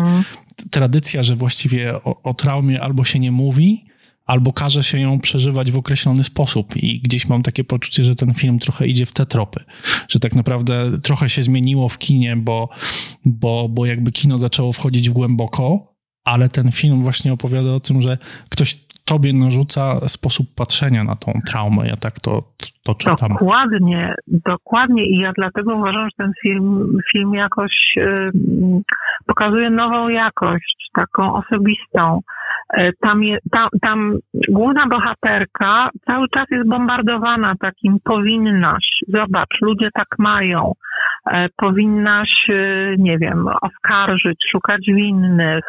tradycja, 0.71 1.23
że 1.23 1.37
właściwie 1.37 1.95
o, 1.95 2.23
o 2.23 2.35
traumie 2.35 2.81
albo 2.81 3.05
się 3.05 3.19
nie 3.19 3.33
mówi, 3.33 3.85
albo 4.27 4.53
każe 4.53 4.83
się 4.83 4.99
ją 4.99 5.21
przeżywać 5.21 5.73
w 5.73 5.79
określony 5.79 6.25
sposób. 6.25 6.77
I 6.77 7.01
gdzieś 7.01 7.29
mam 7.29 7.43
takie 7.43 7.65
poczucie, 7.65 8.03
że 8.03 8.15
ten 8.15 8.35
film 8.35 8.59
trochę 8.59 8.87
idzie 8.87 9.07
w 9.07 9.13
te 9.13 9.27
tropy. 9.27 9.65
Że 10.09 10.21
tak 10.21 10.35
naprawdę 10.35 10.99
trochę 11.03 11.29
się 11.29 11.43
zmieniło 11.43 11.89
w 11.89 11.99
kinie, 11.99 12.37
bo, 12.37 12.69
bo, 13.25 13.69
bo 13.69 13.87
jakby 13.87 14.13
kino 14.13 14.39
zaczęło 14.39 14.73
wchodzić 14.73 15.11
w 15.11 15.13
głęboko, 15.13 15.95
ale 16.25 16.49
ten 16.49 16.73
film 16.73 17.03
właśnie 17.03 17.33
opowiada 17.33 17.71
o 17.71 17.81
tym, 17.81 18.03
że 18.03 18.19
ktoś 18.51 18.87
tobie 19.05 19.33
narzuca 19.33 20.09
sposób 20.09 20.47
patrzenia 20.57 21.05
na 21.05 21.15
tą 21.15 21.41
traumę. 21.51 21.87
Ja 21.87 21.97
tak 21.97 22.15
to, 22.21 22.43
to 22.85 22.95
czytam. 22.95 23.33
Dokładnie, 23.33 24.15
dokładnie 24.27 25.07
i 25.07 25.19
ja 25.19 25.33
dlatego 25.37 25.77
uważam, 25.77 26.05
że 26.05 26.17
ten 26.17 26.33
film, 26.43 26.99
film 27.13 27.35
jakoś 27.35 27.73
y, 27.97 28.31
pokazuje 29.27 29.71
nową 29.71 30.09
jakość, 30.09 30.77
taką 30.95 31.35
osobistą. 31.35 32.21
Y, 32.79 32.91
Tam, 33.01 33.23
je, 33.23 33.39
tam, 33.53 33.69
tam 33.83 34.19
główna 34.49 34.87
bohaterka 34.87 35.89
cały 36.07 36.29
czas 36.29 36.47
jest 36.51 36.69
bombardowana 36.69 37.55
takim 37.61 37.97
powinnaś. 38.05 38.85
Zobacz, 39.09 39.61
ludzie 39.63 39.89
tak 39.95 40.07
mają. 40.19 40.73
E, 41.31 41.49
Powinnaś, 41.57 42.31
y, 42.51 42.95
nie 42.99 43.19
wiem, 43.19 43.45
oskarżyć, 43.63 44.39
szukać 44.53 44.81
winnych, 44.87 45.65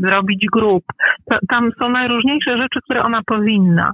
zrobić 0.00 0.46
grup. 0.52 0.84
Ta- 1.30 1.38
Tam 1.48 1.70
są 1.78 1.88
najróżniejsze 1.88 2.56
rzeczy, 2.58 2.80
które 2.84 3.02
ona 3.02 3.20
powinna. 3.26 3.92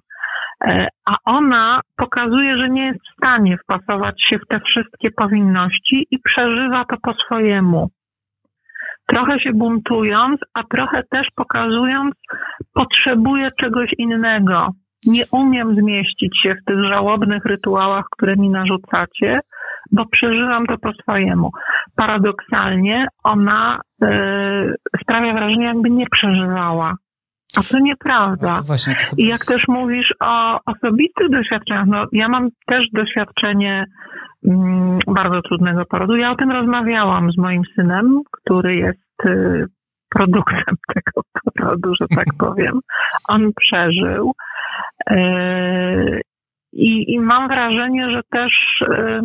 E, 0.67 0.87
A 1.07 1.17
ona 1.25 1.81
pokazuje, 1.97 2.57
że 2.59 2.69
nie 2.69 2.87
jest 2.87 3.01
w 3.01 3.17
stanie 3.17 3.57
wpasować 3.59 4.23
się 4.29 4.39
w 4.39 4.47
te 4.49 4.61
wszystkie 4.61 5.11
powinności 5.11 6.07
i 6.11 6.19
przeżywa 6.19 6.85
to 6.85 6.97
po 7.03 7.15
swojemu. 7.15 7.89
Trochę 9.07 9.41
się 9.41 9.51
buntując, 9.53 10.41
a 10.55 10.63
trochę 10.65 11.03
też 11.11 11.27
pokazując, 11.37 12.15
potrzebuję 12.75 13.51
czegoś 13.61 13.91
innego. 13.99 14.69
Nie 15.07 15.25
umiem 15.33 15.75
zmieścić 15.75 16.41
się 16.43 16.55
w 16.55 16.65
tych 16.65 16.85
żałobnych 16.85 17.45
rytuałach, 17.45 18.05
które 18.11 18.37
mi 18.37 18.51
narzucacie, 18.51 19.41
bo 19.93 20.05
przeżywam 20.07 20.67
to 20.67 20.79
po 20.79 20.93
swojemu. 20.93 21.51
Paradoksalnie 21.97 23.07
ona 23.25 23.81
e, 24.03 24.75
sprawia 25.03 25.33
wrażenie, 25.33 25.65
jakby 25.65 25.91
nie 25.91 26.07
przeżywała. 26.07 26.95
A 27.59 27.63
to 27.73 27.79
nieprawda. 27.79 28.49
No 28.49 28.55
to 28.57 28.63
właśnie, 28.63 28.95
to 28.95 29.03
I 29.19 29.23
jak 29.23 29.29
jest- 29.33 29.49
też 29.55 29.63
mówisz 29.69 30.15
o 30.21 30.59
osobistych 30.67 31.31
doświadczeniach, 31.31 31.87
no 31.87 32.05
ja 32.13 32.29
mam 32.29 32.49
też 32.67 32.85
doświadczenie 32.93 33.85
mm, 34.47 34.99
bardzo 35.07 35.43
trudnego 35.43 35.85
porodu. 35.85 36.17
Ja 36.17 36.31
o 36.31 36.37
tym 36.37 36.51
rozmawiałam 36.51 37.31
z 37.33 37.39
moim 37.39 37.63
synem, 37.75 38.21
który 38.33 38.77
jest 38.77 39.25
y, 39.27 39.67
produktem 40.11 40.75
tego 40.95 41.21
porodu, 41.55 41.93
że 42.01 42.07
tak 42.17 42.27
powiem. 42.39 42.81
On 43.29 43.51
przeżył. 43.61 44.33
Y, 45.11 46.21
I, 46.73 47.13
I 47.15 47.21
mam 47.21 47.49
wrażenie, 47.49 48.11
że 48.11 48.21
też 48.31 48.53
y, 48.83 49.21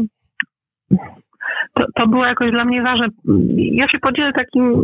to, 1.74 1.86
to 1.96 2.08
było 2.08 2.26
jakoś 2.26 2.52
dla 2.52 2.66
mnie 2.66 2.82
ważne. 2.84 3.08
Ja 3.56 3.88
się 3.88 4.00
podzielę 4.00 4.34
takim 4.34 4.82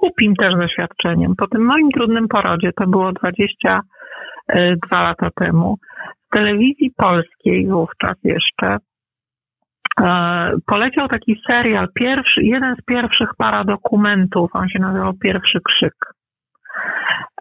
głupim 0.00 0.34
też 0.34 0.54
doświadczeniem. 0.54 1.34
Po 1.36 1.46
tym 1.48 1.64
moim 1.64 1.90
trudnym 1.90 2.28
porodzie, 2.28 2.70
to 2.72 2.86
było 2.86 3.12
22 3.12 5.02
lata 5.02 5.30
temu, 5.34 5.76
w 6.26 6.36
telewizji 6.36 6.90
polskiej 6.96 7.66
wówczas 7.66 8.16
jeszcze 8.24 8.76
e, 10.00 10.50
poleciał 10.66 11.08
taki 11.08 11.40
serial, 11.46 11.88
pierwszy, 11.94 12.42
jeden 12.42 12.76
z 12.76 12.84
pierwszych 12.84 13.28
paradokumentów, 13.38 14.50
on 14.52 14.68
się 14.68 14.78
nazywał 14.78 15.12
Pierwszy 15.12 15.58
Krzyk. 15.68 15.94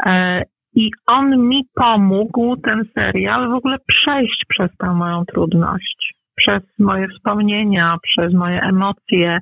E, 0.06 0.43
I 0.76 0.91
on 1.08 1.47
mi 1.47 1.64
pomógł, 1.76 2.58
ten 2.58 2.86
serial, 2.93 3.49
w 3.49 3.53
ogóle 3.53 3.78
przejść 3.88 4.45
przez 4.49 4.78
tę 4.78 4.93
moją 4.93 5.26
trudność. 5.26 6.16
Przez 6.36 6.63
moje 6.79 7.07
wspomnienia, 7.07 7.97
przez 8.03 8.33
moje 8.33 8.61
emocje. 8.61 9.39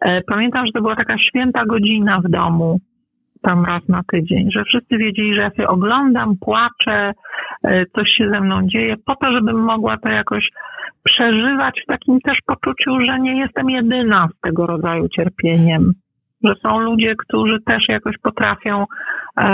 E, 0.00 0.22
pamiętam, 0.22 0.66
że 0.66 0.72
to 0.72 0.80
była 0.80 0.96
taka 0.96 1.18
święta 1.18 1.64
godzina 1.66 2.20
w 2.20 2.30
domu, 2.30 2.80
tam 3.42 3.64
raz 3.64 3.88
na 3.88 4.02
tydzień, 4.12 4.50
że 4.52 4.64
wszyscy 4.64 4.98
wiedzieli, 4.98 5.34
że 5.34 5.40
ja 5.40 5.50
się 5.50 5.68
oglądam, 5.68 6.36
płaczę, 6.40 7.12
e, 7.64 7.86
coś 7.86 8.08
się 8.18 8.30
ze 8.30 8.40
mną 8.40 8.66
dzieje, 8.66 8.96
po 9.06 9.16
to, 9.16 9.32
żebym 9.32 9.64
mogła 9.64 9.96
to 9.98 10.08
jakoś 10.08 10.48
przeżywać 11.04 11.80
w 11.82 11.86
takim 11.86 12.20
też 12.20 12.38
poczuciu, 12.46 13.00
że 13.06 13.20
nie 13.20 13.38
jestem 13.38 13.70
jedyna 13.70 14.28
z 14.36 14.40
tego 14.40 14.66
rodzaju 14.66 15.08
cierpieniem 15.08 15.92
że 16.46 16.54
są 16.62 16.78
ludzie, 16.78 17.14
którzy 17.18 17.60
też 17.66 17.88
jakoś 17.88 18.18
potrafią, 18.22 18.84
e, 19.38 19.46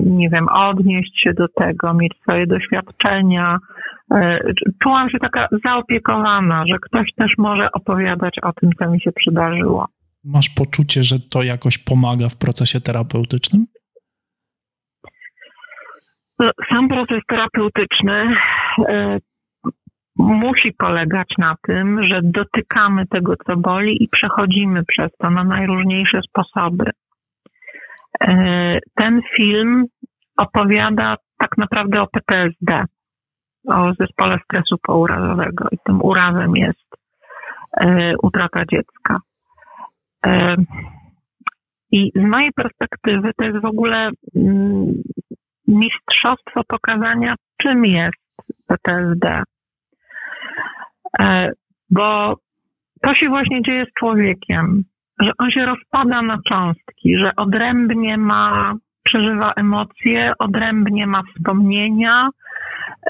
nie 0.00 0.30
wiem, 0.30 0.48
odnieść 0.48 1.22
się 1.22 1.34
do 1.34 1.48
tego, 1.48 1.94
mieć 1.94 2.12
swoje 2.22 2.46
doświadczenia. 2.46 3.58
E, 4.14 4.40
czułam 4.82 5.10
się 5.10 5.18
taka 5.18 5.48
zaopiekowana, 5.64 6.64
że 6.66 6.78
ktoś 6.78 7.08
też 7.16 7.32
może 7.38 7.72
opowiadać 7.72 8.34
o 8.42 8.52
tym, 8.52 8.70
co 8.78 8.90
mi 8.90 9.00
się 9.00 9.12
przydarzyło. 9.12 9.86
Masz 10.24 10.48
poczucie, 10.56 11.02
że 11.02 11.16
to 11.30 11.42
jakoś 11.42 11.78
pomaga 11.78 12.28
w 12.28 12.38
procesie 12.38 12.80
terapeutycznym? 12.80 13.66
No, 16.38 16.50
sam 16.68 16.88
proces 16.88 17.20
terapeutyczny 17.28 18.34
e, 18.88 19.18
musi 20.16 20.72
polegać 20.72 21.28
na 21.38 21.54
tym, 21.66 22.04
że 22.08 22.20
dotykamy 22.22 23.06
tego, 23.06 23.34
co 23.46 23.56
boli 23.56 24.04
i 24.04 24.08
przechodzimy 24.08 24.84
przez 24.84 25.12
to 25.18 25.30
na 25.30 25.44
najróżniejsze 25.44 26.20
sposoby. 26.28 26.90
E, 28.20 28.78
ten 28.94 29.20
film 29.36 29.84
opowiada 30.36 31.16
tak 31.38 31.58
naprawdę 31.58 31.98
o 31.98 32.06
PTSD, 32.06 32.84
o 33.68 33.92
zespole 34.00 34.38
stresu 34.44 34.76
pourazowego 34.82 35.68
i 35.72 35.78
tym 35.84 36.02
urazem 36.02 36.56
jest 36.56 36.96
e, 37.80 38.12
utrata 38.22 38.64
dziecka. 38.72 39.18
E, 40.26 40.56
I 41.92 42.12
z 42.14 42.22
mojej 42.22 42.52
perspektywy 42.52 43.30
to 43.36 43.44
jest 43.44 43.58
w 43.58 43.64
ogóle 43.64 44.10
mm, 44.36 45.02
mistrzostwo 45.68 46.62
pokazania, 46.68 47.34
czym 47.62 47.84
jest 47.84 48.24
PTSD 48.66 49.42
bo 51.90 52.36
to 53.02 53.14
się 53.14 53.28
właśnie 53.28 53.62
dzieje 53.62 53.86
z 53.86 53.98
człowiekiem, 53.98 54.82
że 55.20 55.30
on 55.38 55.50
się 55.50 55.66
rozpada 55.66 56.22
na 56.22 56.38
cząstki, 56.48 57.18
że 57.18 57.30
odrębnie 57.36 58.18
ma, 58.18 58.74
przeżywa 59.02 59.52
emocje, 59.52 60.32
odrębnie 60.38 61.06
ma 61.06 61.22
wspomnienia, 61.22 62.28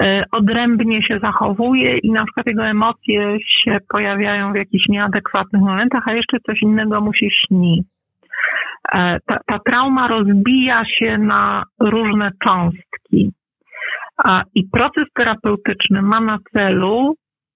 e, 0.01 0.23
odrębnie 0.31 1.03
się 1.03 1.19
zachowuje 1.19 1.97
i 1.97 2.11
na 2.11 2.25
przykład 2.25 2.47
jego 2.47 2.65
emocje 2.65 3.37
się 3.63 3.77
pojawiają 3.89 4.53
w 4.53 4.55
jakichś 4.55 4.87
nieadekwatnych 4.89 5.61
momentach, 5.61 6.07
a 6.07 6.13
jeszcze 6.13 6.37
coś 6.39 6.61
innego 6.61 7.01
mu 7.01 7.13
się 7.13 7.27
śni. 7.29 7.83
E, 8.93 9.19
ta, 9.25 9.39
ta 9.45 9.59
trauma 9.59 10.07
rozbija 10.07 10.83
się 10.85 11.17
na 11.17 11.63
różne 11.79 12.31
cząstki. 12.43 13.31
I 14.55 14.63
proces 14.71 15.05
terapeutyczny 15.13 16.01
ma 16.01 16.21
na 16.21 16.37
celu 16.53 17.15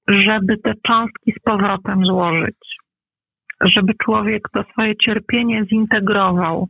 żeby 0.10 0.58
te 0.58 0.74
cząstki 0.88 1.32
z 1.32 1.44
powrotem 1.44 2.06
złożyć, 2.06 2.78
żeby 3.62 3.94
człowiek 4.04 4.42
to 4.54 4.64
swoje 4.64 4.96
cierpienie 4.96 5.66
zintegrował, 5.66 6.68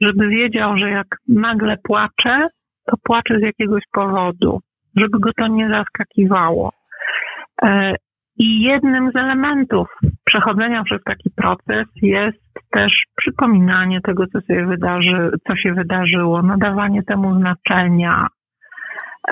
żeby 0.00 0.28
wiedział, 0.28 0.78
że 0.78 0.90
jak 0.90 1.06
nagle 1.28 1.76
płacze, 1.82 2.48
to 2.86 2.96
płacze 3.04 3.38
z 3.38 3.42
jakiegoś 3.42 3.82
powodu, 3.92 4.60
żeby 4.96 5.18
go 5.18 5.30
to 5.36 5.46
nie 5.46 5.68
zaskakiwało. 5.68 6.72
E, 7.62 7.94
I 8.38 8.62
jednym 8.62 9.10
z 9.10 9.16
elementów 9.16 9.88
przechodzenia 10.24 10.84
przez 10.84 11.02
taki 11.04 11.30
proces 11.30 11.86
jest 12.02 12.50
też 12.70 12.92
przypominanie 13.16 14.00
tego, 14.00 14.26
co 14.26 14.40
się, 14.40 14.66
wydarzy, 14.66 15.30
co 15.46 15.56
się 15.56 15.74
wydarzyło, 15.74 16.42
nadawanie 16.42 17.02
temu 17.02 17.34
znaczenia. 17.34 18.26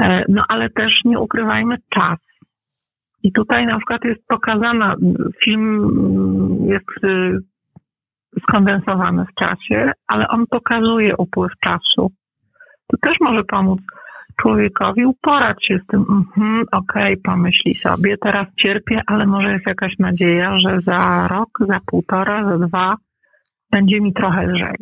E, 0.01 0.24
no 0.28 0.45
ale 0.49 0.70
też 0.70 0.93
nie 1.05 1.18
ukrywajmy 1.18 1.76
czas. 1.95 2.28
I 3.23 3.33
tutaj 3.33 3.66
na 3.66 3.77
przykład 3.77 4.05
jest 4.05 4.27
pokazana, 4.29 4.97
film 5.45 5.91
jest 6.69 7.05
y, 7.05 7.39
skondensowany 8.43 9.25
w 9.25 9.35
czasie, 9.35 9.93
ale 10.07 10.29
on 10.29 10.47
pokazuje 10.47 11.16
upływ 11.16 11.53
czasu. 11.64 12.11
To 12.87 12.97
też 13.03 13.16
może 13.21 13.45
pomóc 13.45 13.81
człowiekowi 14.43 15.07
uporać 15.07 15.66
się 15.66 15.79
z 15.85 15.87
tym, 15.87 16.01
mhm, 16.01 16.64
okej, 16.73 17.12
okay, 17.12 17.23
pomyśli 17.25 17.75
sobie, 17.75 18.16
teraz 18.19 18.47
cierpię, 18.62 19.01
ale 19.07 19.27
może 19.27 19.53
jest 19.53 19.66
jakaś 19.66 19.99
nadzieja, 19.99 20.55
że 20.55 20.81
za 20.81 21.29
rok, 21.29 21.49
za 21.69 21.81
półtora, 21.87 22.45
za 22.45 22.66
dwa 22.66 22.97
będzie 23.71 24.01
mi 24.01 24.12
trochę 24.12 24.47
lżej. 24.47 24.77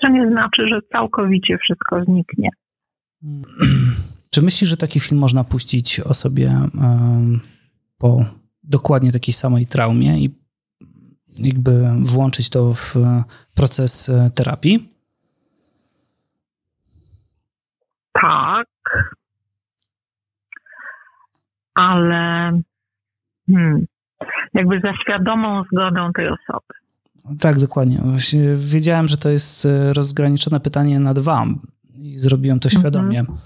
Co 0.00 0.08
nie 0.08 0.28
znaczy, 0.30 0.68
że 0.68 0.80
całkowicie 0.92 1.58
wszystko 1.58 2.04
zniknie. 2.04 2.48
Czy 4.30 4.42
myślisz, 4.42 4.70
że 4.70 4.76
taki 4.76 5.00
film 5.00 5.20
można 5.20 5.44
puścić 5.44 6.00
osobie 6.00 6.50
po 7.98 8.24
dokładnie 8.62 9.12
takiej 9.12 9.34
samej 9.34 9.66
traumie 9.66 10.18
i 10.18 10.34
jakby 11.38 11.88
włączyć 12.02 12.50
to 12.50 12.74
w 12.74 12.94
proces 13.54 14.08
e, 14.08 14.30
terapii? 14.34 14.92
Tak. 18.12 18.66
Ale 21.74 22.52
hmm, 23.46 23.86
jakby 24.54 24.80
za 24.80 24.92
świadomą 25.02 25.64
zgodą 25.72 26.12
tej 26.12 26.28
osoby. 26.28 26.74
Tak, 27.40 27.60
dokładnie. 27.60 27.98
Właśnie 28.04 28.40
wiedziałem, 28.56 29.08
że 29.08 29.16
to 29.16 29.28
jest 29.28 29.66
e, 29.66 29.92
rozgraniczone 29.92 30.60
pytanie 30.60 31.00
na 31.00 31.14
dwa 31.14 31.46
i 31.94 32.18
zrobiłem 32.18 32.60
to 32.60 32.70
świadomie, 32.70 33.20
mhm. 33.20 33.38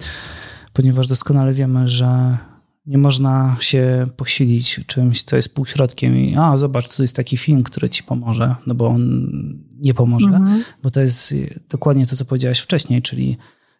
ponieważ 0.72 1.06
doskonale 1.06 1.52
wiemy, 1.52 1.88
że 1.88 2.38
nie 2.86 2.98
można 2.98 3.56
się 3.60 4.06
posilić 4.16 4.80
czymś, 4.86 5.22
co 5.22 5.36
jest 5.36 5.54
półśrodkiem 5.54 6.16
i 6.16 6.36
a 6.36 6.56
zobacz, 6.56 6.96
to 6.96 7.02
jest 7.02 7.16
taki 7.16 7.36
film, 7.36 7.62
który 7.62 7.90
ci 7.90 8.02
pomoże, 8.02 8.56
no 8.66 8.74
bo 8.74 8.86
on 8.86 9.30
nie 9.78 9.94
pomoże, 9.94 10.28
mhm. 10.28 10.62
bo 10.82 10.90
to 10.90 11.00
jest 11.00 11.34
dokładnie 11.70 12.06
to, 12.06 12.16
co 12.16 12.24
powiedziałaś 12.24 12.60
wcześniej, 12.60 13.02
czyli 13.02 13.36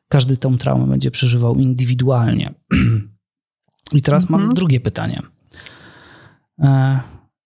każdy 0.09 0.36
tą 0.36 0.59
traumę 0.59 0.86
będzie 0.86 1.11
przeżywał 1.11 1.55
indywidualnie. 1.55 2.55
I 3.98 4.03
teraz 4.03 4.22
mhm. 4.24 4.40
mam 4.40 4.50
drugie 4.50 4.80
pytanie. 4.80 5.22
E, 6.59 7.00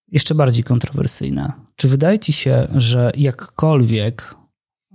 jeszcze 0.09 0.35
bardziej 0.35 0.65
kontrowersyjne. 0.65 1.53
Czy 1.77 1.89
wydaje 1.89 2.19
ci 2.19 2.33
się, 2.33 2.69
że 2.75 3.11
jakkolwiek 3.17 4.35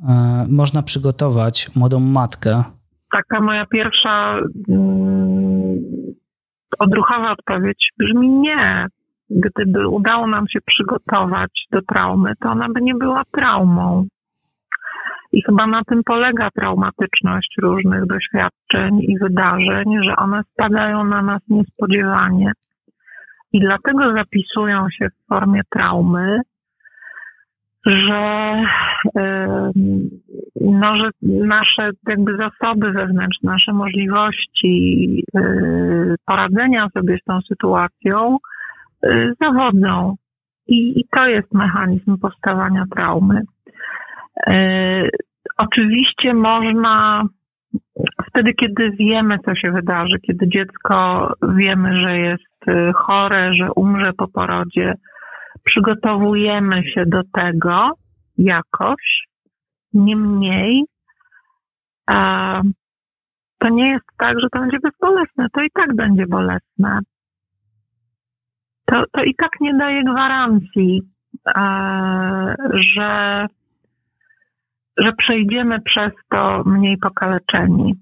e, 0.09 0.45
można 0.49 0.82
przygotować 0.82 1.76
młodą 1.76 1.99
matkę? 1.99 2.64
Taka 3.12 3.41
moja 3.41 3.66
pierwsza 3.66 4.39
mm, 4.70 5.80
odruchowa 6.82 7.32
odpowiedź 7.32 7.89
brzmi 7.99 8.29
nie. 8.29 8.88
Gdyby 9.29 9.88
udało 9.88 10.27
nam 10.27 10.47
się 10.47 10.59
przygotować 10.65 11.51
do 11.71 11.82
traumy, 11.82 12.34
to 12.41 12.49
ona 12.49 12.67
by 12.69 12.82
nie 12.82 12.95
była 12.95 13.23
traumą. 13.32 14.05
I 15.32 15.41
chyba 15.43 15.67
na 15.67 15.82
tym 15.84 16.03
polega 16.05 16.49
traumatyczność 16.51 17.55
różnych 17.61 18.05
doświadczeń 18.05 18.99
i 18.99 19.17
wydarzeń, 19.19 20.03
że 20.05 20.15
one 20.15 20.41
spadają 20.53 21.03
na 21.03 21.21
nas 21.21 21.41
niespodziewanie. 21.49 22.51
I 23.53 23.59
dlatego 23.59 24.13
zapisują 24.13 24.88
się 24.89 25.07
w 25.09 25.27
formie 25.27 25.61
traumy, 25.69 26.39
że, 27.86 28.63
no, 30.56 30.97
że 30.97 31.10
nasze 31.22 31.89
jakby 32.08 32.38
zasoby 32.38 32.91
wewnętrzne, 32.91 33.52
nasze 33.52 33.74
możliwości 33.74 35.24
y, 35.36 36.16
poradzenia 36.26 36.89
sobie 36.89 37.18
z 37.22 37.24
tą 37.24 37.41
sytuacją 37.41 38.38
y, 39.06 39.34
zawodzą. 39.41 40.16
I, 40.68 40.99
I 40.99 41.06
to 41.16 41.28
jest 41.28 41.54
mechanizm 41.54 42.18
powstawania 42.18 42.84
traumy. 42.95 43.41
Y, 44.47 45.10
oczywiście 45.58 46.34
można 46.34 47.24
wtedy, 48.30 48.54
kiedy 48.54 48.91
wiemy, 48.91 49.38
co 49.45 49.56
się 49.56 49.72
wydarzy, 49.72 50.20
kiedy 50.28 50.49
dziecko 50.49 51.28
wiemy, 51.56 52.02
że 52.02 52.18
jest 52.18 52.95
chore, 52.95 53.54
że 53.54 53.72
umrze 53.76 54.14
po 54.18 54.28
porodzie, 54.28 54.93
przygotowujemy 55.64 56.84
się 56.84 57.06
do 57.06 57.22
tego 57.34 57.91
jakoś, 58.38 59.28
niemniej 59.93 60.85
to 63.61 63.69
nie 63.69 63.89
jest 63.89 64.05
tak, 64.17 64.39
że 64.39 64.47
to 64.51 64.59
będzie 64.59 64.77
bezbolesne. 64.83 65.47
To 65.53 65.61
i 65.61 65.69
tak 65.73 65.95
będzie 65.95 66.25
bolesne. 66.27 66.99
To, 68.85 69.03
to 69.11 69.23
i 69.23 69.35
tak 69.35 69.51
nie 69.61 69.73
daje 69.73 70.03
gwarancji, 70.03 71.01
że, 72.95 73.45
że 74.97 75.13
przejdziemy 75.17 75.81
przez 75.81 76.11
to 76.29 76.63
mniej 76.65 76.97
pokaleczeni. 76.97 77.93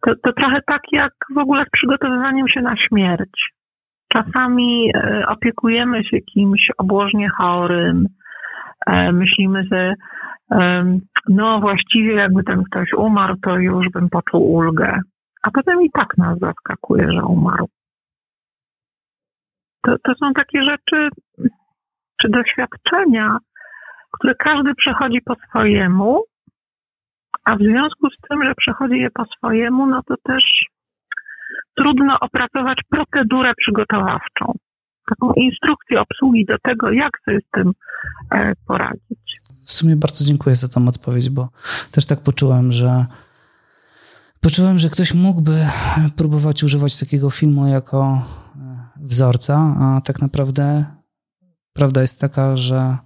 To, 0.00 0.12
to 0.22 0.32
trochę 0.32 0.60
tak 0.66 0.82
jak 0.92 1.12
w 1.34 1.38
ogóle 1.38 1.64
z 1.64 1.70
przygotowywaniem 1.70 2.48
się 2.48 2.60
na 2.60 2.76
śmierć. 2.76 3.52
czasami 4.12 4.90
e, 4.94 5.24
opiekujemy 5.28 6.04
się 6.04 6.20
kimś 6.20 6.70
obłożnie 6.78 7.28
chorym, 7.28 8.06
e, 8.06 8.08
myślimy, 9.12 9.64
że 9.72 9.94
no 11.28 11.60
właściwie 11.60 12.14
jakby 12.14 12.42
ten 12.42 12.64
ktoś 12.64 12.92
umarł, 12.92 13.36
to 13.42 13.56
już 13.56 13.86
bym 13.88 14.08
poczuł 14.08 14.52
ulgę. 14.52 15.00
A 15.42 15.50
potem 15.50 15.82
i 15.82 15.90
tak 15.90 16.18
nas 16.18 16.38
zaskakuje, 16.38 17.12
że 17.12 17.22
umarł. 17.24 17.68
To, 19.82 19.96
to 20.04 20.14
są 20.14 20.32
takie 20.32 20.62
rzeczy, 20.62 21.08
czy 22.22 22.28
doświadczenia, 22.28 23.36
które 24.12 24.34
każdy 24.34 24.74
przechodzi 24.74 25.20
po 25.24 25.34
swojemu, 25.34 26.22
a 27.44 27.56
w 27.56 27.58
związku 27.58 28.10
z 28.10 28.28
tym, 28.28 28.44
że 28.44 28.54
przechodzi 28.54 28.98
je 28.98 29.10
po 29.10 29.24
swojemu, 29.24 29.86
no 29.86 30.02
to 30.02 30.14
też 30.24 30.44
trudno 31.76 32.20
opracować 32.20 32.78
procedurę 32.90 33.52
przygotowawczą. 33.56 34.52
Taką 35.10 35.32
instrukcję 35.32 36.00
obsługi 36.00 36.44
do 36.44 36.58
tego, 36.58 36.90
jak 36.90 37.12
sobie 37.24 37.38
z 37.40 37.50
tym 37.50 37.72
e, 38.30 38.52
poradzić. 38.66 39.40
W 39.62 39.72
sumie 39.72 39.96
bardzo 39.96 40.24
dziękuję 40.24 40.54
za 40.56 40.68
tą 40.68 40.88
odpowiedź, 40.88 41.30
bo 41.30 41.48
też 41.92 42.06
tak 42.06 42.20
poczułem, 42.20 42.72
że 42.72 43.06
poczułem, 44.40 44.78
że 44.78 44.88
ktoś 44.88 45.14
mógłby 45.14 45.66
próbować 46.16 46.64
używać 46.64 47.00
takiego 47.00 47.30
filmu 47.30 47.66
jako 47.66 48.22
e, 48.56 48.88
wzorca, 48.96 49.76
a 49.80 50.00
tak 50.00 50.20
naprawdę 50.20 50.84
prawda 51.72 52.00
jest 52.00 52.20
taka, 52.20 52.56
że 52.56 52.96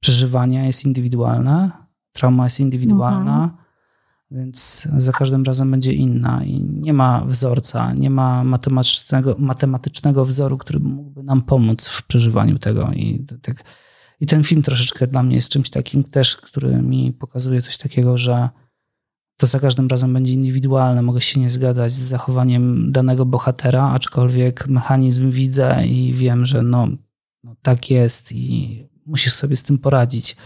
przeżywanie 0.00 0.66
jest 0.66 0.84
indywidualne, 0.84 1.70
trauma 2.12 2.42
jest 2.42 2.60
indywidualna, 2.60 3.44
mhm. 3.44 3.59
Więc 4.30 4.88
za 4.96 5.12
każdym 5.12 5.44
razem 5.44 5.70
będzie 5.70 5.92
inna 5.92 6.44
i 6.44 6.62
nie 6.62 6.92
ma 6.92 7.24
wzorca, 7.24 7.92
nie 7.92 8.10
ma 8.10 8.44
matematycznego, 8.44 9.36
matematycznego 9.38 10.24
wzoru, 10.24 10.58
który 10.58 10.80
mógłby 10.80 11.22
nam 11.22 11.42
pomóc 11.42 11.88
w 11.88 12.06
przeżywaniu 12.06 12.58
tego. 12.58 12.92
I, 12.92 13.26
tak, 13.42 13.64
I 14.20 14.26
ten 14.26 14.44
film 14.44 14.62
troszeczkę 14.62 15.06
dla 15.06 15.22
mnie 15.22 15.34
jest 15.34 15.48
czymś 15.48 15.70
takim 15.70 16.04
też, 16.04 16.36
który 16.36 16.82
mi 16.82 17.12
pokazuje 17.12 17.62
coś 17.62 17.78
takiego, 17.78 18.18
że 18.18 18.48
to 19.36 19.46
za 19.46 19.60
każdym 19.60 19.88
razem 19.88 20.12
będzie 20.12 20.32
indywidualne. 20.32 21.02
Mogę 21.02 21.20
się 21.20 21.40
nie 21.40 21.50
zgadzać 21.50 21.92
z 21.92 22.08
zachowaniem 22.08 22.92
danego 22.92 23.26
bohatera, 23.26 23.90
aczkolwiek 23.90 24.68
mechanizm 24.68 25.30
widzę 25.30 25.86
i 25.86 26.12
wiem, 26.12 26.46
że 26.46 26.62
no, 26.62 26.88
no 27.44 27.56
tak 27.62 27.90
jest 27.90 28.32
i 28.32 28.82
musisz 29.06 29.32
sobie 29.32 29.56
z 29.56 29.62
tym 29.62 29.78
poradzić. 29.78 30.36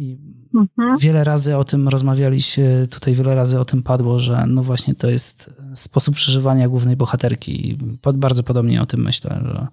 I 0.00 0.18
mhm. 0.54 0.96
Wiele 1.00 1.24
razy 1.24 1.56
o 1.56 1.64
tym 1.64 1.88
rozmawialiście, 1.88 2.86
tutaj 2.90 3.14
wiele 3.14 3.34
razy 3.34 3.60
o 3.60 3.64
tym 3.64 3.82
padło, 3.82 4.18
że 4.18 4.44
no 4.46 4.62
właśnie 4.62 4.94
to 4.94 5.10
jest 5.10 5.54
sposób 5.74 6.14
przeżywania 6.14 6.68
głównej 6.68 6.96
bohaterki. 6.96 7.70
I 7.70 7.78
bardzo 8.14 8.42
podobnie 8.42 8.82
o 8.82 8.86
tym 8.86 9.00
myślę, 9.00 9.40
że 9.44 9.66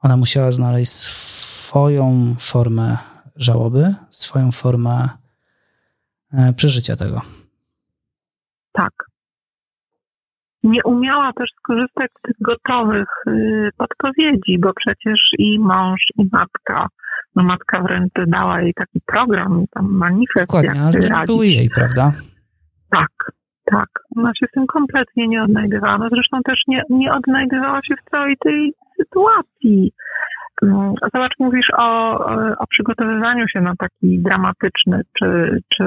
ona 0.00 0.16
musiała 0.16 0.50
znaleźć 0.50 0.92
swoją 0.92 2.34
formę 2.38 2.98
żałoby, 3.36 3.94
swoją 4.10 4.52
formę 4.52 5.08
e, 6.32 6.52
przeżycia 6.52 6.96
tego. 6.96 7.20
Tak. 8.72 8.92
Nie 10.62 10.84
umiała 10.84 11.32
też 11.32 11.50
skorzystać 11.58 12.10
z 12.18 12.22
tych 12.22 12.36
gotowych 12.40 13.08
y, 13.26 13.70
podpowiedzi, 13.76 14.58
bo 14.58 14.72
przecież 14.74 15.20
i 15.38 15.58
mąż, 15.58 16.00
i 16.18 16.28
matka 16.32 16.88
no 17.36 17.42
matka 17.42 17.82
wręcz 17.82 18.12
dała 18.26 18.60
jej 18.60 18.74
taki 18.74 19.00
program, 19.06 19.64
tam 19.70 19.92
manifest. 19.92 20.46
Dokładnie, 20.46 20.82
ale 20.82 20.92
to 20.92 21.08
nie 21.20 21.26
były 21.26 21.46
jej, 21.46 21.70
prawda? 21.74 22.12
Tak, 22.90 23.32
tak. 23.64 23.88
Ona 24.16 24.30
się 24.34 24.46
w 24.46 24.54
tym 24.54 24.66
kompletnie 24.66 25.28
nie 25.28 25.42
odnajdywała. 25.42 25.98
No 25.98 26.08
zresztą 26.08 26.38
też 26.44 26.60
nie, 26.68 26.82
nie 26.90 27.12
odnajdywała 27.14 27.80
się 27.82 27.94
w 27.96 28.10
całej 28.10 28.36
tej 28.36 28.72
sytuacji. 28.96 29.92
Mm, 30.62 30.94
zobacz, 31.14 31.32
mówisz 31.38 31.66
o, 31.78 32.18
o 32.58 32.66
przygotowywaniu 32.66 33.48
się 33.48 33.60
na 33.60 33.74
taki 33.78 34.18
dramatyczny 34.18 35.02
czy, 35.18 35.60
czy 35.74 35.84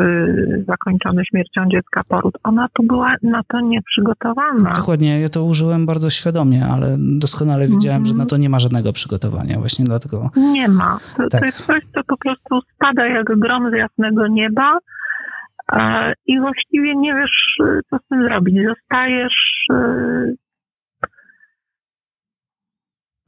zakończony 0.67 1.23
śmiercią 1.25 1.69
dziecka 1.71 2.01
poród. 2.07 2.37
Ona 2.43 2.67
tu 2.73 2.83
była 2.83 3.15
na 3.23 3.41
to 3.47 3.59
nieprzygotowana. 3.59 4.71
Dokładnie, 4.75 5.21
ja 5.21 5.29
to 5.29 5.43
użyłem 5.43 5.85
bardzo 5.85 6.09
świadomie, 6.09 6.65
ale 6.65 6.97
doskonale 6.99 7.67
wiedziałem, 7.67 7.97
mm 7.97 8.03
-hmm. 8.03 8.11
że 8.11 8.17
na 8.17 8.25
to 8.25 8.37
nie 8.37 8.49
ma 8.49 8.59
żadnego 8.59 8.93
przygotowania, 8.93 9.59
właśnie 9.59 9.85
dlatego. 9.85 10.29
Nie 10.35 10.67
ma. 10.67 10.97
To, 11.17 11.29
tak. 11.29 11.41
to 11.41 11.45
jest 11.45 11.65
coś, 11.65 11.83
co 11.93 12.01
po 12.07 12.17
prostu 12.17 12.61
spada 12.75 13.07
jak 13.07 13.25
grom 13.25 13.71
z 13.71 13.73
jasnego 13.73 14.27
nieba 14.27 14.79
i 16.25 16.39
właściwie 16.39 16.95
nie 16.95 17.15
wiesz, 17.15 17.55
co 17.89 17.97
z 17.97 18.07
tym 18.09 18.23
zrobić. 18.23 18.55
Zostajesz 18.67 19.67
y, 19.73 20.35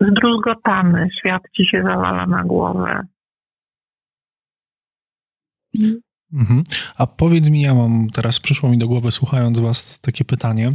zdruzgotany, 0.02 1.10
świat 1.20 1.42
ci 1.56 1.66
się 1.72 1.84
zawala 1.84 2.28
na 2.28 2.44
głowę. 2.44 3.02
Mhm. 6.34 6.64
A 6.98 7.08
powiedz 7.08 7.50
mi, 7.50 7.62
ja 7.62 7.74
mam 7.74 8.10
teraz, 8.10 8.40
przyszło 8.40 8.70
mi 8.70 8.78
do 8.78 8.88
głowy 8.88 9.12
słuchając 9.12 9.60
was 9.60 10.00
takie 10.00 10.26
pytanie. 10.26 10.70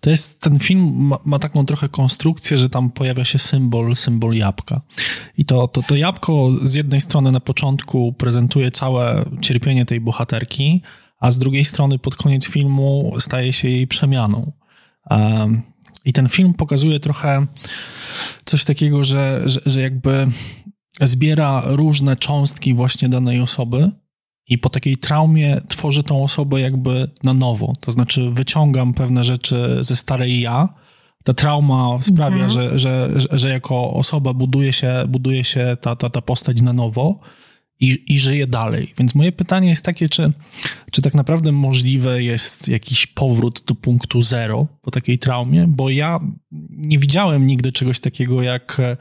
To 0.00 0.10
jest, 0.10 0.40
ten 0.40 0.58
film 0.58 1.06
ma, 1.06 1.18
ma, 1.24 1.38
taką 1.38 1.66
trochę 1.66 1.88
konstrukcję, 1.88 2.56
że 2.56 2.68
tam 2.68 2.90
pojawia 2.90 3.24
się 3.24 3.38
symbol, 3.38 3.96
symbol 3.96 4.34
jabłka. 4.34 4.80
I 5.38 5.44
to, 5.44 5.68
to, 5.68 5.82
to 5.82 5.96
jabłko 5.96 6.50
z 6.62 6.74
jednej 6.74 7.00
strony 7.00 7.32
na 7.32 7.40
początku 7.40 8.12
prezentuje 8.12 8.70
całe 8.70 9.24
cierpienie 9.40 9.86
tej 9.86 10.00
bohaterki, 10.00 10.82
a 11.20 11.30
z 11.30 11.38
drugiej 11.38 11.64
strony 11.64 11.98
pod 11.98 12.16
koniec 12.16 12.48
filmu 12.48 13.14
staje 13.18 13.52
się 13.52 13.68
jej 13.68 13.86
przemianą. 13.86 14.52
I 16.04 16.12
ten 16.12 16.28
film 16.28 16.54
pokazuje 16.54 17.00
trochę 17.00 17.46
coś 18.44 18.64
takiego, 18.64 19.04
że, 19.04 19.42
że, 19.44 19.60
że 19.66 19.80
jakby 19.80 20.26
zbiera 21.00 21.62
różne 21.66 22.16
cząstki 22.16 22.74
właśnie 22.74 23.08
danej 23.08 23.40
osoby 23.40 23.90
i 24.48 24.58
po 24.58 24.68
takiej 24.68 24.96
traumie 24.96 25.60
tworzy 25.68 26.02
tą 26.02 26.24
osobę 26.24 26.60
jakby 26.60 27.10
na 27.24 27.34
nowo. 27.34 27.72
To 27.80 27.92
znaczy 27.92 28.30
wyciągam 28.30 28.94
pewne 28.94 29.24
rzeczy 29.24 29.78
ze 29.80 29.96
starej 29.96 30.40
ja. 30.40 30.68
Ta 31.24 31.34
trauma 31.34 31.98
sprawia, 32.02 32.44
mhm. 32.44 32.50
że, 32.50 32.78
że, 32.78 33.20
że, 33.20 33.38
że 33.38 33.50
jako 33.50 33.92
osoba 33.94 34.34
buduje 34.34 34.72
się, 34.72 35.04
buduje 35.08 35.44
się 35.44 35.76
ta, 35.80 35.96
ta, 35.96 36.10
ta 36.10 36.22
postać 36.22 36.62
na 36.62 36.72
nowo 36.72 37.20
i, 37.82 38.14
i 38.14 38.18
żyje 38.18 38.46
dalej. 38.46 38.92
Więc 38.98 39.14
moje 39.14 39.32
pytanie 39.32 39.68
jest 39.68 39.84
takie, 39.84 40.08
czy, 40.08 40.32
czy 40.90 41.02
tak 41.02 41.14
naprawdę 41.14 41.52
możliwe 41.52 42.22
jest 42.22 42.68
jakiś 42.68 43.06
powrót 43.06 43.62
do 43.66 43.74
punktu 43.74 44.22
zero 44.22 44.66
po 44.82 44.90
takiej 44.90 45.18
traumie? 45.18 45.66
Bo 45.68 45.90
ja 45.90 46.20
nie 46.70 46.98
widziałem 46.98 47.46
nigdy 47.46 47.72
czegoś 47.72 48.00
takiego 48.00 48.42
jak 48.42 48.80
e, 48.80 48.96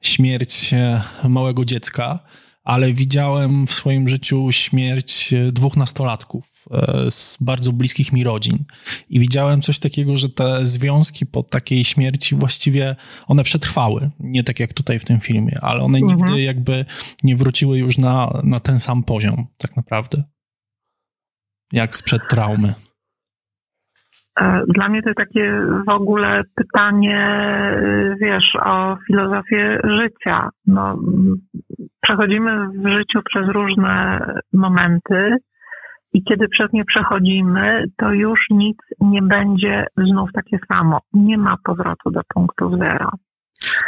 śmierć 0.00 0.74
e, 0.74 1.02
małego 1.28 1.64
dziecka 1.64 2.18
ale 2.66 2.92
widziałem 2.92 3.66
w 3.66 3.70
swoim 3.70 4.08
życiu 4.08 4.48
śmierć 4.50 5.32
e, 5.32 5.52
dwóch 5.52 5.76
nastolatków 5.76 6.64
e, 6.70 7.10
z 7.10 7.38
bardzo 7.40 7.72
bliskich 7.72 8.12
mi 8.12 8.24
rodzin. 8.24 8.64
I 9.10 9.20
widziałem 9.20 9.62
coś 9.62 9.78
takiego, 9.78 10.16
że 10.16 10.28
te 10.28 10.66
związki 10.66 11.26
po 11.26 11.42
takiej 11.42 11.84
śmierci 11.84 12.34
właściwie 12.34 12.96
one 13.26 13.44
przetrwały. 13.44 14.10
Nie 14.20 14.44
tak 14.44 14.60
jak 14.60 14.72
tutaj 14.72 14.98
w 14.98 15.04
tym 15.04 15.20
filmie, 15.20 15.58
ale 15.62 15.82
one 15.82 15.98
mhm. 15.98 16.16
nigdy 16.16 16.42
jakby 16.42 16.84
nie 17.22 17.36
wróciły 17.36 17.78
już 17.78 17.98
na, 17.98 18.40
na 18.44 18.60
ten 18.60 18.78
sam 18.78 19.02
poziom, 19.02 19.46
tak 19.56 19.76
naprawdę. 19.76 20.22
Jak 21.72 21.96
sprzed 21.96 22.22
traumy. 22.30 22.74
E, 24.40 24.62
dla 24.68 24.88
mnie 24.88 25.02
to 25.02 25.10
takie 25.16 25.60
w 25.86 25.88
ogóle 25.88 26.42
pytanie, 26.54 27.18
e, 27.18 28.14
wiesz, 28.20 28.56
o 28.64 28.96
filozofię 29.06 29.78
życia. 29.84 30.48
No, 30.66 30.98
przechodzimy 32.02 32.68
w 32.68 32.88
życiu 32.88 33.20
przez 33.24 33.48
różne 33.48 34.20
momenty 34.52 35.36
i 36.12 36.24
kiedy 36.24 36.48
przez 36.48 36.72
nie 36.72 36.84
przechodzimy, 36.84 37.84
to 37.96 38.12
już 38.12 38.40
nic 38.50 38.78
nie 39.00 39.22
będzie 39.22 39.86
znów 39.96 40.30
takie 40.32 40.58
samo. 40.68 41.00
Nie 41.12 41.38
ma 41.38 41.56
powrotu 41.64 42.10
do 42.10 42.20
punktu 42.28 42.76
zero. 42.78 43.10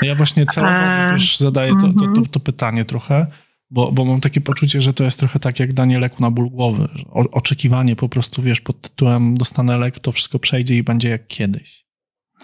No 0.03 0.09
ja 0.09 0.14
właśnie 0.14 0.46
celowo 0.46 0.74
e... 0.74 1.05
też 1.05 1.36
zadaję 1.36 1.70
to, 1.70 1.86
to, 1.86 1.99
to, 1.99 2.05
mhm. 2.05 2.26
to 2.32 2.40
pytanie 2.40 2.84
trochę, 2.84 3.26
bo, 3.71 3.93
bo 3.93 4.05
mam 4.05 4.21
takie 4.21 4.41
poczucie, 4.41 4.81
że 4.81 4.95
to 4.95 5.05
jest 5.05 5.21
trochę 5.21 5.39
tak 5.39 5.61
jak 5.61 5.73
danie 5.73 5.99
leku 5.99 6.16
na 6.23 6.31
ból 6.31 6.49
głowy. 6.51 6.85
O, 7.12 7.21
oczekiwanie 7.33 7.97
po 7.97 8.09
prostu, 8.09 8.43
wiesz, 8.43 8.61
pod 8.61 8.81
tytułem 8.81 9.35
dostanę 9.35 9.79
lek, 9.79 9.95
to 9.99 10.12
wszystko 10.12 10.39
przejdzie 10.39 10.75
i 10.75 10.83
będzie 10.83 11.11
jak 11.11 11.27
kiedyś. 11.27 11.85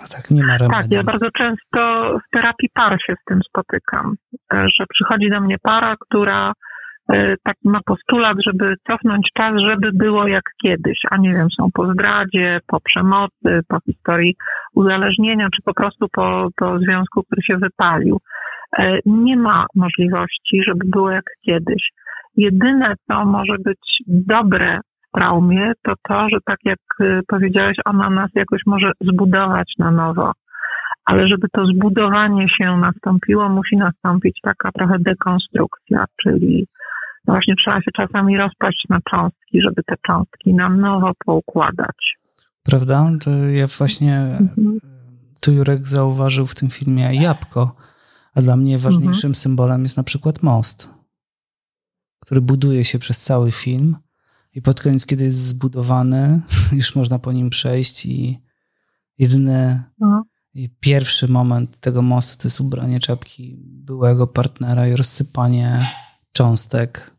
No 0.01 0.07
tak, 0.13 0.31
nie 0.31 0.43
ma 0.43 0.59
Tak, 0.59 0.87
ja 0.91 1.03
bardzo 1.03 1.31
często 1.31 1.79
w 2.19 2.31
terapii 2.33 2.69
par 2.75 2.99
się 3.07 3.15
z 3.23 3.25
tym 3.25 3.41
spotykam, 3.49 4.15
e, 4.53 4.67
że 4.79 4.85
przychodzi 4.95 5.31
do 5.31 5.41
mnie 5.41 5.57
para, 5.63 5.97
która 6.01 6.53
taki 7.45 7.69
ma 7.69 7.81
postulat, 7.87 8.37
żeby 8.47 8.75
cofnąć 8.87 9.29
czas, 9.37 9.55
żeby 9.69 9.93
było 9.93 10.27
jak 10.27 10.43
kiedyś, 10.63 10.99
a 11.11 11.17
nie 11.17 11.33
wiem, 11.33 11.49
są 11.57 11.69
po 11.75 11.93
zdradzie, 11.93 12.61
po 12.67 12.81
przemocy, 12.81 13.61
po 13.69 13.79
historii 13.87 14.35
uzależnienia, 14.75 15.49
czy 15.57 15.63
po 15.63 15.75
prostu 15.75 16.07
po, 16.13 16.49
po 16.57 16.79
związku, 16.79 17.23
który 17.23 17.43
się 17.43 17.57
wypalił. 17.57 18.21
E, 18.79 18.99
nie 19.07 19.37
ma 19.37 19.67
możliwości, 19.75 20.63
żeby 20.67 20.85
było 20.87 21.11
jak 21.11 21.25
kiedyś. 21.47 21.91
Jedyne, 22.37 22.95
co 23.09 23.25
może 23.25 23.57
być 23.65 24.03
dobre 24.09 24.81
w 25.09 25.19
traumie, 25.19 25.73
to 25.83 25.93
to, 26.09 26.29
że 26.29 26.39
tak 26.45 26.59
jak 26.65 26.79
y, 27.01 27.21
powiedziałeś, 27.29 27.77
ona 27.85 28.11
nas 28.11 28.31
jakoś 28.35 28.61
może 28.67 28.93
zbudować 29.01 29.73
na 29.79 29.91
nowo. 29.91 30.33
Ale 31.05 31.29
żeby 31.29 31.47
to 31.53 31.67
zbudowanie 31.67 32.47
się 32.49 32.77
nastąpiło, 32.77 33.49
musi 33.49 33.77
nastąpić 33.77 34.39
taka 34.43 34.73
trochę 34.73 34.97
dekonstrukcja, 34.99 36.05
czyli 36.23 36.67
no 37.27 37.35
właśnie 37.35 37.55
trzeba 37.65 37.81
się 37.81 37.91
czasami 37.97 38.39
rozpaść 38.39 38.85
na 38.89 38.99
cząstki, 39.11 39.61
żeby 39.63 39.83
te 39.87 39.95
cząstki 40.07 40.55
na 40.55 40.69
nowo 40.69 41.13
poukładać. 41.27 42.17
Prawda? 42.65 43.11
To 43.25 43.31
ja 43.31 43.67
właśnie, 43.79 44.17
mhm. 44.17 44.79
tu 45.43 45.53
Jurek 45.53 45.89
zauważył 45.89 46.47
w 46.47 46.55
tym 46.55 46.71
filmie 46.71 47.23
jabłko, 47.23 47.77
a 48.35 48.43
dla 48.43 48.57
mnie 48.57 48.79
ważniejszym 48.79 49.29
mhm. 49.29 49.35
symbolem 49.35 49.83
jest 49.83 49.97
na 49.97 50.03
przykład 50.03 50.43
most, 50.43 50.89
który 52.19 52.41
buduje 52.41 52.85
się 52.85 52.99
przez 52.99 53.21
cały 53.21 53.53
film 53.53 53.97
i 54.53 54.63
pod 54.63 54.81
koniec, 54.81 55.07
kiedy 55.07 55.25
jest 55.25 55.47
zbudowany, 55.47 56.41
już 56.73 56.97
można 56.97 57.19
po 57.19 57.33
nim 57.33 57.51
przejść 57.51 58.07
i 58.07 58.43
jedyny 59.19 59.83
mhm. 60.01 60.23
i 60.55 60.71
pierwszy 60.81 61.29
moment 61.29 61.81
tego 61.81 62.03
mostu 62.03 62.43
to 62.43 62.47
jest 62.47 62.61
ubranie 62.61 63.01
czapki 63.01 63.57
byłego 63.61 64.27
partnera 64.27 64.89
i 64.89 64.97
rozsypanie 64.97 65.91
cząstek 66.33 67.15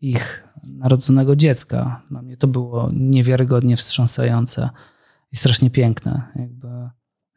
ich 0.00 0.48
narodzonego 0.64 1.36
dziecka. 1.36 2.02
Dla 2.10 2.22
mnie 2.22 2.36
to 2.36 2.46
było 2.46 2.90
niewiarygodnie 2.92 3.76
wstrząsające 3.76 4.70
i 5.32 5.36
strasznie 5.36 5.70
piękne. 5.70 6.22
Jakby. 6.36 6.68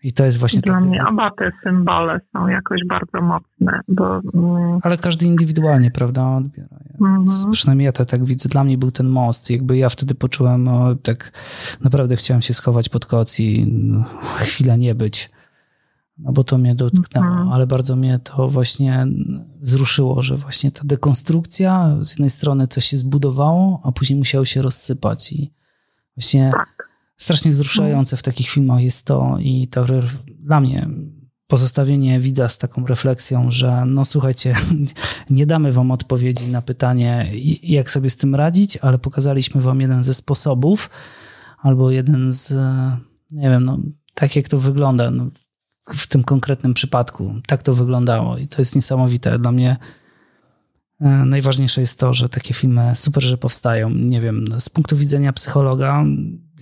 I 0.06 0.14
to 0.14 0.26
jest 0.26 0.40
właśnie 0.40 0.62
Dla 0.62 0.80
mnie 0.80 1.06
oba 1.08 1.32
te 1.32 1.52
symbole 1.64 2.20
są 2.34 2.48
jakoś 2.48 2.80
bardzo 2.90 3.22
mocne. 3.22 3.80
Bo, 3.88 4.22
mm... 4.34 4.80
Ale 4.84 4.98
każdy 4.98 5.26
indywidualnie, 5.26 5.92
prawda, 5.92 6.28
odbiera. 6.28 6.78
-hmm. 7.00 7.52
Przynajmniej 7.52 7.86
ja 7.86 7.92
to 7.92 8.06
tak 8.06 8.26
widzę. 8.26 8.50
Dla 8.50 8.64
mnie 8.64 8.78
był 8.78 8.92
ten 8.92 9.08
most. 9.08 9.50
Jakby 9.50 9.78
ja 9.78 9.90
wtedy 9.90 10.16
poczułem, 10.16 10.68
o, 10.68 10.96
tak 10.96 11.32
naprawdę 11.82 12.16
chciałem 12.16 12.42
się 12.42 12.54
schować 12.54 12.90
pod 12.90 13.06
koc 13.06 13.40
i 13.40 13.68
no, 13.74 14.04
chwilę 14.38 14.78
nie 14.78 14.96
być 14.96 15.30
no 16.18 16.32
bo 16.32 16.44
to 16.44 16.58
mnie 16.58 16.76
dotknęło, 16.76 17.28
mhm. 17.28 17.52
ale 17.52 17.68
bardzo 17.68 17.96
mnie 17.96 18.20
to 18.24 18.48
właśnie 18.48 19.08
wzruszyło, 19.60 20.22
że 20.22 20.38
właśnie 20.38 20.72
ta 20.72 20.82
dekonstrukcja, 20.84 21.98
z 22.02 22.12
jednej 22.12 22.30
strony 22.30 22.68
coś 22.68 22.86
się 22.86 22.98
zbudowało, 22.98 23.82
a 23.84 23.92
później 23.92 24.20
musiało 24.20 24.46
się 24.46 24.62
rozsypać 24.62 25.34
i 25.34 25.54
właśnie 26.18 26.52
tak. 26.54 26.85
Strasznie 27.18 27.52
wzruszające 27.52 28.18
w 28.18 28.24
takich 28.24 28.50
filmach 28.50 28.82
jest 28.82 29.06
to 29.06 29.38
i 29.40 29.68
to 29.68 29.86
dla 30.40 30.62
mnie 30.62 30.90
pozostawienie 31.48 32.20
widza 32.20 32.50
z 32.50 32.58
taką 32.58 32.86
refleksją, 32.86 33.52
że 33.52 33.84
no 33.86 34.06
słuchajcie, 34.06 34.56
nie 35.30 35.46
damy 35.46 35.72
wam 35.72 35.92
odpowiedzi 35.92 36.48
na 36.48 36.62
pytanie, 36.62 37.32
jak 37.64 37.92
sobie 37.92 38.10
z 38.10 38.18
tym 38.18 38.36
radzić, 38.36 38.78
ale 38.78 39.00
pokazaliśmy 39.00 39.62
wam 39.62 39.82
jeden 39.82 40.04
ze 40.04 40.14
sposobów, 40.14 40.90
albo 41.58 41.92
jeden 41.92 42.32
z, 42.32 42.54
nie 43.32 43.50
wiem, 43.50 43.66
no, 43.66 43.80
tak 44.14 44.36
jak 44.36 44.50
to 44.50 44.58
wygląda. 44.58 45.12
No, 45.12 45.30
w 45.88 46.08
tym 46.08 46.24
konkretnym 46.24 46.74
przypadku. 46.74 47.36
Tak 47.48 47.64
to 47.64 47.74
wyglądało 47.74 48.38
i 48.38 48.48
to 48.48 48.62
jest 48.62 48.76
niesamowite. 48.76 49.40
Dla 49.40 49.52
mnie 49.52 49.78
e, 51.02 51.08
najważniejsze 51.10 51.82
jest 51.82 52.00
to, 52.00 52.14
że 52.14 52.30
takie 52.30 52.54
filmy 52.54 52.96
super, 52.96 53.24
że 53.24 53.38
powstają. 53.38 53.90
Nie 53.90 54.22
wiem, 54.22 54.46
z 54.60 54.70
punktu 54.70 54.98
widzenia 54.98 55.34
psychologa, 55.34 56.06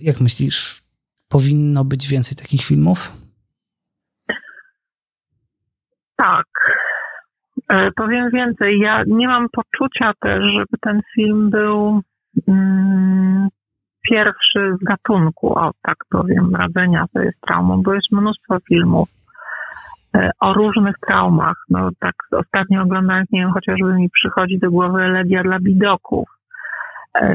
jak 0.00 0.20
myślisz, 0.20 0.82
powinno 1.28 1.84
być 1.84 2.08
więcej 2.08 2.36
takich 2.36 2.60
filmów? 2.60 3.12
Tak. 6.16 6.46
E, 7.68 7.90
powiem 7.96 8.30
więcej. 8.30 8.80
Ja 8.80 9.02
nie 9.06 9.28
mam 9.28 9.46
poczucia 9.52 10.12
też, 10.20 10.42
żeby 10.54 10.78
ten 10.80 11.00
film 11.14 11.50
był 11.50 12.02
mm, 12.48 13.48
pierwszy 14.10 14.76
z 14.80 14.84
gatunku, 14.84 15.58
o 15.58 15.70
tak 15.82 15.96
powiem, 16.10 16.56
radzenia 16.56 17.06
sobie 17.12 17.32
z 17.36 17.40
traumą, 17.40 17.82
bo 17.82 17.94
jest 17.94 18.12
mnóstwo 18.12 18.58
filmów 18.68 19.08
e, 20.14 20.30
o 20.40 20.54
różnych 20.54 20.94
traumach. 21.06 21.56
No 21.70 21.90
tak 22.00 22.14
ostatnio 22.32 22.82
oglądając, 22.82 23.30
nie 23.32 23.40
wiem, 23.40 23.52
chociażby 23.52 23.94
mi 23.94 24.10
przychodzi 24.10 24.58
do 24.58 24.70
głowy 24.70 25.02
Elegia 25.02 25.42
dla 25.42 25.60
bidoków, 25.60 26.28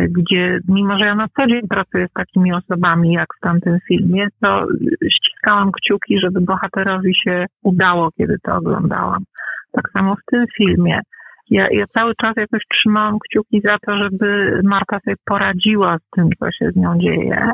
gdzie 0.09 0.59
mimo, 0.67 0.97
że 0.97 1.05
ja 1.05 1.15
na 1.15 1.27
co 1.27 1.47
dzień 1.47 1.61
pracuję 1.69 2.07
z 2.07 2.13
takimi 2.13 2.53
osobami 2.53 3.13
jak 3.13 3.27
w 3.37 3.39
tamtym 3.39 3.77
filmie, 3.87 4.27
to 4.41 4.67
ściskałam 5.11 5.71
kciuki, 5.71 6.19
żeby 6.19 6.41
bohaterowi 6.41 7.15
się 7.15 7.45
udało, 7.63 8.09
kiedy 8.17 8.37
to 8.43 8.55
oglądałam. 8.55 9.23
Tak 9.71 9.89
samo 9.93 10.15
w 10.15 10.31
tym 10.31 10.45
filmie 10.57 11.01
ja, 11.49 11.67
ja 11.71 11.85
cały 11.97 12.13
czas 12.21 12.33
jakoś 12.37 12.61
trzymałam 12.71 13.17
kciuki 13.19 13.61
za 13.61 13.77
to, 13.85 13.97
żeby 13.97 14.59
Marta 14.63 14.99
sobie 14.99 15.15
poradziła 15.25 15.97
z 15.97 16.09
tym, 16.09 16.29
co 16.39 16.51
się 16.51 16.71
z 16.71 16.75
nią 16.75 16.99
dzieje. 16.99 17.51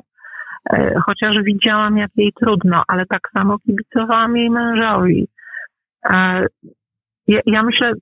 E, 0.74 0.96
chociaż 1.06 1.44
widziałam, 1.44 1.98
jak 1.98 2.12
jej 2.16 2.34
trudno, 2.34 2.84
ale 2.88 3.06
tak 3.06 3.22
samo 3.34 3.60
kibicowałam 3.60 4.38
jej 4.38 4.50
mężowi. 4.50 5.28
E, 6.10 6.46
ja, 7.28 7.40
ja 7.46 7.64
myślę, 7.64 7.94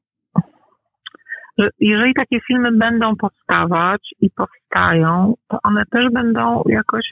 że 1.58 1.70
jeżeli 1.80 2.14
takie 2.14 2.39
filmy 2.47 2.72
będą 2.72 3.16
powstawać 3.16 4.14
i 4.22 4.30
powstają, 4.30 5.34
to 5.47 5.58
one 5.64 5.84
też 5.91 6.12
będą 6.12 6.64
jakoś 6.66 7.08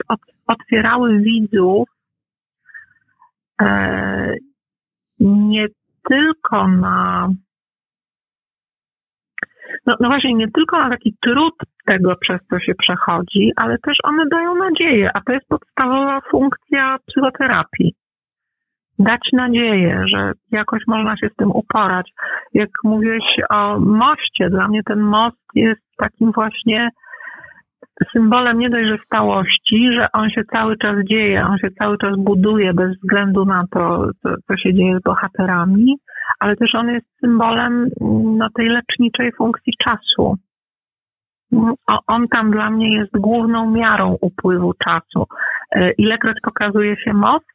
otwierały 0.46 1.18
widzów 1.18 1.88
e, 3.62 4.34
nie 5.20 5.66
tylko 6.08 6.68
na 6.68 7.28
no, 9.86 9.96
no 10.00 10.08
właśnie, 10.08 10.34
nie 10.34 10.50
tylko 10.50 10.78
na 10.78 10.90
taki 10.90 11.16
trud 11.20 11.54
tego, 11.86 12.16
przez 12.16 12.40
co 12.50 12.58
się 12.58 12.74
przechodzi, 12.74 13.52
ale 13.56 13.78
też 13.78 13.96
one 14.02 14.26
dają 14.26 14.54
nadzieję, 14.54 15.10
a 15.14 15.20
to 15.20 15.32
jest 15.32 15.48
podstawowa 15.48 16.20
funkcja 16.30 16.96
psychoterapii. 17.06 17.94
Dać 18.98 19.20
nadzieję, 19.32 20.04
że 20.12 20.32
jakoś 20.50 20.82
można 20.86 21.16
się 21.16 21.28
z 21.28 21.36
tym 21.36 21.50
uporać. 21.50 22.10
Jak 22.54 22.68
mówiłeś 22.84 23.24
o 23.50 23.78
moście, 23.80 24.50
dla 24.50 24.68
mnie 24.68 24.80
ten 24.86 25.00
most 25.00 25.42
jest 25.54 25.82
takim 25.98 26.32
właśnie 26.32 26.90
symbolem 28.12 28.58
nie 28.58 28.70
dość, 28.70 28.88
że 28.88 28.98
stałości, 29.06 29.88
że 29.96 30.06
on 30.12 30.30
się 30.30 30.42
cały 30.52 30.76
czas 30.76 30.96
dzieje, 31.04 31.46
on 31.46 31.58
się 31.58 31.68
cały 31.78 31.98
czas 31.98 32.16
buduje 32.18 32.74
bez 32.74 32.96
względu 32.96 33.44
na 33.44 33.64
to, 33.70 34.10
co, 34.22 34.28
co 34.48 34.56
się 34.56 34.74
dzieje 34.74 34.98
z 34.98 35.02
bohaterami, 35.02 35.96
ale 36.40 36.56
też 36.56 36.74
on 36.74 36.88
jest 36.88 37.06
symbolem 37.20 37.88
no, 38.38 38.48
tej 38.54 38.68
leczniczej 38.68 39.32
funkcji 39.32 39.72
czasu. 39.84 40.36
On 42.06 42.28
tam 42.28 42.50
dla 42.50 42.70
mnie 42.70 42.96
jest 42.96 43.12
główną 43.12 43.70
miarą 43.70 44.16
upływu 44.20 44.72
czasu. 44.84 45.26
E, 45.72 45.92
ilekroć 45.92 46.36
pokazuje 46.42 46.96
się 46.96 47.12
most 47.12 47.46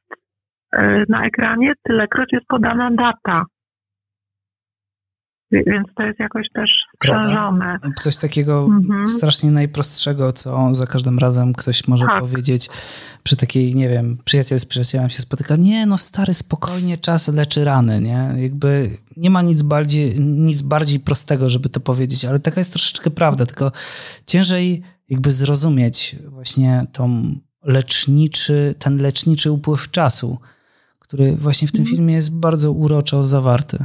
na 1.09 1.25
ekranie, 1.25 1.73
tylekroć 1.83 2.29
jest 2.33 2.45
podana 2.47 2.91
data. 2.91 3.45
Więc 5.51 5.87
to 5.97 6.03
jest 6.03 6.19
jakoś 6.19 6.47
też 6.53 6.69
sprzężone. 6.95 7.77
Coś 7.99 8.17
takiego 8.17 8.65
mhm. 8.65 9.07
strasznie 9.07 9.51
najprostszego, 9.51 10.31
co 10.31 10.73
za 10.73 10.87
każdym 10.87 11.19
razem 11.19 11.53
ktoś 11.53 11.87
może 11.87 12.05
tak. 12.05 12.19
powiedzieć 12.19 12.69
przy 13.23 13.37
takiej, 13.37 13.75
nie 13.75 13.89
wiem, 13.89 14.17
przyjaciel 14.25 14.59
z 14.59 14.65
przyjacielem 14.65 15.09
się 15.09 15.19
spotyka. 15.19 15.55
Nie, 15.55 15.85
no 15.85 15.97
stary, 15.97 16.33
spokojnie, 16.33 16.97
czas 16.97 17.27
leczy 17.27 17.65
rany, 17.65 18.01
nie? 18.01 18.33
Jakby 18.37 18.97
nie 19.17 19.29
ma 19.29 19.41
nic 19.41 19.63
bardziej, 19.63 20.19
nic 20.19 20.61
bardziej 20.61 20.99
prostego, 20.99 21.49
żeby 21.49 21.69
to 21.69 21.79
powiedzieć, 21.79 22.25
ale 22.25 22.39
taka 22.39 22.59
jest 22.59 22.73
troszeczkę 22.73 23.09
prawda, 23.09 23.45
tylko 23.45 23.71
ciężej 24.25 24.83
jakby 25.09 25.31
zrozumieć 25.31 26.15
właśnie 26.25 26.85
tą 26.93 27.35
leczniczy, 27.63 28.75
ten 28.79 28.97
leczniczy 28.97 29.51
upływ 29.51 29.91
czasu, 29.91 30.39
który 31.07 31.35
właśnie 31.37 31.67
w 31.67 31.71
tym 31.71 31.81
mhm. 31.81 31.95
filmie 31.95 32.13
jest 32.13 32.39
bardzo 32.39 32.71
uroczo 32.71 33.23
zawarty. 33.23 33.77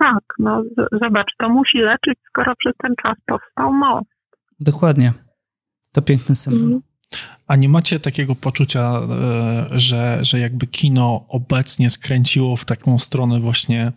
Tak, 0.00 0.24
no 0.38 0.62
zobacz, 0.92 1.32
to 1.38 1.48
musi 1.48 1.78
leczyć, 1.78 2.18
skoro 2.28 2.52
przez 2.56 2.72
ten 2.82 2.94
czas 3.02 3.16
powstał 3.26 3.72
most. 3.72 4.10
Dokładnie. 4.60 5.12
To 5.92 6.02
piękny 6.02 6.34
symbol. 6.34 6.62
Mhm. 6.62 6.82
A 7.46 7.56
nie 7.56 7.68
macie 7.68 8.00
takiego 8.00 8.34
poczucia, 8.34 9.00
e, 9.00 9.78
że, 9.78 10.18
że 10.22 10.38
jakby 10.38 10.66
kino 10.66 11.24
obecnie 11.28 11.90
skręciło 11.90 12.56
w 12.56 12.64
taką 12.64 12.98
stronę 12.98 13.40
właśnie 13.40 13.92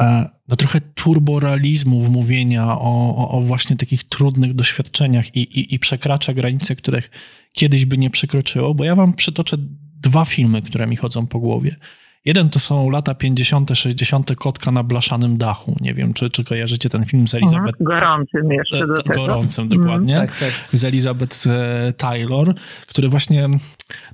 e, 0.00 0.30
no 0.48 0.56
trochę 0.56 0.80
turborealizmu 0.80 2.00
w 2.00 2.10
mówienia 2.10 2.78
o, 2.78 3.16
o, 3.16 3.30
o, 3.30 3.40
właśnie 3.40 3.76
takich 3.76 4.04
trudnych 4.04 4.54
doświadczeniach 4.54 5.36
i, 5.36 5.40
i, 5.40 5.74
i 5.74 5.78
przekracza 5.78 6.34
granice, 6.34 6.76
których 6.76 7.10
kiedyś 7.52 7.86
by 7.86 7.98
nie 7.98 8.10
przekroczyło? 8.10 8.74
Bo 8.74 8.84
ja 8.84 8.94
wam 8.94 9.12
przytoczę 9.12 9.56
dwa 10.02 10.24
filmy, 10.24 10.62
które 10.62 10.86
mi 10.86 10.96
chodzą 10.96 11.26
po 11.26 11.38
głowie. 11.38 11.76
Jeden 12.24 12.50
to 12.50 12.58
są 12.58 12.90
lata 12.90 13.14
50., 13.14 13.70
60. 13.74 14.34
Kotka 14.34 14.72
na 14.72 14.82
blaszanym 14.82 15.36
dachu. 15.36 15.76
Nie 15.80 15.94
wiem, 15.94 16.14
czy, 16.14 16.30
czy 16.30 16.44
kojarzycie 16.44 16.88
ten 16.88 17.04
film 17.04 17.28
z 17.28 17.34
Elizabeth. 17.34 17.80
Mhm, 17.80 18.00
gorącym 18.00 18.52
jeszcze 18.52 18.86
do 18.86 19.02
tego. 19.02 19.20
Gorącym, 19.20 19.68
dokładnie. 19.68 20.14
Tak, 20.14 20.38
tak. 20.38 20.52
Z 20.72 20.84
Elizabeth 20.84 21.46
e, 21.46 21.92
Taylor, 21.96 22.54
który 22.86 23.08
właśnie 23.08 23.48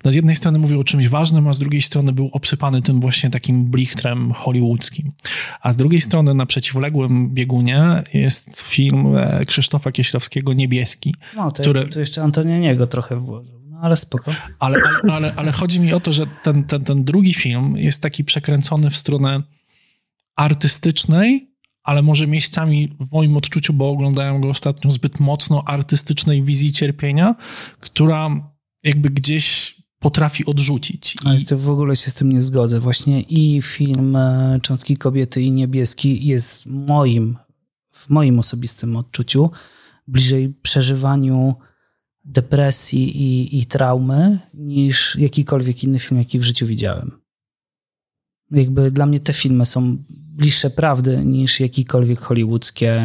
no 0.05 0.13
z 0.13 0.15
jednej 0.15 0.35
strony 0.37 0.59
mówił 0.59 0.81
o 0.81 0.85
czymś 0.85 1.09
ważnym, 1.09 1.49
a 1.49 1.53
z 1.53 1.59
drugiej 1.59 1.83
strony 1.83 2.13
był 2.13 2.31
obsypany 2.33 2.83
tym 2.83 3.01
właśnie 3.01 3.31
takim 3.31 3.65
blichtrem 3.65 4.33
hollywoodzkim. 4.33 5.13
A 5.61 5.73
z 5.73 5.77
drugiej 5.77 6.01
strony 6.01 6.35
na 6.35 6.47
przeciwległym 6.47 7.35
biegunie 7.35 8.03
jest 8.15 8.61
film 8.61 9.17
e, 9.17 9.45
Krzysztofa 9.45 9.93
Kieślowskiego 9.93 10.53
Niebieski. 10.53 11.15
No, 11.37 11.51
to, 11.51 11.63
Które- 11.63 11.89
to 11.89 12.01
jeszcze 12.01 12.23
Antonioniego 12.23 12.87
trochę 12.87 13.17
włożył. 13.17 13.58
No 13.79 13.85
ale 13.85 13.97
spoko. 13.97 14.35
Ale, 14.59 14.79
ale, 14.85 15.15
ale, 15.15 15.33
ale 15.37 15.53
chodzi 15.53 15.81
mi 15.81 15.93
o 15.93 16.01
to, 16.01 16.13
że 16.13 16.27
ten, 16.43 16.65
ten, 16.65 16.85
ten 16.85 17.05
drugi 17.05 17.35
film 17.35 17.77
jest 17.77 18.03
taki 18.03 18.25
przekręcony 18.25 18.91
w 18.91 18.97
stronę 18.97 19.43
artystycznej, 20.37 21.51
ale 21.83 22.03
może 22.03 22.27
miejscami 22.27 22.97
w 23.01 23.13
moim 23.13 23.37
odczuciu, 23.37 23.73
bo 23.73 23.91
oglądałem 23.91 24.41
go 24.41 24.49
ostatnio, 24.49 24.91
zbyt 24.91 25.21
mocno 25.21 25.63
artystycznej 25.67 26.43
wizji 26.43 26.73
cierpienia, 26.73 27.35
która 27.81 28.31
jakby 28.85 29.11
gdzieś 29.11 29.77
potrafi 29.99 30.47
odrzucić. 30.47 31.15
I, 31.15 31.19
Ale 31.25 31.41
to 31.41 31.59
w 31.59 31.71
ogóle 31.71 31.97
się 31.97 32.11
z 32.11 32.15
tym 32.15 32.33
nie 32.33 32.43
zgodzę. 32.43 32.81
Właśnie 32.81 33.21
i 33.21 33.63
film 33.63 34.17
e, 34.17 34.59
Cząstki 34.63 34.97
Kobiety 34.97 35.43
i 35.43 35.53
Niebieski 35.53 36.27
jest 36.27 36.67
moim, 36.67 37.37
w 37.93 38.11
moim 38.11 38.39
osobistym 38.39 38.97
odczuciu 38.97 39.51
bliżej 40.09 40.55
przeżywaniu 40.63 41.55
depresji 42.29 43.23
i, 43.23 43.59
i 43.59 43.67
traumy 43.67 44.39
niż 44.55 45.17
jakikolwiek 45.17 45.85
inny 45.85 45.99
film, 45.99 46.19
jaki 46.19 46.39
w 46.39 46.43
życiu 46.43 46.67
widziałem. 46.67 47.21
Jakby 48.51 48.91
dla 48.91 49.07
mnie 49.07 49.21
te 49.21 49.33
filmy 49.33 49.67
są 49.67 49.97
bliższe 50.11 50.71
prawdy 50.71 51.25
niż 51.25 51.61
jakikolwiek 51.61 52.21
hollywoodzkie 52.21 53.03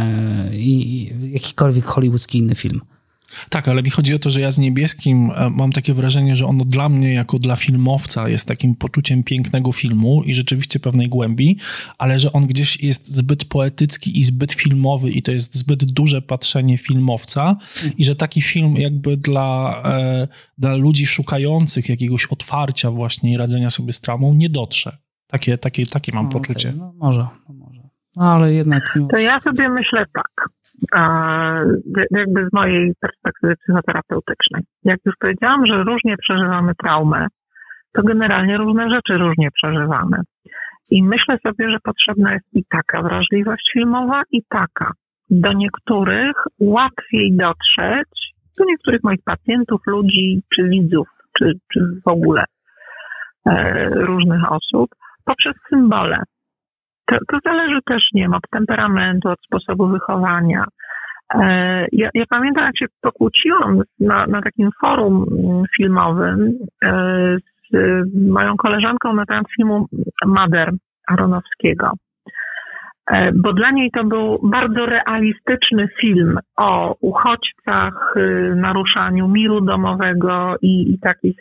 i, 0.51 0.97
i 0.97 1.31
jakikolwiek 1.31 1.85
hollywoodzki 1.85 2.37
inny 2.37 2.55
film. 2.55 2.81
Tak, 3.49 3.67
ale 3.67 3.83
mi 3.83 3.89
chodzi 3.89 4.13
o 4.13 4.19
to, 4.19 4.29
że 4.29 4.41
ja 4.41 4.51
z 4.51 4.57
Niebieskim 4.57 5.31
e, 5.35 5.49
mam 5.49 5.71
takie 5.71 5.93
wrażenie, 5.93 6.35
że 6.35 6.45
ono 6.45 6.65
dla 6.65 6.89
mnie, 6.89 7.13
jako 7.13 7.39
dla 7.39 7.55
filmowca, 7.55 8.29
jest 8.29 8.47
takim 8.47 8.75
poczuciem 8.75 9.23
pięknego 9.23 9.71
filmu 9.71 10.23
i 10.23 10.33
rzeczywiście 10.33 10.79
pewnej 10.79 11.09
głębi, 11.09 11.57
ale 11.97 12.19
że 12.19 12.33
on 12.33 12.47
gdzieś 12.47 12.83
jest 12.83 13.07
zbyt 13.15 13.45
poetycki 13.45 14.19
i 14.19 14.23
zbyt 14.23 14.51
filmowy 14.51 15.11
i 15.11 15.23
to 15.23 15.31
jest 15.31 15.55
zbyt 15.55 15.83
duże 15.85 16.21
patrzenie 16.21 16.77
filmowca 16.77 17.55
i 17.97 18.05
że 18.05 18.15
taki 18.15 18.41
film 18.41 18.75
jakby 18.77 19.17
dla, 19.17 19.81
e, 19.85 20.27
dla 20.57 20.75
ludzi 20.75 21.05
szukających 21.05 21.89
jakiegoś 21.89 22.25
otwarcia 22.25 22.91
właśnie 22.91 23.33
i 23.33 23.37
radzenia 23.37 23.69
sobie 23.69 23.93
z 23.93 24.01
traumą 24.01 24.33
nie 24.33 24.49
dotrze. 24.49 24.97
Takie, 25.27 25.57
takie, 25.57 25.85
takie 25.85 26.11
mam 26.15 26.25
No, 26.25 26.31
poczucie. 26.31 26.69
okej, 26.69 26.79
no 26.79 26.93
może, 26.97 27.27
no 27.49 27.55
może. 27.55 27.81
No, 28.15 28.23
ale 28.33 28.53
jednak 28.53 28.99
To 29.11 29.17
ja 29.19 29.39
sobie 29.39 29.69
myślę 29.69 30.05
tak, 30.13 30.49
jakby 32.11 32.47
z 32.49 32.53
mojej 32.53 32.93
perspektywy 33.01 33.55
psychoterapeutycznej. 33.55 34.63
Jak 34.83 34.99
już 35.05 35.15
powiedziałam, 35.19 35.65
że 35.65 35.83
różnie 35.83 36.17
przeżywamy 36.17 36.71
traumę, 36.75 37.27
to 37.93 38.03
generalnie 38.03 38.57
różne 38.57 38.89
rzeczy 38.89 39.17
różnie 39.17 39.49
przeżywamy. 39.51 40.17
I 40.91 41.03
myślę 41.03 41.37
sobie, 41.47 41.71
że 41.71 41.77
potrzebna 41.83 42.33
jest 42.33 42.45
i 42.53 42.63
taka 42.69 43.01
wrażliwość 43.01 43.71
filmowa, 43.73 44.21
i 44.31 44.41
taka. 44.49 44.91
Do 45.29 45.53
niektórych 45.53 46.35
łatwiej 46.59 47.37
dotrzeć, 47.37 48.33
do 48.59 48.65
niektórych 48.65 49.03
moich 49.03 49.23
pacjentów, 49.25 49.81
ludzi, 49.87 50.41
czy 50.55 50.69
widzów, 50.69 51.07
czy, 51.37 51.51
czy 51.73 51.79
w 52.05 52.07
ogóle 52.07 52.43
e, 53.45 53.89
różnych 53.89 54.51
osób, 54.51 54.89
poprzez 55.25 55.53
symbole. 55.69 56.17
To, 57.05 57.17
to 57.27 57.37
zależy 57.45 57.79
też, 57.85 58.03
nie 58.13 58.21
wiem, 58.21 58.33
od 58.33 58.49
temperamentu, 58.51 59.29
od 59.29 59.39
sposobu 59.41 59.87
wychowania. 59.87 60.65
E, 61.35 61.85
Ja, 61.91 62.09
ja 62.13 62.23
pamiętam, 62.29 62.65
jak 62.65 62.77
się 62.77 62.85
pokłóciłam 63.01 63.81
na, 63.99 64.27
na 64.27 64.41
takim 64.41 64.69
forum 64.81 65.25
mm, 65.31 65.63
filmowym 65.77 66.53
e, 66.85 67.37
z 67.71 68.29
moją 68.29 68.57
koleżanką 68.57 69.13
na 69.13 69.25
temat 69.25 69.45
filmu 69.57 69.87
Mader 70.25 70.71
Aronowskiego. 71.07 71.91
E, 73.11 73.31
Bo 73.31 73.53
dla 73.53 73.71
niej 73.71 73.91
to 73.91 74.03
był 74.03 74.39
bardzo 74.43 74.85
realistyczny 74.85 75.87
film 76.01 76.37
o 76.57 76.95
uchodźcach, 77.01 78.13
y, 78.17 78.53
naruszaniu 78.55 79.27
miru 79.27 79.61
domowego 79.61 80.55
i, 80.61 80.93
i 80.93 80.99
takich 80.99 81.35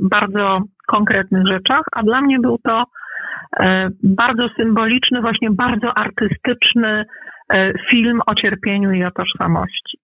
bardzo 0.00 0.60
konkretnych 0.86 1.46
rzeczach, 1.46 1.82
a 1.92 2.02
dla 2.02 2.20
mnie 2.20 2.38
był 2.38 2.58
to 2.58 2.84
e, 3.60 3.88
bardzo 4.02 4.48
symboliczny, 4.56 5.20
właśnie 5.20 5.50
bardzo 5.50 5.98
artystyczny 5.98 7.04
e, 7.52 7.72
film 7.90 8.20
o 8.26 8.34
cierpieniu 8.34 8.92
i 8.92 9.04
o 9.04 9.10
tożsamości. 9.10 9.98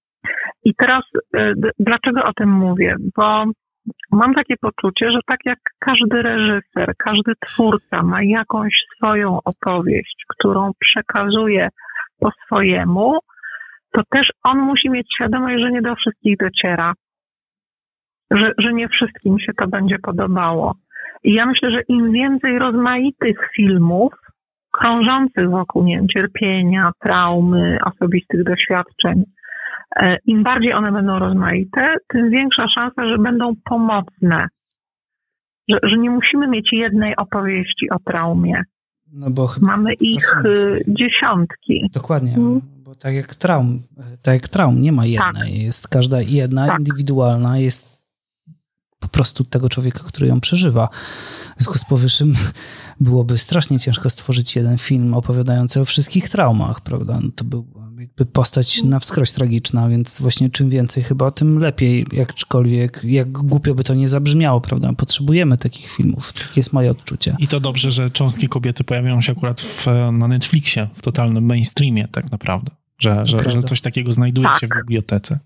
I 0.64 0.74
teraz 0.74 1.02
e, 1.36 1.52
dlaczego 1.78 2.24
o 2.24 2.32
tym 2.32 2.50
mówię? 2.50 2.96
Bo 3.16 3.44
mam 4.12 4.34
takie 4.34 4.54
poczucie, 4.60 5.10
że 5.12 5.18
tak 5.26 5.38
jak 5.44 5.58
każdy 5.78 6.22
reżyser, 6.22 6.92
każdy 6.98 7.32
twórca 7.46 8.02
ma 8.02 8.22
jakąś 8.22 8.72
swoją 8.96 9.38
opowieść, 9.44 10.24
którą 10.28 10.70
przekazuje 10.80 11.68
po 12.20 12.30
swojemu, 12.46 13.18
to 13.92 14.02
też 14.10 14.28
on 14.44 14.58
musi 14.58 14.90
mieć 14.90 15.06
świadomość, 15.14 15.60
że 15.60 15.70
nie 15.70 15.82
do 15.82 15.94
wszystkich 15.94 16.36
dociera. 16.36 16.92
Że, 18.34 18.52
że 18.58 18.72
nie 18.72 18.88
wszystkim 18.88 19.38
się 19.38 19.52
to 19.58 19.66
będzie 19.68 19.98
podobało. 19.98 20.74
I 21.24 21.34
ja 21.34 21.46
myślę, 21.46 21.70
że 21.70 21.80
im 21.88 22.12
więcej 22.12 22.58
rozmaitych 22.58 23.36
filmów 23.56 24.12
krążących 24.72 25.50
wokół 25.50 25.84
nie 25.84 25.96
wiem, 25.96 26.08
cierpienia, 26.08 26.90
traumy, 27.02 27.78
osobistych 27.84 28.44
doświadczeń, 28.44 29.22
e, 29.96 30.16
im 30.26 30.42
bardziej 30.42 30.72
one 30.72 30.92
będą 30.92 31.18
rozmaite, 31.18 31.94
tym 32.08 32.30
większa 32.30 32.66
szansa, 32.74 33.08
że 33.08 33.18
będą 33.18 33.52
pomocne. 33.64 34.46
Że, 35.68 35.78
że 35.82 35.98
nie 35.98 36.10
musimy 36.10 36.48
mieć 36.48 36.68
jednej 36.72 37.16
opowieści 37.16 37.90
o 37.90 37.96
traumie. 37.98 38.62
No 39.12 39.26
bo 39.30 39.46
Mamy 39.62 39.92
ich 40.00 40.36
y, 40.44 40.84
dziesiątki. 40.88 41.90
Dokładnie, 41.94 42.30
Mhm. 42.34 42.60
bo 42.84 42.94
tak 42.94 43.14
jak 43.14 43.26
traum, 43.34 43.78
tak 44.22 44.34
jak 44.34 44.48
traum 44.48 44.80
nie 44.80 44.92
ma 44.92 45.06
jednej, 45.06 45.62
jest 45.64 45.88
każda 45.88 46.16
jedna 46.20 46.66
Tak. 46.66 46.78
indywidualna, 46.78 47.58
jest 47.58 47.93
po 49.04 49.08
prostu 49.08 49.44
tego 49.44 49.68
człowieka, 49.68 50.00
który 50.06 50.26
ją 50.26 50.40
przeżywa. 50.40 50.88
W 51.56 51.62
związku 51.62 51.78
z 51.78 51.84
powyższym 51.84 52.34
byłoby 53.00 53.38
strasznie 53.38 53.78
ciężko 53.78 54.10
stworzyć 54.10 54.56
jeden 54.56 54.78
film 54.78 55.14
opowiadający 55.14 55.80
o 55.80 55.84
wszystkich 55.84 56.28
traumach, 56.28 56.80
prawda? 56.80 57.20
No 57.22 57.30
to 57.36 57.44
był 57.44 57.66
jakby 57.98 58.26
postać 58.26 58.82
na 58.82 58.98
wskroś 58.98 59.32
tragiczna, 59.32 59.88
więc 59.88 60.20
właśnie 60.20 60.50
czym 60.50 60.70
więcej 60.70 61.02
chyba, 61.02 61.30
tym 61.30 61.58
lepiej, 61.58 62.06
jakkolwiek, 62.12 63.00
jak 63.04 63.32
głupio 63.32 63.74
by 63.74 63.84
to 63.84 63.94
nie 63.94 64.08
zabrzmiało, 64.08 64.60
prawda? 64.60 64.92
Potrzebujemy 64.92 65.58
takich 65.58 65.92
filmów, 65.92 66.32
takie 66.32 66.52
jest 66.56 66.72
moje 66.72 66.90
odczucie. 66.90 67.36
I 67.38 67.48
to 67.48 67.60
dobrze, 67.60 67.90
że 67.90 68.10
cząstki 68.10 68.48
kobiety 68.48 68.84
pojawiają 68.84 69.20
się 69.20 69.32
akurat 69.32 69.60
w, 69.60 69.86
na 70.12 70.28
Netflixie, 70.28 70.88
w 70.94 71.02
totalnym 71.02 71.44
mainstreamie 71.44 72.08
tak 72.08 72.30
naprawdę. 72.30 72.72
Że, 72.98 73.26
że, 73.26 73.50
że 73.50 73.62
coś 73.62 73.80
takiego 73.80 74.12
znajduje 74.12 74.46
Tak. 74.46 74.60
się 74.60 74.66
w 74.66 74.70
bibliotece. 74.76 75.38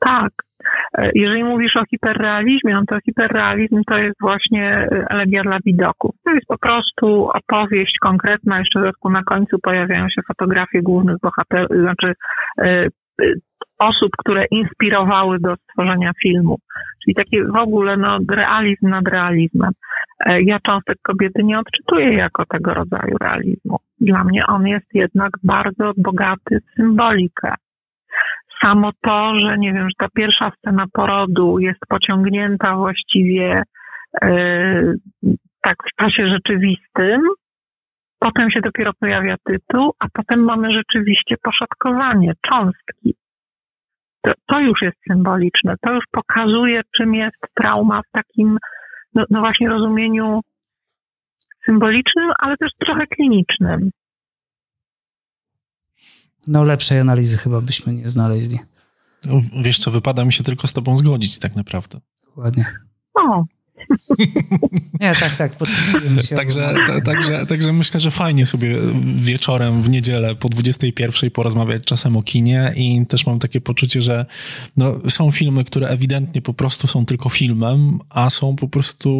Tak. 0.00 0.32
E, 0.98 1.10
Jeżeli 1.14 1.44
mówisz 1.44 1.76
o 1.76 1.84
hiperrealizmie, 1.90 2.74
no 2.74 2.82
to 2.88 2.98
hiperrealizm 3.06 3.82
to 3.86 3.98
jest 3.98 4.20
właśnie 4.20 4.68
e, 4.68 5.06
elegia 5.10 5.42
dla 5.42 5.58
widoków. 5.66 6.14
To 6.24 6.30
jest 6.30 6.46
po 6.46 6.58
prostu 6.58 7.28
opowieść 7.28 7.96
konkretna, 8.00 8.58
jeszcze 8.58 8.78
w 8.78 8.82
dodatku 8.82 9.10
na 9.10 9.22
końcu 9.22 9.58
pojawiają 9.62 10.08
się 10.08 10.22
fotografie 10.28 10.82
głównych 10.82 11.16
bohaterów, 11.22 11.76
znaczy 11.76 12.12
e, 12.62 12.86
osób, 13.78 14.10
które 14.18 14.44
inspirowały 14.50 15.38
do 15.40 15.56
stworzenia 15.56 16.12
filmu. 16.22 16.56
Czyli 17.04 17.14
taki 17.14 17.44
w 17.44 17.56
ogóle 17.56 17.96
no, 17.96 18.18
realizm 18.30 18.88
nad 18.88 19.08
realizmem. 19.08 19.70
Ja 20.26 20.58
cząstek 20.66 20.98
kobiety 21.02 21.42
nie 21.44 21.58
odczytuję 21.58 22.14
jako 22.14 22.44
tego 22.46 22.74
rodzaju 22.74 23.16
realizmu. 23.20 23.78
Dla 24.00 24.24
mnie 24.24 24.46
on 24.46 24.66
jest 24.66 24.86
jednak 24.94 25.30
bardzo 25.44 25.92
bogaty 25.96 26.60
w 26.60 26.74
symbolikę 26.76 27.54
samo 28.64 28.90
to, 29.02 29.32
że 29.40 29.58
nie 29.58 29.72
wiem, 29.72 29.88
że 29.88 29.94
ta 29.98 30.06
pierwsza 30.14 30.50
scena 30.58 30.84
porodu 30.92 31.58
jest 31.58 31.80
pociągnięta 31.88 32.76
właściwie 32.76 33.62
e, 34.22 34.94
tak 35.62 35.76
w 35.92 35.96
czasie 35.96 36.28
rzeczywistym, 36.28 37.20
potem 38.18 38.50
się 38.50 38.60
dopiero 38.60 38.92
pojawia 39.00 39.36
tytuł, 39.44 39.92
a 39.98 40.06
potem 40.12 40.44
mamy 40.44 40.72
rzeczywiście 40.72 41.36
poszatkowanie, 41.42 42.32
cząstki. 42.48 43.14
To, 44.22 44.32
to 44.46 44.60
już 44.60 44.82
jest 44.82 44.96
symboliczne, 45.10 45.74
to 45.80 45.92
już 45.92 46.04
pokazuje, 46.10 46.80
czym 46.96 47.14
jest 47.14 47.40
trauma 47.62 48.00
w 48.02 48.10
takim, 48.12 48.58
no, 49.14 49.24
no 49.30 49.40
właśnie 49.40 49.68
rozumieniu 49.68 50.40
symbolicznym, 51.64 52.30
ale 52.38 52.56
też 52.56 52.70
trochę 52.78 53.06
klinicznym. 53.06 53.90
No 56.46 56.62
lepszej 56.62 56.98
analizy 56.98 57.38
chyba 57.38 57.60
byśmy 57.60 57.92
nie 57.94 58.08
znaleźli. 58.08 58.58
No, 59.24 59.38
Wiesz 59.62 59.78
co, 59.78 59.90
wypada 59.90 60.24
mi 60.24 60.32
się 60.32 60.44
tylko 60.44 60.66
z 60.66 60.72
tobą 60.72 60.96
zgodzić 60.96 61.38
tak 61.38 61.56
naprawdę. 61.56 62.00
Dokładnie. 62.24 62.66
O, 63.14 63.44
Nie, 65.00 65.14
tak, 65.20 65.36
tak, 65.36 65.56
podpisujemy 65.56 66.22
się. 66.22 66.36
Także, 66.36 66.74
także, 67.04 67.46
także 67.46 67.72
myślę, 67.72 68.00
że 68.00 68.10
fajnie 68.10 68.46
sobie 68.46 68.76
wieczorem 69.16 69.82
w 69.82 69.90
niedzielę 69.90 70.34
po 70.34 70.48
21 70.48 71.30
porozmawiać 71.30 71.84
czasem 71.84 72.16
o 72.16 72.22
kinie 72.22 72.72
i 72.76 73.06
też 73.06 73.26
mam 73.26 73.38
takie 73.38 73.60
poczucie, 73.60 74.02
że 74.02 74.26
no, 74.76 75.00
są 75.08 75.30
filmy, 75.30 75.64
które 75.64 75.88
ewidentnie 75.88 76.42
po 76.42 76.54
prostu 76.54 76.86
są 76.86 77.06
tylko 77.06 77.28
filmem, 77.28 77.98
a 78.10 78.30
są 78.30 78.56
po 78.56 78.68
prostu 78.68 79.10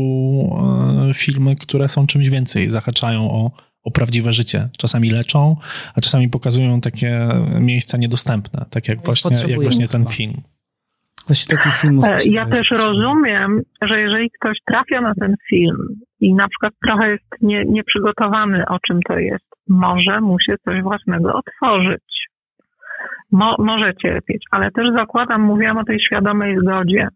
e, 1.11 1.15
filmy, 1.15 1.57
które 1.57 1.89
są 1.89 2.07
czymś 2.07 2.29
więcej, 2.29 2.71
zahaczają 2.71 3.31
o, 3.31 3.51
o 3.85 3.91
prawdziwe 3.91 4.33
życie. 4.33 4.69
Czasami 4.79 5.11
leczą, 5.11 5.57
a 5.97 6.01
czasami 6.01 6.29
pokazują 6.29 6.81
takie 6.81 7.29
miejsca 7.61 7.99
niedostępne, 7.99 8.65
tak 8.71 8.89
jak 8.89 8.99
właśnie, 9.05 9.37
jak 9.49 9.63
właśnie 9.63 9.89
ten 9.89 10.07
film. 10.07 10.43
Właśnie 11.27 11.57
takich 11.57 11.75
filmów. 11.75 12.05
E, 12.05 12.17
ja 12.25 12.47
też 12.47 12.71
rozumiem, 12.71 13.63
że 13.83 14.01
jeżeli 14.01 14.31
ktoś 14.31 14.59
trafia 14.67 15.01
na 15.01 15.15
ten 15.15 15.35
film 15.49 15.77
i 16.21 16.35
na 16.35 16.49
przykład 16.49 16.73
trochę 16.87 17.11
jest 17.11 17.25
nie, 17.41 17.65
nieprzygotowany, 17.65 18.65
o 18.69 18.79
czym 18.87 19.01
to 19.09 19.19
jest, 19.19 19.45
może 19.69 20.21
mu 20.21 20.37
się 20.41 20.55
coś 20.65 20.83
własnego 20.83 21.33
otworzyć. 21.35 22.03
Mo, 23.33 23.57
może 23.59 23.95
cierpieć, 24.03 24.45
ale 24.51 24.71
też 24.71 24.85
zakładam, 24.95 25.43
mówiłam 25.43 25.79
o 25.79 25.85
tej 25.85 26.01
świadomej 26.01 26.57
zgodzie. 26.59 27.09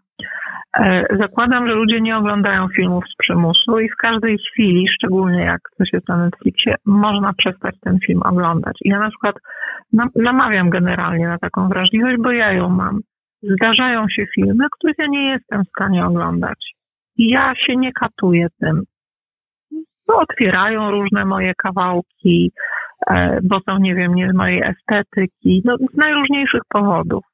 E, 0.79 1.07
zakładam, 1.19 1.69
że 1.69 1.75
ludzie 1.75 2.01
nie 2.01 2.17
oglądają 2.17 2.69
filmów 2.69 3.05
z 3.13 3.17
przymusu 3.17 3.79
i 3.79 3.89
w 3.89 3.97
każdej 3.97 4.39
chwili, 4.39 4.89
szczególnie 4.89 5.45
jak 5.45 5.61
coś 5.79 5.93
jest 5.93 6.09
na 6.09 6.17
Netflixie, 6.17 6.75
można 6.87 7.33
przestać 7.33 7.75
ten 7.81 7.99
film 8.07 8.23
oglądać. 8.23 8.77
I 8.85 8.89
ja 8.89 8.99
na 8.99 9.11
przykład 9.11 9.37
namawiam 10.17 10.71
generalnie 10.71 11.29
na 11.29 11.39
taką 11.39 11.69
wrażliwość, 11.69 12.17
bo 12.23 12.33
ja 12.33 12.53
ją 12.53 12.69
mam 12.69 13.01
zdarzają 13.43 14.09
się 14.09 14.27
filmy, 14.35 14.65
których 14.73 14.99
ja 14.99 15.07
nie 15.07 15.31
jestem 15.31 15.65
w 15.65 15.69
stanie 15.69 16.07
oglądać. 16.07 16.73
I 17.19 17.29
ja 17.29 17.55
się 17.67 17.77
nie 17.77 17.93
katuję 17.93 18.47
tym. 18.61 18.83
No, 20.09 20.17
otwierają 20.17 20.91
różne 20.91 21.25
moje 21.25 21.53
kawałki, 21.55 22.53
e, 23.11 23.39
bo 23.43 23.61
są, 23.61 23.79
nie 23.79 23.95
wiem, 23.95 24.15
nie 24.15 24.31
z 24.31 24.35
mojej 24.35 24.63
estetyki, 24.63 25.63
no, 25.65 25.77
z 25.93 25.97
najróżniejszych 25.97 26.63
powodów. 26.69 27.25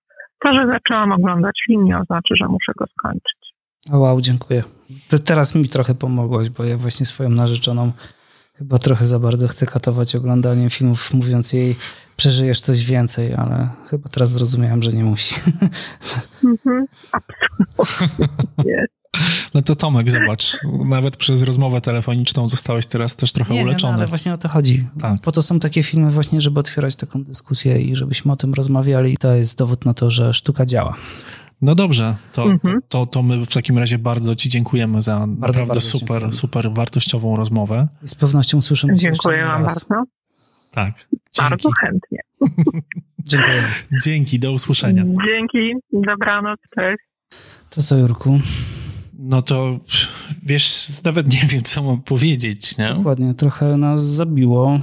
To, 0.43 0.53
że 0.53 0.66
zaczęłam 0.66 1.12
oglądać 1.12 1.62
film, 1.66 1.84
nie 1.84 1.99
oznacza, 1.99 2.34
że 2.40 2.47
muszę 2.49 2.72
go 2.76 2.84
skończyć. 2.99 3.43
Wow, 3.90 4.20
dziękuję. 4.20 4.64
To 5.11 5.18
teraz 5.18 5.55
mi 5.55 5.68
trochę 5.68 5.95
pomogłaś, 5.95 6.51
bo 6.51 6.64
ja 6.64 6.76
właśnie 6.76 7.07
swoją 7.07 7.28
narzeczoną 7.28 7.93
chyba 8.55 8.78
trochę 8.78 9.07
za 9.07 9.18
bardzo 9.18 9.49
chcę 9.49 9.66
katować 9.66 10.16
oglądaniem 10.16 10.70
filmów, 10.70 11.14
mówiąc 11.14 11.53
jej, 11.53 11.76
przeżyjesz 12.16 12.61
coś 12.61 12.84
więcej, 12.84 13.34
ale 13.34 13.68
chyba 13.86 14.09
teraz 14.09 14.30
zrozumiałem, 14.30 14.82
że 14.82 14.90
nie 14.90 15.05
musi. 15.05 15.34
Mhm, 16.45 16.86
absolutnie. 17.12 18.86
No 19.55 19.62
to 19.62 19.76
Tomek, 19.76 20.11
zobacz, 20.11 20.59
nawet 20.86 21.16
przez 21.16 21.42
rozmowę 21.42 21.80
telefoniczną 21.80 22.48
zostałeś 22.48 22.86
teraz 22.86 23.16
też 23.16 23.32
trochę 23.32 23.55
nie, 23.55 23.62
uleczony. 23.62 23.92
Nie, 23.92 23.96
no, 23.96 23.98
ale 23.98 24.07
właśnie 24.07 24.34
o 24.34 24.38
to 24.38 24.48
chodzi. 24.48 24.88
Tak. 25.00 25.20
Po 25.20 25.32
to 25.32 25.42
są 25.42 25.61
takie 25.61 25.82
filmy 25.82 26.11
właśnie, 26.11 26.40
żeby 26.40 26.61
otwierać 26.61 26.96
taką 26.96 27.24
dyskusję 27.24 27.82
i 27.82 27.96
żebyśmy 27.96 28.32
o 28.32 28.36
tym 28.36 28.55
rozmawiali. 28.55 29.16
To 29.16 29.34
jest 29.34 29.59
dowód 29.59 29.84
na 29.84 29.94
to, 29.94 30.11
że 30.11 30.34
sztuka 30.34 30.66
działa. 30.66 30.96
No 31.62 31.74
dobrze, 31.74 32.14
to, 32.32 32.44
mhm. 32.44 32.80
to, 32.88 33.07
to 33.07 33.22
my 33.22 33.46
w 33.46 33.53
takim 33.55 33.78
razie 33.78 33.98
bardzo 33.98 34.34
Ci 34.34 34.48
dziękujemy 34.48 35.03
za 35.03 35.18
bardzo, 35.18 35.36
naprawdę 35.36 35.66
bardzo 35.66 35.80
super, 35.80 36.09
dziękuję. 36.09 36.32
super 36.32 36.72
wartościową 36.72 37.36
rozmowę. 37.36 37.88
I 38.03 38.09
z 38.09 38.14
pewnością 38.14 38.62
słyszymy 38.62 38.98
się 38.98 39.03
Dziękuję 39.03 39.44
Wam 39.44 39.62
bardzo. 39.62 40.05
Tak. 40.70 40.94
Dzięki. 40.98 41.50
Bardzo 41.50 41.70
chętnie. 41.80 42.18
Dziękuję. 43.30 43.64
Dzięki, 44.03 44.38
do 44.38 44.53
usłyszenia. 44.53 45.05
Dzięki, 45.26 45.72
dobranoc, 45.92 46.61
cześć. 46.74 47.03
To 47.70 47.82
co, 47.82 47.96
Jurku? 47.96 48.40
No 49.25 49.43
to 49.43 49.81
wiesz, 50.43 50.93
nawet 51.05 51.33
nie 51.33 51.49
wiem, 51.49 51.62
co 51.62 51.83
mam 51.83 52.03
powiedzieć, 52.03 52.79
nie? 52.79 52.95
Dokładnie, 52.95 53.35
trochę 53.35 53.77
nas 53.77 54.05
zabiło. 54.05 54.73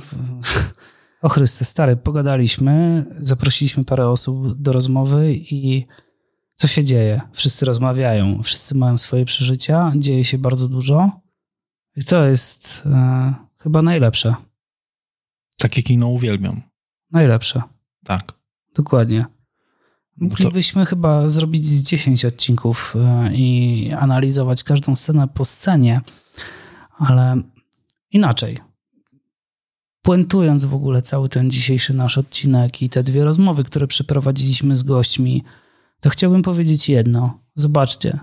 O 1.21 1.29
Chryste, 1.29 1.65
stary, 1.65 1.97
pogadaliśmy, 1.97 3.05
zaprosiliśmy 3.19 3.83
parę 3.85 4.09
osób 4.09 4.61
do 4.61 4.71
rozmowy 4.71 5.33
i 5.33 5.85
co 6.55 6.67
się 6.67 6.83
dzieje? 6.83 7.21
Wszyscy 7.33 7.65
rozmawiają, 7.65 8.43
wszyscy 8.43 8.75
mają 8.75 8.97
swoje 8.97 9.25
przeżycia, 9.25 9.93
dzieje 9.95 10.25
się 10.25 10.37
bardzo 10.37 10.67
dużo 10.67 11.21
i 11.95 12.03
to 12.03 12.25
jest 12.25 12.83
e, 12.85 13.33
chyba 13.57 13.81
najlepsze. 13.81 14.35
Takie 15.57 15.83
kino 15.83 16.07
uwielbiam. 16.07 16.61
Najlepsze. 17.11 17.61
Tak. 18.03 18.33
Dokładnie. 18.75 19.25
Moglibyśmy 20.19 20.81
to... 20.81 20.89
chyba 20.89 21.27
zrobić 21.27 21.67
z 21.67 21.81
10 21.81 22.25
odcinków 22.25 22.95
e, 22.95 23.33
i 23.33 23.91
analizować 23.99 24.63
każdą 24.63 24.95
scenę 24.95 25.27
po 25.27 25.45
scenie, 25.45 26.01
ale 26.97 27.41
inaczej. 28.11 28.57
Puentując 30.01 30.65
w 30.65 30.73
ogóle 30.73 31.01
cały 31.01 31.29
ten 31.29 31.49
dzisiejszy 31.49 31.93
nasz 31.93 32.17
odcinek 32.17 32.81
i 32.81 32.89
te 32.89 33.03
dwie 33.03 33.23
rozmowy, 33.25 33.63
które 33.63 33.87
przeprowadziliśmy 33.87 34.75
z 34.75 34.83
gośćmi, 34.83 35.43
to 36.01 36.09
chciałbym 36.09 36.41
powiedzieć 36.41 36.89
jedno. 36.89 37.39
Zobaczcie, 37.55 38.19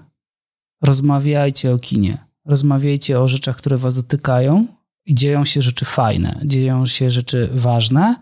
rozmawiajcie 0.83 1.75
o 1.75 1.79
kinie, 1.79 2.27
rozmawiajcie 2.45 3.21
o 3.21 3.29
rzeczach, 3.29 3.57
które 3.57 3.79
was 3.79 3.97
dotykają 3.97 4.67
i 5.05 5.15
dzieją 5.15 5.45
się 5.45 5.63
rzeczy 5.63 5.85
fajne, 5.85 6.41
dzieją 6.45 6.87
się 6.87 7.11
rzeczy 7.11 7.51
ważne 7.53 8.17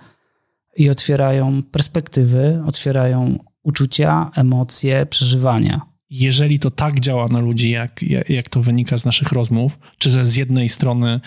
i 0.77 0.91
otwierają 0.91 1.63
perspektywy, 1.63 2.63
otwierają 2.67 3.39
uczucia, 3.65 4.31
emocje, 4.35 5.07
przeżywania. 5.07 5.81
Jeżeli 6.11 6.59
to 6.59 6.71
tak 6.71 7.01
działa 7.01 7.29
na 7.29 7.41
ludzi, 7.41 7.71
jak, 7.71 8.01
jak 8.29 8.49
to 8.49 8.63
wynika 8.63 8.99
z 8.99 9.05
naszych 9.05 9.33
rozmów, 9.33 9.79
czy 9.99 10.11
że 10.11 10.27
z 10.27 10.37
jednej 10.37 10.69
strony 10.69 11.21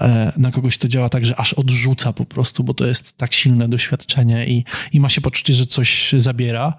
e, 0.00 0.32
na 0.36 0.52
kogoś 0.52 0.78
to 0.78 0.88
działa 0.88 1.08
tak, 1.08 1.26
że 1.26 1.36
aż 1.36 1.52
odrzuca 1.52 2.12
po 2.12 2.24
prostu, 2.24 2.64
bo 2.64 2.74
to 2.74 2.86
jest 2.86 3.16
tak 3.16 3.34
silne 3.34 3.68
doświadczenie 3.68 4.46
i, 4.46 4.64
i 4.92 5.00
ma 5.00 5.08
się 5.08 5.20
poczucie, 5.20 5.54
że 5.54 5.66
coś 5.66 6.14
zabiera, 6.18 6.74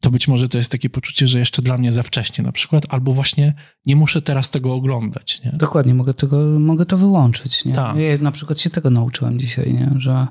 to 0.00 0.10
być 0.10 0.28
może 0.28 0.48
to 0.48 0.58
jest 0.58 0.72
takie 0.72 0.90
poczucie, 0.90 1.26
że 1.26 1.38
jeszcze 1.38 1.62
dla 1.62 1.78
mnie 1.78 1.92
za 1.92 2.02
wcześnie 2.02 2.44
na 2.44 2.52
przykład, 2.52 2.86
albo 2.88 3.12
właśnie 3.12 3.54
nie 3.86 3.96
muszę 3.96 4.22
teraz 4.22 4.50
tego 4.50 4.74
oglądać. 4.74 5.42
Nie? 5.44 5.52
Dokładnie, 5.52 5.94
mogę, 5.94 6.14
tego, 6.14 6.60
mogę 6.60 6.86
to 6.86 6.96
wyłączyć. 6.96 7.64
Nie? 7.64 7.74
Tak. 7.74 7.96
Ja 7.96 8.16
na 8.20 8.30
przykład 8.30 8.60
się 8.60 8.70
tego 8.70 8.90
nauczyłem 8.90 9.38
dzisiaj, 9.38 9.74
nie? 9.74 9.92
że 9.96 10.26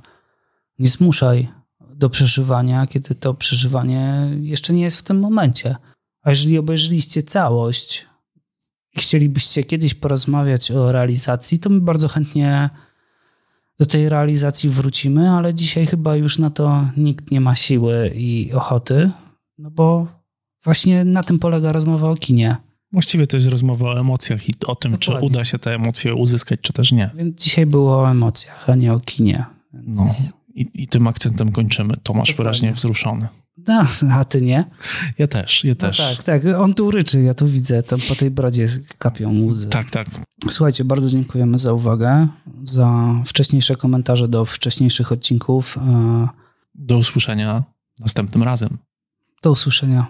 nie 0.79 0.87
zmuszaj 0.87 1.47
do 1.99 2.09
przeżywania, 2.09 2.87
kiedy 2.87 3.15
to 3.15 3.33
przeżywanie 3.33 4.29
jeszcze 4.41 4.73
nie 4.73 4.81
jest 4.81 4.99
w 4.99 5.03
tym 5.03 5.19
momencie. 5.19 5.75
A 6.21 6.29
jeżeli 6.29 6.57
obejrzeliście 6.57 7.23
całość 7.23 8.05
i 8.95 8.99
chcielibyście 8.99 9.63
kiedyś 9.63 9.93
porozmawiać 9.93 10.71
o 10.71 10.91
realizacji, 10.91 11.59
to 11.59 11.69
my 11.69 11.81
bardzo 11.81 12.07
chętnie 12.07 12.69
do 13.79 13.85
tej 13.85 14.09
realizacji 14.09 14.69
wrócimy, 14.69 15.29
ale 15.29 15.53
dzisiaj 15.53 15.85
chyba 15.85 16.15
już 16.15 16.39
na 16.39 16.49
to 16.49 16.85
nikt 16.97 17.31
nie 17.31 17.41
ma 17.41 17.55
siły 17.55 18.11
i 18.15 18.53
ochoty, 18.53 19.11
no 19.57 19.71
bo 19.71 20.07
właśnie 20.63 21.05
na 21.05 21.23
tym 21.23 21.39
polega 21.39 21.71
rozmowa 21.71 22.09
o 22.09 22.15
kinie. 22.15 22.55
Właściwie 22.91 23.27
to 23.27 23.37
jest 23.37 23.47
rozmowa 23.47 23.89
o 23.89 23.99
emocjach 23.99 24.49
i 24.49 24.53
o 24.67 24.75
tym, 24.75 24.91
Dokładnie. 24.91 25.21
czy 25.21 25.25
uda 25.25 25.45
się 25.45 25.59
te 25.59 25.75
emocje 25.75 26.15
uzyskać, 26.15 26.59
czy 26.61 26.73
też 26.73 26.91
nie. 26.91 27.09
Więc 27.15 27.43
dzisiaj 27.43 27.65
było 27.65 28.01
o 28.01 28.11
emocjach, 28.11 28.69
a 28.69 28.75
nie 28.75 28.93
o 28.93 28.99
kinie. 28.99 29.45
Więc... 29.73 29.97
No 29.97 30.38
i, 30.55 30.69
i 30.73 30.87
tym 30.87 31.07
akcentem 31.07 31.51
kończymy. 31.51 31.93
Tomasz 32.03 32.29
Dokładnie. 32.29 32.35
wyraźnie 32.35 32.73
wzruszony. 32.73 33.27
No, 33.67 33.85
a 34.13 34.25
ty 34.25 34.41
nie? 34.41 34.65
Ja 35.17 35.27
też, 35.27 35.63
ja 35.63 35.69
no 35.69 35.75
też. 35.75 35.97
tak, 35.97 36.23
tak. 36.23 36.55
On 36.57 36.73
tu 36.73 36.91
ryczy, 36.91 37.21
ja 37.21 37.33
tu 37.33 37.47
widzę, 37.47 37.83
tam 37.83 37.99
po 38.09 38.15
tej 38.15 38.31
brodzie 38.31 38.65
kapią 38.97 39.45
łzy. 39.45 39.69
Tak, 39.69 39.91
tak. 39.91 40.07
Słuchajcie, 40.49 40.83
bardzo 40.85 41.09
dziękujemy 41.09 41.57
za 41.57 41.73
uwagę, 41.73 42.27
za 42.63 43.15
wcześniejsze 43.25 43.75
komentarze 43.75 44.27
do 44.27 44.45
wcześniejszych 44.45 45.11
odcinków. 45.11 45.77
E, 45.77 46.27
do 46.75 46.97
usłyszenia 46.97 47.63
następnym 47.99 48.43
razem. 48.43 48.77
Do 49.43 49.51
usłyszenia. 49.51 50.07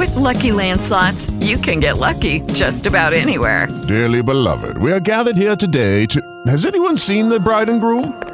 With 0.00 0.16
lucky 0.16 0.52
landslots, 0.52 1.28
you 1.40 1.58
can 1.58 1.80
get 1.80 1.98
lucky 1.98 2.42
just 2.60 2.86
about 2.86 3.14
anywhere. 3.22 3.68
Dearly 3.86 4.22
beloved, 4.22 4.78
we 4.78 4.92
are 4.92 5.00
gathered 5.00 5.36
here 5.36 5.56
today 5.56 6.06
to. 6.06 6.20
Has 6.46 6.66
anyone 6.66 6.98
seen 6.98 7.30
the 7.30 7.40
bride 7.40 7.72
and 7.72 7.80
groom? 7.80 8.33